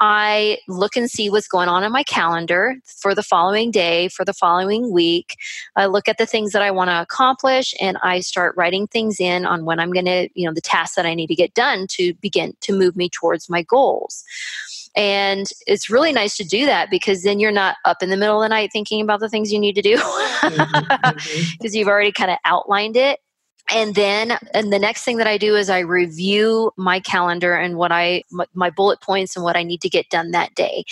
I 0.00 0.58
look 0.66 0.96
and 0.96 1.10
see 1.10 1.28
what's 1.28 1.46
going 1.46 1.68
on 1.68 1.84
in 1.84 1.92
my 1.92 2.02
calendar 2.02 2.76
for 2.86 3.14
the 3.14 3.22
following 3.22 3.70
day, 3.70 4.08
for 4.08 4.24
the 4.24 4.32
following 4.32 4.90
week. 4.90 5.36
I 5.76 5.86
look 5.86 6.08
at 6.08 6.16
the 6.16 6.26
things 6.26 6.52
that 6.52 6.62
I 6.62 6.70
want 6.70 6.88
to 6.88 7.02
accomplish 7.02 7.74
and 7.80 7.98
I 8.02 8.20
start 8.20 8.56
writing 8.56 8.86
things 8.86 9.20
in 9.20 9.44
on 9.44 9.66
when 9.66 9.78
I'm 9.78 9.92
going 9.92 10.06
to, 10.06 10.28
you 10.34 10.46
know, 10.46 10.54
the 10.54 10.62
tasks 10.62 10.96
that 10.96 11.04
I 11.04 11.14
need 11.14 11.26
to 11.26 11.34
get 11.34 11.52
done 11.52 11.86
to 11.90 12.14
begin 12.14 12.54
to 12.62 12.72
move 12.76 12.96
me 12.96 13.10
towards 13.10 13.50
my 13.50 13.62
goals. 13.62 14.24
And 14.96 15.46
it's 15.66 15.90
really 15.90 16.12
nice 16.12 16.36
to 16.38 16.44
do 16.44 16.66
that 16.66 16.90
because 16.90 17.22
then 17.22 17.38
you're 17.38 17.52
not 17.52 17.76
up 17.84 18.02
in 18.02 18.10
the 18.10 18.16
middle 18.16 18.42
of 18.42 18.44
the 18.44 18.48
night 18.48 18.70
thinking 18.72 19.00
about 19.00 19.20
the 19.20 19.28
things 19.28 19.52
you 19.52 19.58
need 19.60 19.74
to 19.74 19.82
do 19.82 19.96
because 19.96 20.52
mm-hmm, 20.52 20.92
mm-hmm. 20.92 21.66
you've 21.72 21.88
already 21.88 22.10
kind 22.10 22.30
of 22.30 22.38
outlined 22.44 22.96
it 22.96 23.20
and 23.68 23.94
then 23.94 24.38
and 24.54 24.72
the 24.72 24.78
next 24.78 25.04
thing 25.04 25.16
that 25.16 25.26
i 25.26 25.36
do 25.36 25.56
is 25.56 25.70
i 25.70 25.78
review 25.78 26.70
my 26.76 27.00
calendar 27.00 27.54
and 27.54 27.76
what 27.76 27.92
i 27.92 28.22
my 28.54 28.70
bullet 28.70 29.00
points 29.00 29.36
and 29.36 29.44
what 29.44 29.56
i 29.56 29.62
need 29.62 29.80
to 29.80 29.88
get 29.88 30.08
done 30.10 30.30
that 30.30 30.54
day. 30.54 30.84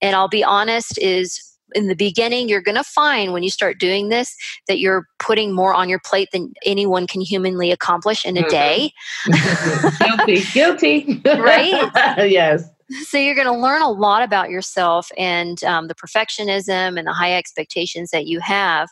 And 0.00 0.16
i'll 0.16 0.28
be 0.28 0.44
honest 0.44 0.98
is 0.98 1.40
in 1.74 1.88
the 1.88 1.96
beginning 1.96 2.48
you're 2.48 2.62
going 2.62 2.76
to 2.76 2.84
find 2.84 3.32
when 3.32 3.42
you 3.42 3.50
start 3.50 3.80
doing 3.80 4.08
this 4.08 4.36
that 4.68 4.78
you're 4.78 5.06
putting 5.18 5.52
more 5.52 5.74
on 5.74 5.88
your 5.88 5.98
plate 5.98 6.28
than 6.32 6.52
anyone 6.64 7.06
can 7.06 7.20
humanly 7.20 7.72
accomplish 7.72 8.24
in 8.24 8.36
a 8.36 8.42
mm-hmm. 8.42 8.50
day. 8.50 8.92
Guilty 10.04 10.44
guilty. 10.52 11.22
Right? 11.24 11.90
Yes 12.30 12.68
so 13.02 13.18
you're 13.18 13.34
going 13.34 13.46
to 13.46 13.52
learn 13.52 13.82
a 13.82 13.90
lot 13.90 14.22
about 14.22 14.50
yourself 14.50 15.10
and 15.16 15.62
um, 15.64 15.88
the 15.88 15.94
perfectionism 15.94 16.98
and 16.98 17.06
the 17.06 17.12
high 17.12 17.34
expectations 17.34 18.10
that 18.10 18.26
you 18.26 18.40
have 18.40 18.88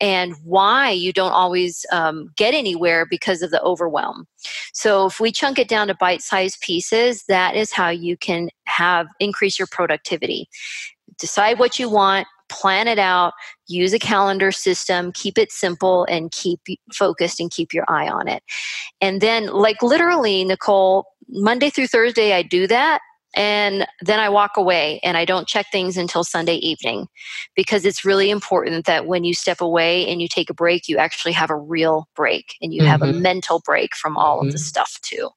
and 0.00 0.34
why 0.44 0.90
you 0.90 1.12
don't 1.12 1.32
always 1.32 1.86
um, 1.92 2.30
get 2.36 2.52
anywhere 2.54 3.06
because 3.06 3.42
of 3.42 3.50
the 3.50 3.62
overwhelm. 3.62 4.26
So 4.72 5.06
if 5.06 5.20
we 5.20 5.30
chunk 5.32 5.58
it 5.58 5.68
down 5.68 5.88
to 5.88 5.94
bite-sized 5.94 6.60
pieces 6.60 7.24
that 7.28 7.56
is 7.56 7.72
how 7.72 7.88
you 7.88 8.16
can 8.16 8.50
have 8.66 9.06
increase 9.20 9.58
your 9.58 9.68
productivity. 9.70 10.48
Decide 11.18 11.58
what 11.58 11.78
you 11.78 11.88
want 11.88 12.26
plan 12.50 12.86
it 12.86 12.98
out 12.98 13.32
use 13.68 13.94
a 13.94 13.98
calendar 13.98 14.52
system 14.52 15.10
keep 15.12 15.38
it 15.38 15.50
simple 15.50 16.04
and 16.10 16.30
keep 16.30 16.60
focused 16.92 17.40
and 17.40 17.50
keep 17.50 17.72
your 17.72 17.86
eye 17.88 18.06
on 18.06 18.28
it. 18.28 18.42
And 19.00 19.22
then 19.22 19.46
like 19.46 19.82
literally 19.82 20.44
nicole 20.44 21.06
monday 21.28 21.70
through 21.70 21.86
thursday 21.86 22.34
i 22.34 22.42
do 22.42 22.66
that 22.66 23.00
and 23.36 23.86
then 24.00 24.20
I 24.20 24.28
walk 24.28 24.52
away 24.56 25.00
and 25.02 25.16
I 25.16 25.24
don't 25.24 25.48
check 25.48 25.66
things 25.70 25.96
until 25.96 26.24
Sunday 26.24 26.56
evening 26.56 27.08
because 27.54 27.84
it's 27.84 28.04
really 28.04 28.30
important 28.30 28.86
that 28.86 29.06
when 29.06 29.24
you 29.24 29.34
step 29.34 29.60
away 29.60 30.06
and 30.06 30.22
you 30.22 30.28
take 30.28 30.50
a 30.50 30.54
break, 30.54 30.88
you 30.88 30.98
actually 30.98 31.32
have 31.32 31.50
a 31.50 31.56
real 31.56 32.08
break 32.14 32.54
and 32.62 32.72
you 32.72 32.82
mm-hmm. 32.82 32.90
have 32.90 33.02
a 33.02 33.06
mm-hmm. 33.06 33.22
mental 33.22 33.60
break 33.64 33.94
from 33.94 34.16
all 34.16 34.38
mm-hmm. 34.38 34.48
of 34.48 34.52
the 34.52 34.58
mm-hmm. 34.58 34.64
stuff 34.64 34.98
too. 35.02 35.30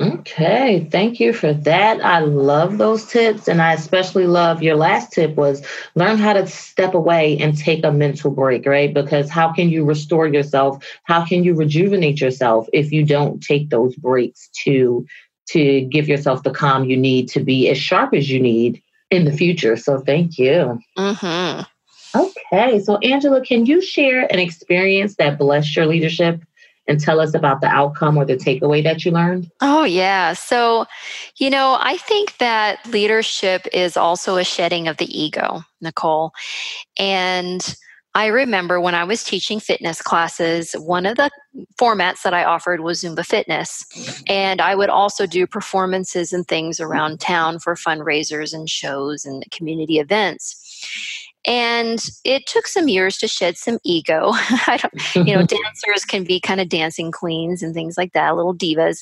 Okay, 0.00 0.88
thank 0.90 1.20
you 1.20 1.32
for 1.32 1.52
that. 1.52 2.04
I 2.04 2.20
love 2.20 2.78
those 2.78 3.04
tips 3.06 3.46
and 3.46 3.62
I 3.62 3.74
especially 3.74 4.26
love 4.26 4.60
your 4.60 4.74
last 4.74 5.12
tip 5.12 5.36
was 5.36 5.64
learn 5.94 6.18
how 6.18 6.32
to 6.32 6.46
step 6.46 6.94
away 6.94 7.38
and 7.38 7.56
take 7.56 7.84
a 7.84 7.92
mental 7.92 8.32
break, 8.32 8.66
right? 8.66 8.92
Because 8.92 9.30
how 9.30 9.52
can 9.52 9.68
you 9.68 9.84
restore 9.84 10.26
yourself? 10.26 10.84
How 11.04 11.24
can 11.24 11.44
you 11.44 11.54
rejuvenate 11.54 12.20
yourself 12.20 12.66
if 12.72 12.90
you 12.90 13.04
don't 13.04 13.40
take 13.40 13.70
those 13.70 13.94
breaks 13.94 14.48
to 14.64 15.06
to 15.52 15.82
give 15.82 16.08
yourself 16.08 16.42
the 16.42 16.50
calm 16.50 16.84
you 16.84 16.96
need 16.96 17.28
to 17.28 17.40
be 17.40 17.68
as 17.68 17.78
sharp 17.78 18.14
as 18.14 18.30
you 18.30 18.40
need 18.40 18.82
in 19.10 19.24
the 19.24 19.32
future. 19.32 19.76
So 19.76 20.00
thank 20.00 20.38
you. 20.38 20.80
Mm-hmm. 20.98 21.62
Okay. 22.14 22.80
So, 22.80 22.98
Angela, 22.98 23.40
can 23.42 23.66
you 23.66 23.80
share 23.80 24.30
an 24.32 24.38
experience 24.38 25.16
that 25.16 25.38
blessed 25.38 25.74
your 25.76 25.86
leadership 25.86 26.42
and 26.88 27.00
tell 27.00 27.20
us 27.20 27.34
about 27.34 27.60
the 27.60 27.68
outcome 27.68 28.16
or 28.18 28.24
the 28.24 28.36
takeaway 28.36 28.82
that 28.82 29.04
you 29.04 29.12
learned? 29.12 29.50
Oh, 29.60 29.84
yeah. 29.84 30.32
So, 30.32 30.86
you 31.36 31.48
know, 31.48 31.76
I 31.80 31.96
think 31.96 32.36
that 32.38 32.86
leadership 32.86 33.66
is 33.72 33.96
also 33.96 34.36
a 34.36 34.44
shedding 34.44 34.88
of 34.88 34.96
the 34.96 35.06
ego, 35.18 35.62
Nicole. 35.80 36.32
And 36.98 37.74
I 38.14 38.26
remember 38.26 38.80
when 38.80 38.94
I 38.94 39.04
was 39.04 39.24
teaching 39.24 39.58
fitness 39.58 40.02
classes, 40.02 40.74
one 40.74 41.06
of 41.06 41.16
the 41.16 41.30
formats 41.80 42.22
that 42.22 42.34
I 42.34 42.44
offered 42.44 42.80
was 42.80 43.02
Zumba 43.02 43.24
Fitness. 43.24 43.86
And 44.28 44.60
I 44.60 44.74
would 44.74 44.90
also 44.90 45.26
do 45.26 45.46
performances 45.46 46.32
and 46.32 46.46
things 46.46 46.78
around 46.78 47.20
town 47.20 47.58
for 47.58 47.74
fundraisers 47.74 48.52
and 48.52 48.68
shows 48.68 49.24
and 49.24 49.44
community 49.50 49.98
events. 49.98 50.58
And 51.44 51.98
it 52.24 52.46
took 52.46 52.68
some 52.68 52.86
years 52.86 53.16
to 53.18 53.26
shed 53.26 53.56
some 53.56 53.78
ego. 53.82 54.30
I 54.32 54.78
don't, 54.80 55.26
you 55.26 55.34
know, 55.34 55.42
dancers 55.46 56.04
can 56.06 56.22
be 56.22 56.38
kind 56.38 56.60
of 56.60 56.68
dancing 56.68 57.10
queens 57.10 57.62
and 57.62 57.74
things 57.74 57.96
like 57.96 58.12
that, 58.12 58.36
little 58.36 58.54
divas. 58.54 58.98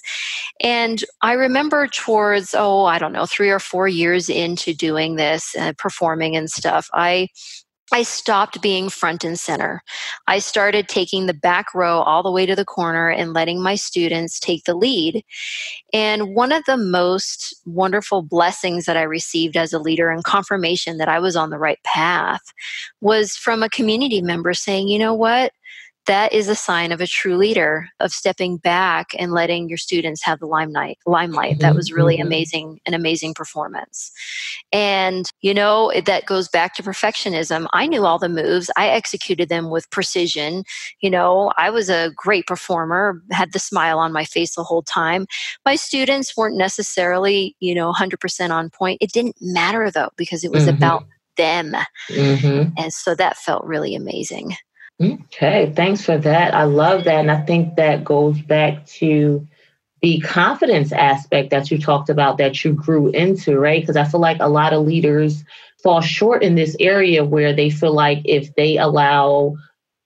And 0.62 1.04
I 1.20 1.34
remember 1.34 1.86
towards, 1.86 2.54
oh, 2.56 2.84
I 2.84 2.98
don't 2.98 3.12
know, 3.12 3.26
three 3.26 3.50
or 3.50 3.58
four 3.58 3.88
years 3.88 4.30
into 4.30 4.72
doing 4.72 5.16
this, 5.16 5.54
uh, 5.56 5.74
performing 5.76 6.34
and 6.34 6.50
stuff, 6.50 6.88
I 6.94 7.28
I 7.92 8.02
stopped 8.02 8.62
being 8.62 8.88
front 8.88 9.24
and 9.24 9.38
center. 9.38 9.82
I 10.26 10.38
started 10.38 10.88
taking 10.88 11.26
the 11.26 11.34
back 11.34 11.74
row 11.74 12.00
all 12.00 12.22
the 12.22 12.30
way 12.30 12.46
to 12.46 12.54
the 12.54 12.64
corner 12.64 13.10
and 13.10 13.32
letting 13.32 13.60
my 13.60 13.74
students 13.74 14.38
take 14.38 14.64
the 14.64 14.74
lead. 14.74 15.24
And 15.92 16.34
one 16.34 16.52
of 16.52 16.64
the 16.66 16.76
most 16.76 17.54
wonderful 17.66 18.22
blessings 18.22 18.84
that 18.86 18.96
I 18.96 19.02
received 19.02 19.56
as 19.56 19.72
a 19.72 19.78
leader 19.78 20.10
and 20.10 20.24
confirmation 20.24 20.98
that 20.98 21.08
I 21.08 21.18
was 21.18 21.36
on 21.36 21.50
the 21.50 21.58
right 21.58 21.82
path 21.84 22.42
was 23.00 23.36
from 23.36 23.62
a 23.62 23.68
community 23.68 24.22
member 24.22 24.54
saying, 24.54 24.88
you 24.88 24.98
know 24.98 25.14
what? 25.14 25.52
That 26.10 26.32
is 26.32 26.48
a 26.48 26.56
sign 26.56 26.90
of 26.90 27.00
a 27.00 27.06
true 27.06 27.36
leader 27.36 27.88
of 28.00 28.10
stepping 28.10 28.56
back 28.56 29.10
and 29.16 29.30
letting 29.30 29.68
your 29.68 29.78
students 29.78 30.24
have 30.24 30.40
the 30.40 30.46
limelight 30.46 30.98
limelight 31.06 31.52
mm-hmm. 31.52 31.60
that 31.60 31.76
was 31.76 31.92
really 31.92 32.16
mm-hmm. 32.16 32.26
amazing 32.26 32.80
an 32.84 32.94
amazing 32.94 33.32
performance 33.32 34.10
and 34.72 35.30
you 35.40 35.54
know 35.54 35.92
that 36.04 36.26
goes 36.26 36.48
back 36.48 36.74
to 36.74 36.82
perfectionism 36.82 37.68
i 37.72 37.86
knew 37.86 38.04
all 38.04 38.18
the 38.18 38.28
moves 38.28 38.72
i 38.76 38.88
executed 38.88 39.48
them 39.48 39.70
with 39.70 39.88
precision 39.90 40.64
you 41.00 41.08
know 41.08 41.52
i 41.56 41.70
was 41.70 41.88
a 41.88 42.10
great 42.16 42.44
performer 42.44 43.22
had 43.30 43.52
the 43.52 43.60
smile 43.60 44.00
on 44.00 44.12
my 44.12 44.24
face 44.24 44.56
the 44.56 44.64
whole 44.64 44.82
time 44.82 45.26
my 45.64 45.76
students 45.76 46.36
weren't 46.36 46.58
necessarily 46.58 47.54
you 47.60 47.72
know 47.72 47.92
100% 47.92 48.50
on 48.50 48.68
point 48.68 48.98
it 49.00 49.12
didn't 49.12 49.36
matter 49.40 49.92
though 49.92 50.10
because 50.16 50.42
it 50.42 50.50
was 50.50 50.64
mm-hmm. 50.64 50.76
about 50.76 51.04
them 51.36 51.72
mm-hmm. 52.10 52.68
and 52.76 52.92
so 52.92 53.14
that 53.14 53.36
felt 53.36 53.64
really 53.64 53.94
amazing 53.94 54.56
Okay, 55.00 55.72
thanks 55.74 56.04
for 56.04 56.18
that. 56.18 56.54
I 56.54 56.64
love 56.64 57.04
that. 57.04 57.20
And 57.20 57.30
I 57.30 57.40
think 57.42 57.76
that 57.76 58.04
goes 58.04 58.40
back 58.42 58.84
to 58.86 59.46
the 60.02 60.20
confidence 60.20 60.92
aspect 60.92 61.50
that 61.50 61.70
you 61.70 61.78
talked 61.78 62.10
about 62.10 62.38
that 62.38 62.64
you 62.64 62.72
grew 62.72 63.08
into, 63.08 63.58
right? 63.58 63.80
Because 63.80 63.96
I 63.96 64.04
feel 64.04 64.20
like 64.20 64.38
a 64.40 64.48
lot 64.48 64.72
of 64.72 64.86
leaders 64.86 65.44
fall 65.82 66.00
short 66.00 66.42
in 66.42 66.54
this 66.54 66.76
area 66.80 67.24
where 67.24 67.54
they 67.54 67.70
feel 67.70 67.94
like 67.94 68.20
if 68.24 68.54
they 68.54 68.76
allow 68.76 69.56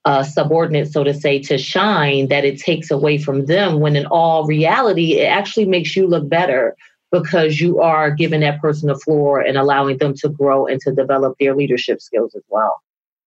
a 0.05 0.25
subordinate, 0.25 0.93
so 0.93 1.03
to 1.03 1.15
say, 1.15 1.41
to 1.41 1.59
shine, 1.59 2.29
that 2.29 2.45
it 2.45 2.61
takes 2.61 2.91
away 2.91 3.19
from 3.19 3.47
them, 3.47 3.81
when 3.81 3.97
in 3.97 4.07
all 4.07 4.47
reality, 4.47 5.15
it 5.15 5.27
actually 5.27 5.67
makes 5.67 5.97
you 5.97 6.07
look 6.07 6.29
better 6.29 6.77
because 7.11 7.61
you 7.61 7.81
are 7.81 8.11
giving 8.11 8.41
that 8.41 8.61
person 8.61 8.89
the 8.89 8.99
floor 8.99 9.41
and 9.41 9.57
allowing 9.57 9.99
them 9.99 10.15
to 10.15 10.29
grow 10.29 10.67
and 10.67 10.81
to 10.81 10.93
develop 10.93 11.37
their 11.39 11.55
leadership 11.55 12.01
skills 12.01 12.35
as 12.35 12.43
well. 12.49 12.83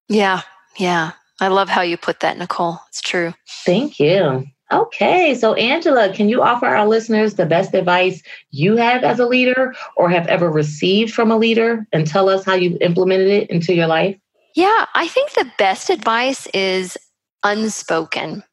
Yeah, 0.08 0.42
yeah. 0.78 1.14
I 1.40 1.50
love 1.50 1.70
how 1.70 1.82
you 1.82 1.98
put 1.98 2.22
that, 2.22 2.38
Nicole. 2.38 2.80
It's 2.90 3.02
true. 3.02 3.34
Thank 3.66 4.00
you. 4.00 4.46
Okay, 4.72 5.34
so 5.34 5.54
Angela, 5.54 6.14
can 6.14 6.28
you 6.28 6.42
offer 6.42 6.66
our 6.66 6.86
listeners 6.86 7.36
the 7.36 7.46
best 7.46 7.74
advice 7.74 8.22
you 8.52 8.76
have 8.76 9.04
as 9.04 9.18
a 9.18 9.26
leader 9.26 9.74
or 9.96 10.10
have 10.10 10.28
ever 10.28 10.52
received 10.52 11.14
from 11.14 11.32
a 11.32 11.38
leader 11.38 11.88
and 11.94 12.06
tell 12.06 12.28
us 12.28 12.44
how 12.44 12.54
you've 12.54 12.82
implemented 12.82 13.30
it 13.30 13.50
into 13.50 13.74
your 13.74 13.88
life? 13.88 14.18
Yeah, 14.56 14.86
I 14.94 15.08
think 15.08 15.34
the 15.34 15.50
best 15.58 15.90
advice 15.90 16.48
is 16.48 16.98
unspoken. 17.44 18.44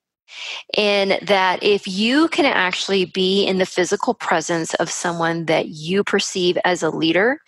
In 0.77 1.19
that 1.23 1.63
if 1.63 1.87
you 1.87 2.29
can 2.29 2.45
actually 2.45 3.05
be 3.05 3.45
in 3.45 3.59
the 3.59 3.67
physical 3.67 4.15
presence 4.15 4.75
of 4.75 4.91
someone 4.91 5.47
that 5.47 5.69
you 5.69 6.05
perceive 6.05 6.59
as 6.65 6.83
a 6.83 6.91
leader, 6.91 7.41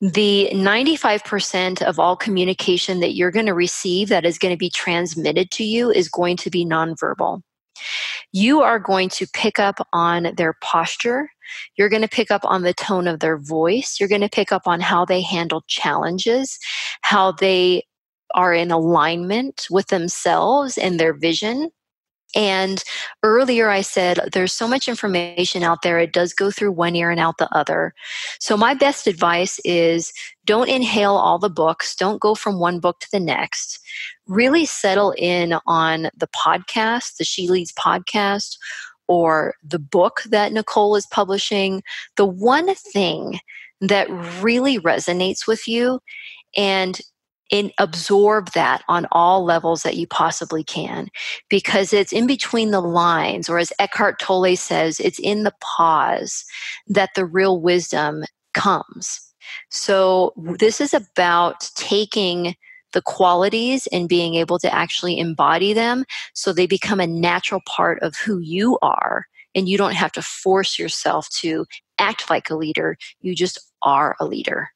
the 0.00 0.50
95% 0.52 1.82
of 1.82 1.98
all 1.98 2.16
communication 2.16 3.00
that 3.00 3.14
you're 3.14 3.30
going 3.30 3.46
to 3.46 3.54
receive 3.54 4.08
that 4.08 4.24
is 4.24 4.38
going 4.38 4.54
to 4.54 4.58
be 4.58 4.70
transmitted 4.70 5.50
to 5.52 5.64
you 5.64 5.90
is 5.90 6.08
going 6.08 6.36
to 6.38 6.50
be 6.50 6.64
nonverbal. 6.64 7.42
You 8.32 8.60
are 8.60 8.78
going 8.78 9.08
to 9.10 9.26
pick 9.26 9.58
up 9.58 9.86
on 9.92 10.34
their 10.36 10.54
posture. 10.62 11.30
You're 11.76 11.88
going 11.88 12.02
to 12.02 12.08
pick 12.08 12.30
up 12.30 12.42
on 12.44 12.62
the 12.62 12.74
tone 12.74 13.08
of 13.08 13.20
their 13.20 13.38
voice. 13.38 13.96
You're 13.98 14.08
going 14.08 14.20
to 14.20 14.28
pick 14.28 14.52
up 14.52 14.62
on 14.66 14.80
how 14.80 15.04
they 15.04 15.20
handle 15.20 15.64
challenges, 15.66 16.58
how 17.02 17.32
they 17.32 17.84
are 18.34 18.54
in 18.54 18.70
alignment 18.70 19.66
with 19.70 19.88
themselves 19.88 20.78
and 20.78 21.00
their 21.00 21.12
vision. 21.12 21.70
And 22.34 22.82
earlier 23.22 23.68
I 23.70 23.80
said 23.80 24.20
there's 24.32 24.52
so 24.52 24.68
much 24.68 24.88
information 24.88 25.62
out 25.62 25.82
there, 25.82 25.98
it 25.98 26.12
does 26.12 26.32
go 26.32 26.50
through 26.50 26.72
one 26.72 26.94
ear 26.94 27.10
and 27.10 27.20
out 27.20 27.38
the 27.38 27.52
other. 27.54 27.94
So, 28.38 28.56
my 28.56 28.74
best 28.74 29.06
advice 29.06 29.60
is 29.64 30.12
don't 30.44 30.68
inhale 30.68 31.14
all 31.14 31.38
the 31.38 31.50
books, 31.50 31.94
don't 31.94 32.20
go 32.20 32.34
from 32.34 32.58
one 32.58 32.80
book 32.80 33.00
to 33.00 33.08
the 33.10 33.20
next. 33.20 33.80
Really 34.26 34.64
settle 34.64 35.14
in 35.18 35.54
on 35.66 36.10
the 36.16 36.28
podcast, 36.28 37.16
the 37.16 37.24
She 37.24 37.48
Leads 37.48 37.72
podcast, 37.72 38.56
or 39.08 39.54
the 39.62 39.78
book 39.78 40.22
that 40.26 40.52
Nicole 40.52 40.96
is 40.96 41.06
publishing. 41.06 41.82
The 42.16 42.26
one 42.26 42.74
thing 42.74 43.40
that 43.80 44.08
really 44.42 44.78
resonates 44.78 45.46
with 45.46 45.66
you 45.66 46.00
and 46.56 47.00
and 47.52 47.72
absorb 47.78 48.52
that 48.52 48.82
on 48.88 49.06
all 49.12 49.44
levels 49.44 49.82
that 49.82 49.96
you 49.96 50.06
possibly 50.06 50.62
can 50.62 51.08
because 51.48 51.92
it's 51.92 52.12
in 52.12 52.26
between 52.26 52.70
the 52.70 52.80
lines 52.80 53.48
or 53.48 53.58
as 53.58 53.72
eckhart 53.78 54.18
tolle 54.18 54.56
says 54.56 55.00
it's 55.00 55.18
in 55.18 55.42
the 55.42 55.54
pause 55.60 56.44
that 56.86 57.10
the 57.14 57.24
real 57.24 57.60
wisdom 57.60 58.24
comes. 58.54 59.20
So 59.70 60.32
this 60.36 60.80
is 60.80 60.94
about 60.94 61.70
taking 61.74 62.54
the 62.92 63.02
qualities 63.02 63.86
and 63.88 64.08
being 64.08 64.34
able 64.34 64.58
to 64.58 64.74
actually 64.74 65.18
embody 65.18 65.72
them 65.72 66.04
so 66.34 66.52
they 66.52 66.66
become 66.66 67.00
a 67.00 67.06
natural 67.06 67.60
part 67.66 68.02
of 68.02 68.16
who 68.16 68.38
you 68.38 68.78
are 68.82 69.26
and 69.54 69.68
you 69.68 69.78
don't 69.78 69.94
have 69.94 70.12
to 70.12 70.22
force 70.22 70.78
yourself 70.78 71.28
to 71.30 71.66
act 71.98 72.28
like 72.28 72.50
a 72.50 72.56
leader 72.56 72.96
you 73.20 73.34
just 73.34 73.60
are 73.82 74.16
a 74.18 74.24
leader 74.24 74.70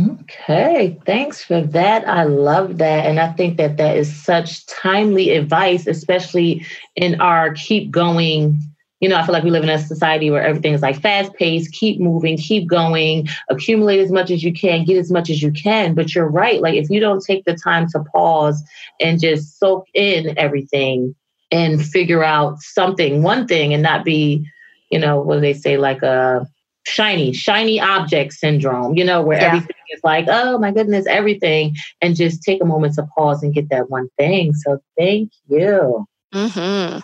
Okay, 0.00 0.96
thanks 1.06 1.42
for 1.42 1.60
that. 1.60 2.06
I 2.06 2.22
love 2.22 2.78
that. 2.78 3.06
And 3.06 3.18
I 3.18 3.32
think 3.32 3.56
that 3.56 3.78
that 3.78 3.96
is 3.96 4.14
such 4.14 4.64
timely 4.66 5.30
advice, 5.30 5.88
especially 5.88 6.64
in 6.94 7.20
our 7.20 7.52
keep 7.54 7.90
going. 7.90 8.60
You 9.00 9.08
know, 9.08 9.16
I 9.16 9.26
feel 9.26 9.32
like 9.32 9.42
we 9.42 9.50
live 9.50 9.64
in 9.64 9.70
a 9.70 9.78
society 9.78 10.30
where 10.30 10.42
everything 10.42 10.72
is 10.72 10.82
like 10.82 11.00
fast 11.00 11.34
paced, 11.34 11.72
keep 11.72 12.00
moving, 12.00 12.36
keep 12.36 12.68
going, 12.68 13.28
accumulate 13.48 13.98
as 13.98 14.12
much 14.12 14.30
as 14.30 14.44
you 14.44 14.52
can, 14.52 14.84
get 14.84 14.98
as 14.98 15.10
much 15.10 15.30
as 15.30 15.42
you 15.42 15.50
can. 15.50 15.94
But 15.94 16.14
you're 16.14 16.28
right. 16.28 16.60
Like, 16.60 16.74
if 16.74 16.90
you 16.90 17.00
don't 17.00 17.24
take 17.24 17.44
the 17.44 17.54
time 17.56 17.88
to 17.88 18.04
pause 18.12 18.62
and 19.00 19.20
just 19.20 19.58
soak 19.58 19.86
in 19.94 20.36
everything 20.38 21.14
and 21.50 21.84
figure 21.84 22.22
out 22.22 22.60
something, 22.60 23.22
one 23.22 23.48
thing, 23.48 23.74
and 23.74 23.82
not 23.82 24.04
be, 24.04 24.46
you 24.90 24.98
know, 24.98 25.20
what 25.20 25.36
do 25.36 25.40
they 25.40 25.54
say, 25.54 25.76
like 25.76 26.02
a 26.02 26.46
shiny, 26.88 27.32
shiny 27.32 27.80
object 27.80 28.32
syndrome, 28.32 28.96
you 28.96 29.04
know, 29.04 29.22
where 29.22 29.40
yeah. 29.40 29.48
everything 29.48 29.76
is 29.94 30.00
like, 30.02 30.26
oh 30.28 30.58
my 30.58 30.70
goodness, 30.70 31.06
everything, 31.06 31.76
and 32.00 32.16
just 32.16 32.42
take 32.42 32.62
a 32.62 32.64
moment 32.64 32.94
to 32.94 33.06
pause 33.16 33.42
and 33.42 33.54
get 33.54 33.68
that 33.70 33.90
one 33.90 34.08
thing. 34.18 34.54
So 34.54 34.80
thank 34.96 35.30
you. 35.48 36.06
Mm-hmm. 36.34 37.00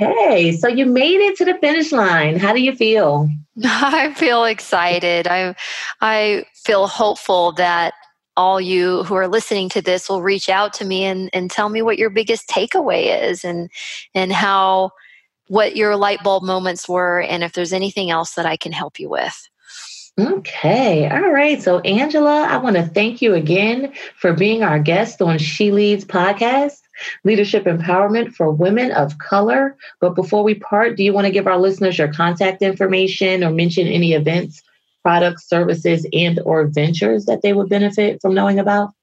Okay, 0.00 0.52
so 0.52 0.68
you 0.68 0.86
made 0.86 1.20
it 1.20 1.36
to 1.36 1.44
the 1.44 1.54
finish 1.60 1.92
line. 1.92 2.38
How 2.38 2.52
do 2.52 2.60
you 2.60 2.74
feel? 2.74 3.28
I 3.64 4.14
feel 4.14 4.44
excited. 4.44 5.26
I 5.28 5.54
I 6.00 6.44
feel 6.54 6.86
hopeful 6.86 7.52
that 7.52 7.94
all 8.36 8.60
you 8.60 9.02
who 9.04 9.14
are 9.14 9.28
listening 9.28 9.68
to 9.68 9.82
this 9.82 10.08
will 10.08 10.22
reach 10.22 10.48
out 10.48 10.72
to 10.72 10.86
me 10.86 11.04
and, 11.04 11.28
and 11.34 11.50
tell 11.50 11.68
me 11.68 11.82
what 11.82 11.98
your 11.98 12.08
biggest 12.08 12.48
takeaway 12.48 13.22
is 13.28 13.44
and 13.44 13.70
and 14.14 14.32
how 14.32 14.90
what 15.52 15.76
your 15.76 15.96
light 15.96 16.22
bulb 16.24 16.42
moments 16.42 16.88
were 16.88 17.20
and 17.20 17.44
if 17.44 17.52
there's 17.52 17.74
anything 17.74 18.10
else 18.10 18.36
that 18.36 18.46
I 18.46 18.56
can 18.56 18.72
help 18.72 18.98
you 18.98 19.10
with. 19.10 19.50
Okay. 20.18 21.06
All 21.10 21.30
right. 21.30 21.60
So, 21.60 21.80
Angela, 21.80 22.44
I 22.44 22.56
want 22.56 22.76
to 22.76 22.86
thank 22.86 23.20
you 23.20 23.34
again 23.34 23.92
for 24.16 24.32
being 24.32 24.62
our 24.62 24.78
guest 24.78 25.20
on 25.20 25.36
She 25.36 25.70
Leads 25.70 26.06
podcast, 26.06 26.80
Leadership 27.24 27.64
Empowerment 27.64 28.32
for 28.32 28.50
Women 28.50 28.92
of 28.92 29.18
Color. 29.18 29.76
But 30.00 30.14
before 30.14 30.42
we 30.42 30.54
part, 30.54 30.96
do 30.96 31.04
you 31.04 31.12
want 31.12 31.26
to 31.26 31.30
give 31.30 31.46
our 31.46 31.58
listeners 31.58 31.98
your 31.98 32.10
contact 32.10 32.62
information 32.62 33.44
or 33.44 33.50
mention 33.50 33.86
any 33.86 34.14
events, 34.14 34.62
products, 35.02 35.46
services, 35.46 36.06
and 36.14 36.40
or 36.46 36.64
ventures 36.64 37.26
that 37.26 37.42
they 37.42 37.52
would 37.52 37.68
benefit 37.68 38.22
from 38.22 38.32
knowing 38.32 38.58
about? 38.58 38.94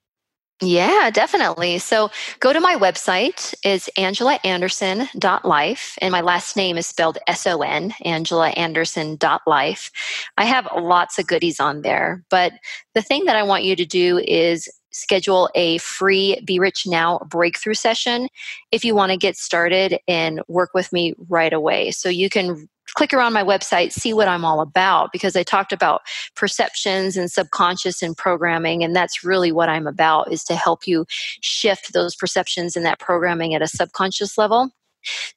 Yeah, 0.62 1.10
definitely. 1.10 1.78
So 1.78 2.10
go 2.42 2.52
to 2.52 2.60
my 2.60 2.76
website. 2.76 3.54
It's 3.64 3.90
angelaanderson.life, 3.98 5.98
and 6.02 6.12
my 6.12 6.20
last 6.20 6.58
name 6.58 6.78
is 6.78 6.86
spelled 6.86 7.18
S-O-N, 7.28 7.94
angelaanderson.life. 8.06 9.92
I 10.38 10.46
have 10.46 10.68
lots 10.76 11.18
of 11.18 11.28
goodies 11.28 11.62
on 11.62 11.82
there, 11.82 12.26
but 12.30 12.52
the 12.94 13.02
thing 13.02 13.24
that 13.24 13.38
I 13.38 13.44
want 13.44 13.64
you 13.64 13.78
to 13.78 13.86
do 13.86 14.18
is 14.28 14.68
schedule 14.92 15.50
a 15.56 15.78
free 15.78 16.42
Be 16.44 16.60
Rich 16.60 16.88
Now 16.88 17.20
breakthrough 17.30 17.76
session 17.76 18.28
if 18.72 18.84
you 18.84 18.96
want 18.96 19.12
to 19.12 19.18
get 19.18 19.38
started 19.38 20.00
and 20.10 20.42
work 20.50 20.72
with 20.74 20.92
me 20.92 21.14
right 21.30 21.54
away. 21.54 21.92
So 21.92 22.10
you 22.10 22.30
can 22.30 22.68
click 22.96 23.14
around 23.14 23.34
my 23.34 23.44
website, 23.44 23.92
see 23.92 24.14
what 24.14 24.28
I'm 24.28 24.46
all 24.46 24.62
about, 24.62 25.12
because 25.12 25.36
I 25.36 25.44
talked 25.44 25.72
about 25.72 26.02
perceptions 26.36 27.18
and 27.18 27.32
subconscious 27.32 28.02
and 28.02 28.16
programming, 28.16 28.84
and 28.84 28.96
that's 28.96 29.24
really 29.24 29.52
what 29.52 29.70
I'm 29.70 29.88
about 29.88 30.32
is 30.32 30.44
to 30.46 30.56
help 30.56 30.88
you 30.88 31.06
shift 31.42 31.94
those 31.94 32.16
perceptions 32.16 32.76
and 32.76 32.86
that 32.86 33.00
programming 33.00 33.54
at 33.54 33.62
a 33.62 33.68
subconscious 33.68 34.38
level. 34.38 34.72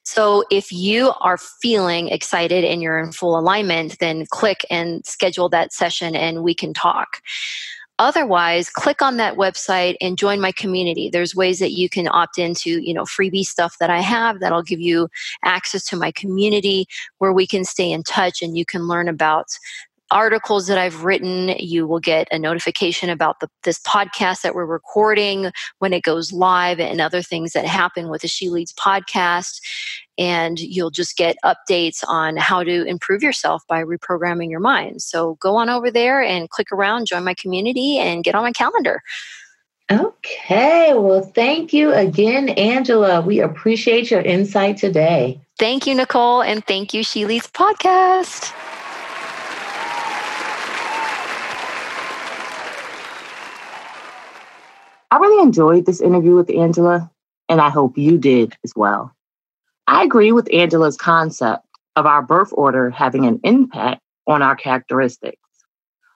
So 0.03 0.44
if 0.50 0.72
you 0.72 1.12
are 1.20 1.38
feeling 1.38 2.09
excited 2.09 2.64
and 2.64 2.82
you're 2.82 2.98
in 2.98 3.12
full 3.12 3.38
alignment, 3.38 3.98
then 4.00 4.26
click 4.30 4.66
and 4.70 5.05
schedule 5.07 5.48
that 5.50 5.72
session 5.72 6.16
and 6.16 6.42
we 6.42 6.55
can 6.55 6.74
talk. 6.74 7.18
Otherwise, 8.03 8.68
click 8.68 9.00
on 9.00 9.16
that 9.16 9.36
website 9.36 9.94
and 10.00 10.18
join 10.18 10.40
my 10.40 10.50
community. 10.50 11.09
There's 11.09 11.36
ways 11.36 11.61
that 11.61 11.70
you 11.70 11.88
can 11.88 12.09
opt 12.09 12.36
into, 12.36 12.82
you 12.82 12.92
know, 12.92 13.05
freebie 13.05 13.44
stuff 13.44 13.76
that 13.78 13.90
I 13.90 14.00
have 14.00 14.40
that'll 14.40 14.64
give 14.64 14.80
you 14.80 15.07
access 15.44 15.84
to 15.84 15.96
my 15.96 16.11
community 16.11 16.86
where 17.18 17.32
we 17.32 17.46
can 17.46 17.64
stay 17.64 17.92
in 17.92 18.03
touch 18.03 18.42
and 18.42 18.59
you 18.59 18.64
can 18.64 18.88
learn 18.88 19.07
about 19.07 19.46
articles 20.13 20.69
that 20.69 20.79
I've 20.79 21.03
written. 21.03 21.49
You 21.59 21.87
will 21.87 21.99
get 21.99 22.29
a 22.31 22.39
notification 22.39 23.11
about 23.11 23.41
the, 23.41 23.49
this 23.65 23.81
podcast 23.81 24.43
that 24.43 24.55
we're 24.55 24.67
recording 24.67 25.51
when 25.79 25.93
it 25.93 26.03
goes 26.03 26.33
live 26.33 26.79
and 26.79 27.01
other 27.01 27.23
things 27.23 27.53
that 27.53 27.65
happen 27.65 28.09
with 28.09 28.23
the 28.23 28.29
She 28.29 28.49
Leads 28.49 28.73
podcast. 28.75 29.61
And 30.19 30.61
you'll 30.61 30.91
just 30.91 31.17
get 31.17 31.37
updates 31.45 32.05
on 32.07 32.37
how 32.37 32.63
to 32.63 32.85
improve 32.85 33.23
yourself 33.23 33.63
by 33.67 33.83
reprogramming 33.83 34.51
your 34.51 34.61
mind. 34.61 35.03
So 35.03 35.37
go 35.41 35.57
on 35.57 35.69
over 35.71 35.91
there 35.91 36.23
and 36.23 36.51
click 36.51 36.71
around, 36.71 37.07
join 37.07 37.25
my 37.25 37.35
community, 37.35 37.99
and 37.99 38.23
get 38.23 38.35
on 38.35 38.43
my 38.43 38.53
calendar. 38.53 39.01
Okay. 39.91 40.93
Well, 40.95 41.23
thank 41.23 41.73
you 41.73 41.93
again, 41.93 42.51
Angela. 42.51 43.21
We 43.21 43.41
appreciate 43.41 44.11
your 44.11 44.21
insight 44.21 44.77
today. 44.77 45.41
Thank 45.59 45.87
you, 45.87 45.95
Nicole. 45.95 46.43
And 46.43 46.65
thank 46.67 46.95
you, 46.95 47.03
She 47.03 47.27
Leads 47.27 47.49
Podcast. 47.49 48.53
I 55.13 55.19
really 55.19 55.43
enjoyed 55.43 55.85
this 55.85 56.01
interview 56.01 56.35
with 56.35 56.49
Angela, 56.49 57.11
and 57.51 57.61
I 57.61 57.69
hope 57.69 57.99
you 57.99 58.17
did 58.17 58.57
as 58.65 58.73
well. 58.75 59.15
I 59.87 60.05
agree 60.05 60.33
with 60.33 60.51
Angela's 60.55 60.97
concept 60.97 61.67
of 61.97 62.07
our 62.07 62.23
birth 62.23 62.49
order 62.53 62.89
having 62.89 63.27
an 63.27 63.39
impact 63.45 64.01
on 64.27 64.41
our 64.41 64.57
characteristics. 64.57 65.37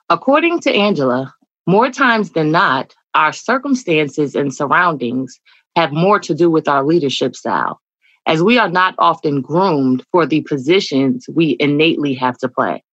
According 0.09 0.61
to 0.61 0.73
Angela, 0.73 1.31
more 1.67 1.91
times 1.91 2.31
than 2.31 2.49
not, 2.49 2.95
our 3.13 3.31
circumstances 3.31 4.33
and 4.33 4.51
surroundings 4.51 5.39
have 5.75 5.91
more 5.91 6.19
to 6.21 6.33
do 6.33 6.49
with 6.49 6.67
our 6.67 6.83
leadership 6.83 7.35
style, 7.35 7.79
as 8.25 8.41
we 8.41 8.57
are 8.57 8.69
not 8.69 8.95
often 8.97 9.41
groomed 9.41 10.03
for 10.11 10.25
the 10.25 10.41
positions 10.41 11.27
we 11.31 11.55
innately 11.59 12.15
have 12.15 12.39
to 12.39 12.49
play. 12.49 12.83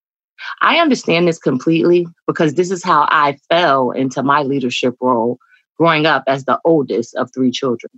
I 0.60 0.80
understand 0.80 1.28
this 1.28 1.38
completely 1.38 2.06
because 2.26 2.56
this 2.56 2.70
is 2.70 2.84
how 2.84 3.08
I 3.08 3.38
fell 3.48 3.90
into 3.92 4.22
my 4.22 4.42
leadership 4.42 4.96
role 5.00 5.38
growing 5.76 6.06
up 6.06 6.24
as 6.26 6.44
the 6.44 6.58
oldest 6.64 7.14
of 7.16 7.30
three 7.32 7.50
children. 7.50 7.90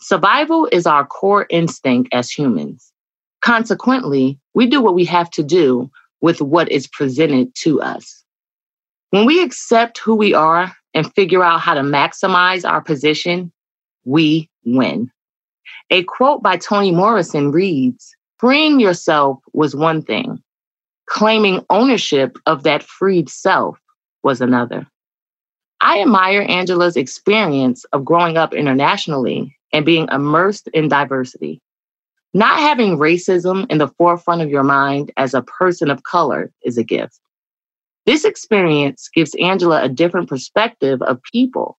Survival 0.00 0.68
is 0.72 0.86
our 0.86 1.06
core 1.06 1.46
instinct 1.50 2.12
as 2.12 2.30
humans. 2.30 2.92
Consequently, 3.40 4.38
we 4.54 4.66
do 4.66 4.80
what 4.80 4.94
we 4.94 5.04
have 5.04 5.30
to 5.30 5.42
do 5.42 5.90
with 6.20 6.40
what 6.40 6.70
is 6.70 6.86
presented 6.86 7.54
to 7.56 7.80
us. 7.80 8.24
When 9.10 9.26
we 9.26 9.42
accept 9.42 9.98
who 9.98 10.14
we 10.14 10.32
are 10.34 10.72
and 10.94 11.12
figure 11.14 11.44
out 11.44 11.60
how 11.60 11.74
to 11.74 11.82
maximize 11.82 12.68
our 12.68 12.80
position, 12.80 13.52
we 14.04 14.48
win. 14.64 15.10
A 15.90 16.02
quote 16.04 16.42
by 16.42 16.56
Toni 16.56 16.92
Morrison 16.92 17.50
reads 17.50 18.14
Freeing 18.38 18.80
yourself 18.80 19.38
was 19.52 19.76
one 19.76 20.02
thing, 20.02 20.42
claiming 21.06 21.64
ownership 21.70 22.38
of 22.46 22.64
that 22.64 22.82
freed 22.82 23.28
self 23.28 23.78
was 24.22 24.40
another. 24.40 24.86
I 25.84 26.00
admire 26.00 26.46
Angela's 26.48 26.96
experience 26.96 27.84
of 27.92 28.04
growing 28.04 28.36
up 28.36 28.54
internationally 28.54 29.56
and 29.72 29.84
being 29.84 30.06
immersed 30.12 30.68
in 30.68 30.88
diversity. 30.88 31.60
Not 32.32 32.60
having 32.60 32.98
racism 32.98 33.66
in 33.68 33.78
the 33.78 33.88
forefront 33.88 34.42
of 34.42 34.48
your 34.48 34.62
mind 34.62 35.10
as 35.16 35.34
a 35.34 35.42
person 35.42 35.90
of 35.90 36.04
color 36.04 36.52
is 36.62 36.78
a 36.78 36.84
gift. 36.84 37.18
This 38.06 38.24
experience 38.24 39.10
gives 39.12 39.34
Angela 39.40 39.82
a 39.82 39.88
different 39.88 40.28
perspective 40.28 41.02
of 41.02 41.20
people, 41.32 41.76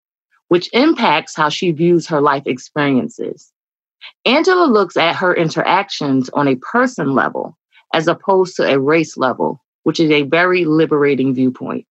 which 0.49 0.69
impacts 0.73 1.33
how 1.33 1.47
she 1.47 1.71
views 1.71 2.05
her 2.07 2.19
life 2.19 2.43
experiences. 2.45 3.53
Angela 4.25 4.65
looks 4.65 4.97
at 4.97 5.15
her 5.15 5.33
interactions 5.33 6.29
on 6.33 6.49
a 6.49 6.57
person 6.57 7.13
level 7.13 7.57
as 7.93 8.07
opposed 8.07 8.57
to 8.57 8.63
a 8.63 8.79
race 8.79 9.15
level, 9.15 9.63
which 9.83 10.01
is 10.01 10.11
a 10.11 10.23
very 10.23 10.65
liberating 10.65 11.33
viewpoint. 11.33 11.85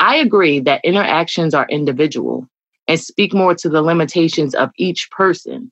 I 0.00 0.16
agree 0.16 0.60
that 0.60 0.84
interactions 0.84 1.52
are 1.52 1.66
individual 1.68 2.48
and 2.88 2.98
speak 2.98 3.34
more 3.34 3.54
to 3.56 3.68
the 3.68 3.82
limitations 3.82 4.54
of 4.54 4.70
each 4.78 5.10
person 5.10 5.70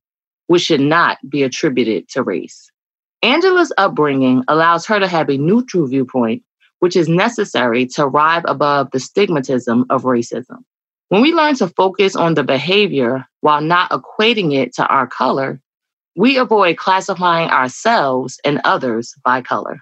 which 0.49 0.63
should 0.63 0.81
not 0.81 1.19
be 1.29 1.43
attributed 1.43 2.09
to 2.11 2.23
race. 2.23 2.71
Angela's 3.23 3.73
upbringing 3.79 4.45
allows 4.49 4.87
her 4.87 5.01
to 5.01 5.09
have 5.09 5.29
a 5.31 5.39
neutral 5.39 5.87
viewpoint, 5.87 6.43
which 6.81 6.95
is 6.95 7.09
necessary 7.09 7.87
to 7.87 8.07
rise 8.07 8.43
above 8.47 8.91
the 8.91 8.99
stigmatism 8.99 9.85
of 9.91 10.03
racism. 10.03 10.59
When 11.09 11.23
we 11.23 11.33
learn 11.33 11.55
to 11.57 11.69
focus 11.69 12.15
on 12.15 12.35
the 12.35 12.45
behavior 12.45 13.25
while 13.41 13.63
not 13.63 13.91
equating 13.91 14.55
it 14.55 14.75
to 14.75 14.87
our 14.87 15.07
color, 15.07 15.61
we 16.17 16.37
avoid 16.37 16.77
classifying 16.77 17.49
ourselves 17.49 18.39
and 18.45 18.61
others 18.65 19.15
by 19.25 19.41
color. 19.41 19.81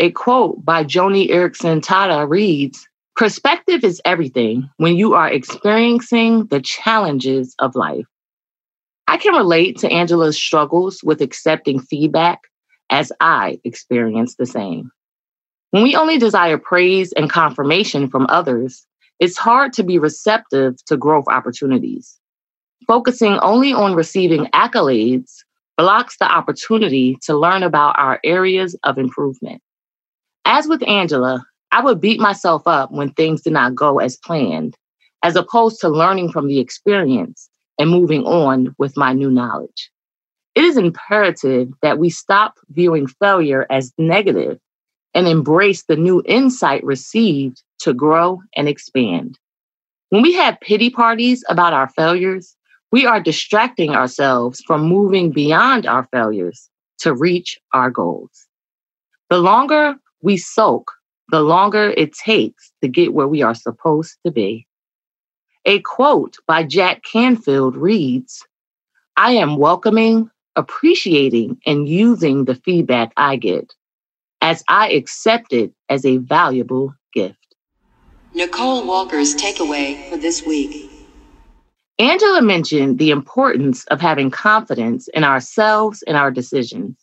A 0.00 0.10
quote 0.10 0.64
by 0.64 0.84
Joni 0.84 1.30
Eareckson 1.30 1.80
Tada 1.80 2.28
reads 2.28 2.86
Perspective 3.16 3.82
is 3.82 4.02
everything 4.04 4.68
when 4.76 4.96
you 4.96 5.14
are 5.14 5.32
experiencing 5.32 6.46
the 6.48 6.60
challenges 6.60 7.54
of 7.58 7.74
life. 7.74 8.04
I 9.08 9.16
can 9.16 9.34
relate 9.34 9.78
to 9.78 9.90
Angela's 9.90 10.36
struggles 10.36 11.02
with 11.02 11.22
accepting 11.22 11.80
feedback 11.80 12.40
as 12.90 13.10
I 13.20 13.58
experienced 13.64 14.36
the 14.36 14.44
same. 14.44 14.90
When 15.70 15.82
we 15.82 15.96
only 15.96 16.18
desire 16.18 16.58
praise 16.58 17.12
and 17.12 17.30
confirmation 17.30 18.10
from 18.10 18.26
others, 18.28 18.86
it's 19.18 19.38
hard 19.38 19.72
to 19.74 19.82
be 19.82 19.98
receptive 19.98 20.76
to 20.84 20.98
growth 20.98 21.24
opportunities. 21.28 22.20
Focusing 22.86 23.38
only 23.38 23.72
on 23.72 23.94
receiving 23.94 24.44
accolades 24.54 25.36
blocks 25.78 26.18
the 26.18 26.30
opportunity 26.30 27.16
to 27.22 27.34
learn 27.34 27.62
about 27.62 27.98
our 27.98 28.20
areas 28.24 28.76
of 28.84 28.98
improvement. 28.98 29.62
As 30.44 30.68
with 30.68 30.86
Angela, 30.86 31.46
I 31.72 31.82
would 31.82 32.00
beat 32.00 32.20
myself 32.20 32.62
up 32.66 32.90
when 32.92 33.10
things 33.10 33.42
did 33.42 33.52
not 33.52 33.74
go 33.74 33.98
as 33.98 34.16
planned, 34.16 34.76
as 35.22 35.36
opposed 35.36 35.80
to 35.80 35.88
learning 35.88 36.32
from 36.32 36.48
the 36.48 36.58
experience 36.58 37.50
and 37.78 37.90
moving 37.90 38.24
on 38.24 38.74
with 38.78 38.96
my 38.96 39.12
new 39.12 39.30
knowledge. 39.30 39.90
It 40.54 40.64
is 40.64 40.76
imperative 40.78 41.72
that 41.82 41.98
we 41.98 42.08
stop 42.08 42.54
viewing 42.70 43.06
failure 43.06 43.66
as 43.68 43.92
negative 43.98 44.58
and 45.12 45.28
embrace 45.28 45.84
the 45.84 45.96
new 45.96 46.22
insight 46.26 46.82
received 46.84 47.62
to 47.80 47.92
grow 47.92 48.42
and 48.54 48.68
expand. 48.68 49.38
When 50.10 50.22
we 50.22 50.32
have 50.34 50.60
pity 50.60 50.88
parties 50.88 51.44
about 51.48 51.72
our 51.72 51.88
failures, 51.90 52.56
we 52.92 53.04
are 53.04 53.20
distracting 53.20 53.90
ourselves 53.90 54.62
from 54.66 54.82
moving 54.82 55.30
beyond 55.30 55.86
our 55.86 56.04
failures 56.12 56.70
to 57.00 57.14
reach 57.14 57.58
our 57.74 57.90
goals. 57.90 58.46
The 59.28 59.38
longer 59.38 59.96
we 60.22 60.36
sulk, 60.36 60.92
the 61.28 61.40
longer 61.40 61.90
it 61.96 62.12
takes 62.12 62.72
to 62.82 62.88
get 62.88 63.14
where 63.14 63.28
we 63.28 63.42
are 63.42 63.54
supposed 63.54 64.16
to 64.24 64.30
be. 64.30 64.66
A 65.64 65.80
quote 65.80 66.36
by 66.46 66.62
Jack 66.62 67.02
Canfield 67.02 67.76
reads 67.76 68.46
I 69.16 69.32
am 69.32 69.56
welcoming, 69.56 70.30
appreciating, 70.54 71.58
and 71.66 71.88
using 71.88 72.44
the 72.44 72.54
feedback 72.54 73.12
I 73.16 73.36
get 73.36 73.72
as 74.40 74.62
I 74.68 74.90
accept 74.90 75.52
it 75.52 75.72
as 75.88 76.04
a 76.04 76.18
valuable 76.18 76.94
gift. 77.12 77.56
Nicole 78.34 78.86
Walker's 78.86 79.34
takeaway 79.34 80.08
for 80.08 80.18
this 80.18 80.44
week. 80.46 80.90
Angela 81.98 82.42
mentioned 82.42 82.98
the 82.98 83.10
importance 83.10 83.84
of 83.86 84.00
having 84.00 84.30
confidence 84.30 85.08
in 85.08 85.24
ourselves 85.24 86.04
and 86.06 86.16
our 86.16 86.30
decisions. 86.30 86.96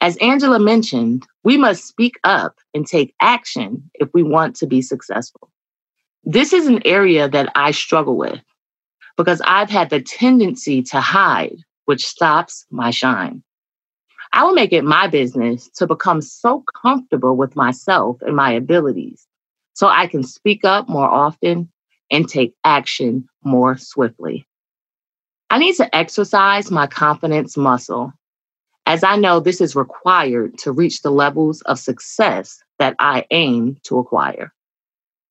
As 0.00 0.16
Angela 0.18 0.60
mentioned, 0.60 1.26
we 1.44 1.56
must 1.56 1.86
speak 1.86 2.18
up 2.24 2.56
and 2.74 2.86
take 2.86 3.14
action 3.20 3.90
if 3.94 4.08
we 4.14 4.22
want 4.22 4.56
to 4.56 4.66
be 4.66 4.82
successful. 4.82 5.50
This 6.24 6.52
is 6.52 6.66
an 6.66 6.80
area 6.84 7.28
that 7.28 7.50
I 7.54 7.72
struggle 7.72 8.16
with 8.16 8.40
because 9.16 9.42
I've 9.44 9.70
had 9.70 9.90
the 9.90 10.00
tendency 10.00 10.82
to 10.84 11.00
hide, 11.00 11.56
which 11.86 12.06
stops 12.06 12.64
my 12.70 12.90
shine. 12.90 13.42
I 14.32 14.44
will 14.44 14.54
make 14.54 14.72
it 14.72 14.84
my 14.84 15.08
business 15.08 15.68
to 15.76 15.86
become 15.86 16.22
so 16.22 16.64
comfortable 16.80 17.36
with 17.36 17.54
myself 17.54 18.16
and 18.22 18.34
my 18.34 18.52
abilities 18.52 19.26
so 19.74 19.88
I 19.88 20.06
can 20.06 20.22
speak 20.22 20.64
up 20.64 20.88
more 20.88 21.08
often 21.08 21.70
and 22.10 22.28
take 22.28 22.54
action 22.64 23.28
more 23.44 23.76
swiftly. 23.76 24.46
I 25.50 25.58
need 25.58 25.76
to 25.76 25.94
exercise 25.94 26.70
my 26.70 26.86
confidence 26.86 27.56
muscle 27.56 28.12
as 28.86 29.04
I 29.04 29.16
know 29.16 29.40
this 29.40 29.60
is 29.60 29.76
required 29.76 30.58
to 30.58 30.72
reach 30.72 31.02
the 31.02 31.10
levels 31.10 31.62
of 31.62 31.78
success 31.78 32.62
that 32.78 32.96
I 32.98 33.26
aim 33.30 33.76
to 33.84 33.98
acquire. 33.98 34.52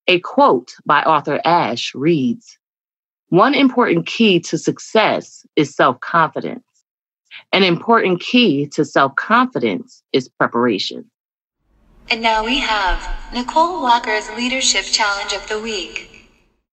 A 0.07 0.19
quote 0.19 0.73
by 0.85 1.03
Arthur 1.03 1.39
Ashe 1.45 1.93
reads 1.93 2.57
One 3.29 3.53
important 3.53 4.05
key 4.05 4.39
to 4.41 4.57
success 4.57 5.45
is 5.55 5.75
self 5.75 5.99
confidence. 5.99 6.63
An 7.53 7.63
important 7.63 8.21
key 8.21 8.67
to 8.67 8.85
self 8.85 9.15
confidence 9.15 10.03
is 10.11 10.29
preparation. 10.29 11.09
And 12.09 12.21
now 12.21 12.43
we 12.43 12.59
have 12.59 13.07
Nicole 13.33 13.81
Walker's 13.81 14.29
Leadership 14.31 14.85
Challenge 14.85 15.33
of 15.33 15.47
the 15.47 15.59
Week. 15.59 16.07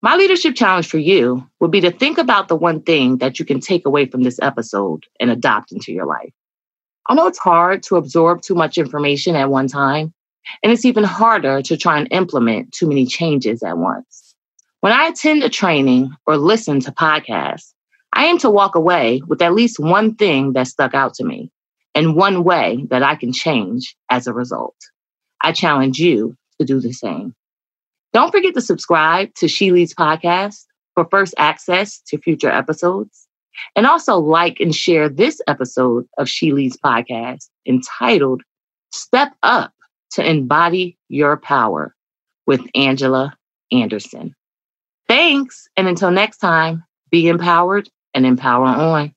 My 0.01 0.17
leadership 0.17 0.55
challenge 0.55 0.89
for 0.89 0.99
you 0.99 1.49
would 1.61 1.73
be 1.73 1.81
to 1.81 1.91
think 1.91 2.19
about 2.19 2.49
the 2.49 2.57
one 2.57 2.83
thing 2.83 3.19
that 3.19 3.39
you 3.39 3.45
can 3.45 3.61
take 3.61 3.85
away 3.85 4.07
from 4.07 4.23
this 4.23 4.39
episode 4.41 5.07
and 5.19 5.31
adopt 5.31 5.73
into 5.73 5.93
your 5.93 6.07
life. 6.07 6.33
I 7.09 7.15
know 7.15 7.27
it's 7.27 7.39
hard 7.39 7.83
to 7.85 7.97
absorb 7.97 8.43
too 8.43 8.55
much 8.55 8.77
information 8.77 9.35
at 9.35 9.49
one 9.51 9.67
time, 9.67 10.13
and 10.63 10.73
it's 10.73 10.85
even 10.85 11.05
harder 11.05 11.63
to 11.63 11.77
try 11.77 11.99
and 11.99 12.09
implement 12.11 12.73
too 12.73 12.87
many 12.87 13.07
changes 13.07 13.63
at 13.63 13.79
once. 13.79 14.35
When 14.81 14.93
I 14.93 15.07
attend 15.07 15.43
a 15.43 15.49
training 15.49 16.15
or 16.27 16.37
listen 16.37 16.81
to 16.81 16.93
podcasts, 16.93 17.73
I 18.13 18.27
aim 18.27 18.39
to 18.39 18.51
walk 18.51 18.75
away 18.75 19.23
with 19.27 19.43
at 19.43 19.55
least 19.55 19.79
one 19.79 20.15
thing 20.15 20.53
that 20.53 20.69
stuck 20.69 20.95
out 20.95 21.15
to 21.15 21.25
me 21.25 21.51
and 21.95 22.15
one 22.17 22.45
way 22.45 22.87
that 22.91 23.03
I 23.03 23.17
can 23.17 23.33
change 23.33 23.97
as 24.11 24.27
a 24.27 24.33
result. 24.33 24.77
I 25.41 25.53
challenge 25.53 25.99
you 25.99 26.37
to 26.61 26.67
do 26.67 26.81
the 26.81 26.93
same. 26.93 27.35
Don't 28.13 28.33
forget 28.33 28.55
to 28.55 28.61
subscribe 28.61 29.35
to 29.37 29.49
She 29.49 29.71
Leads 29.71 29.95
Podcast 29.95 30.65
for 30.95 31.07
first 31.11 31.35
access 31.39 32.01
to 32.09 32.19
future 32.19 32.51
episodes. 32.51 33.28
And 33.77 33.87
also 33.87 34.17
like 34.17 34.61
and 34.61 34.75
share 34.75 35.09
this 35.09 35.41
episode 35.47 36.07
of 36.19 36.29
She 36.29 36.53
Leads 36.53 36.77
Podcast 36.77 37.49
entitled 37.67 38.43
Step 38.93 39.35
Up 39.43 39.73
to 40.13 40.29
embody 40.29 40.97
your 41.09 41.37
power 41.37 41.95
with 42.47 42.63
Angela 42.75 43.37
Anderson. 43.71 44.35
Thanks. 45.07 45.69
And 45.77 45.89
until 45.89 46.11
next 46.11 46.39
time, 46.39 46.85
be 47.11 47.29
empowered 47.29 47.89
and 48.15 48.27
empower 48.27 48.67
on. 48.67 49.15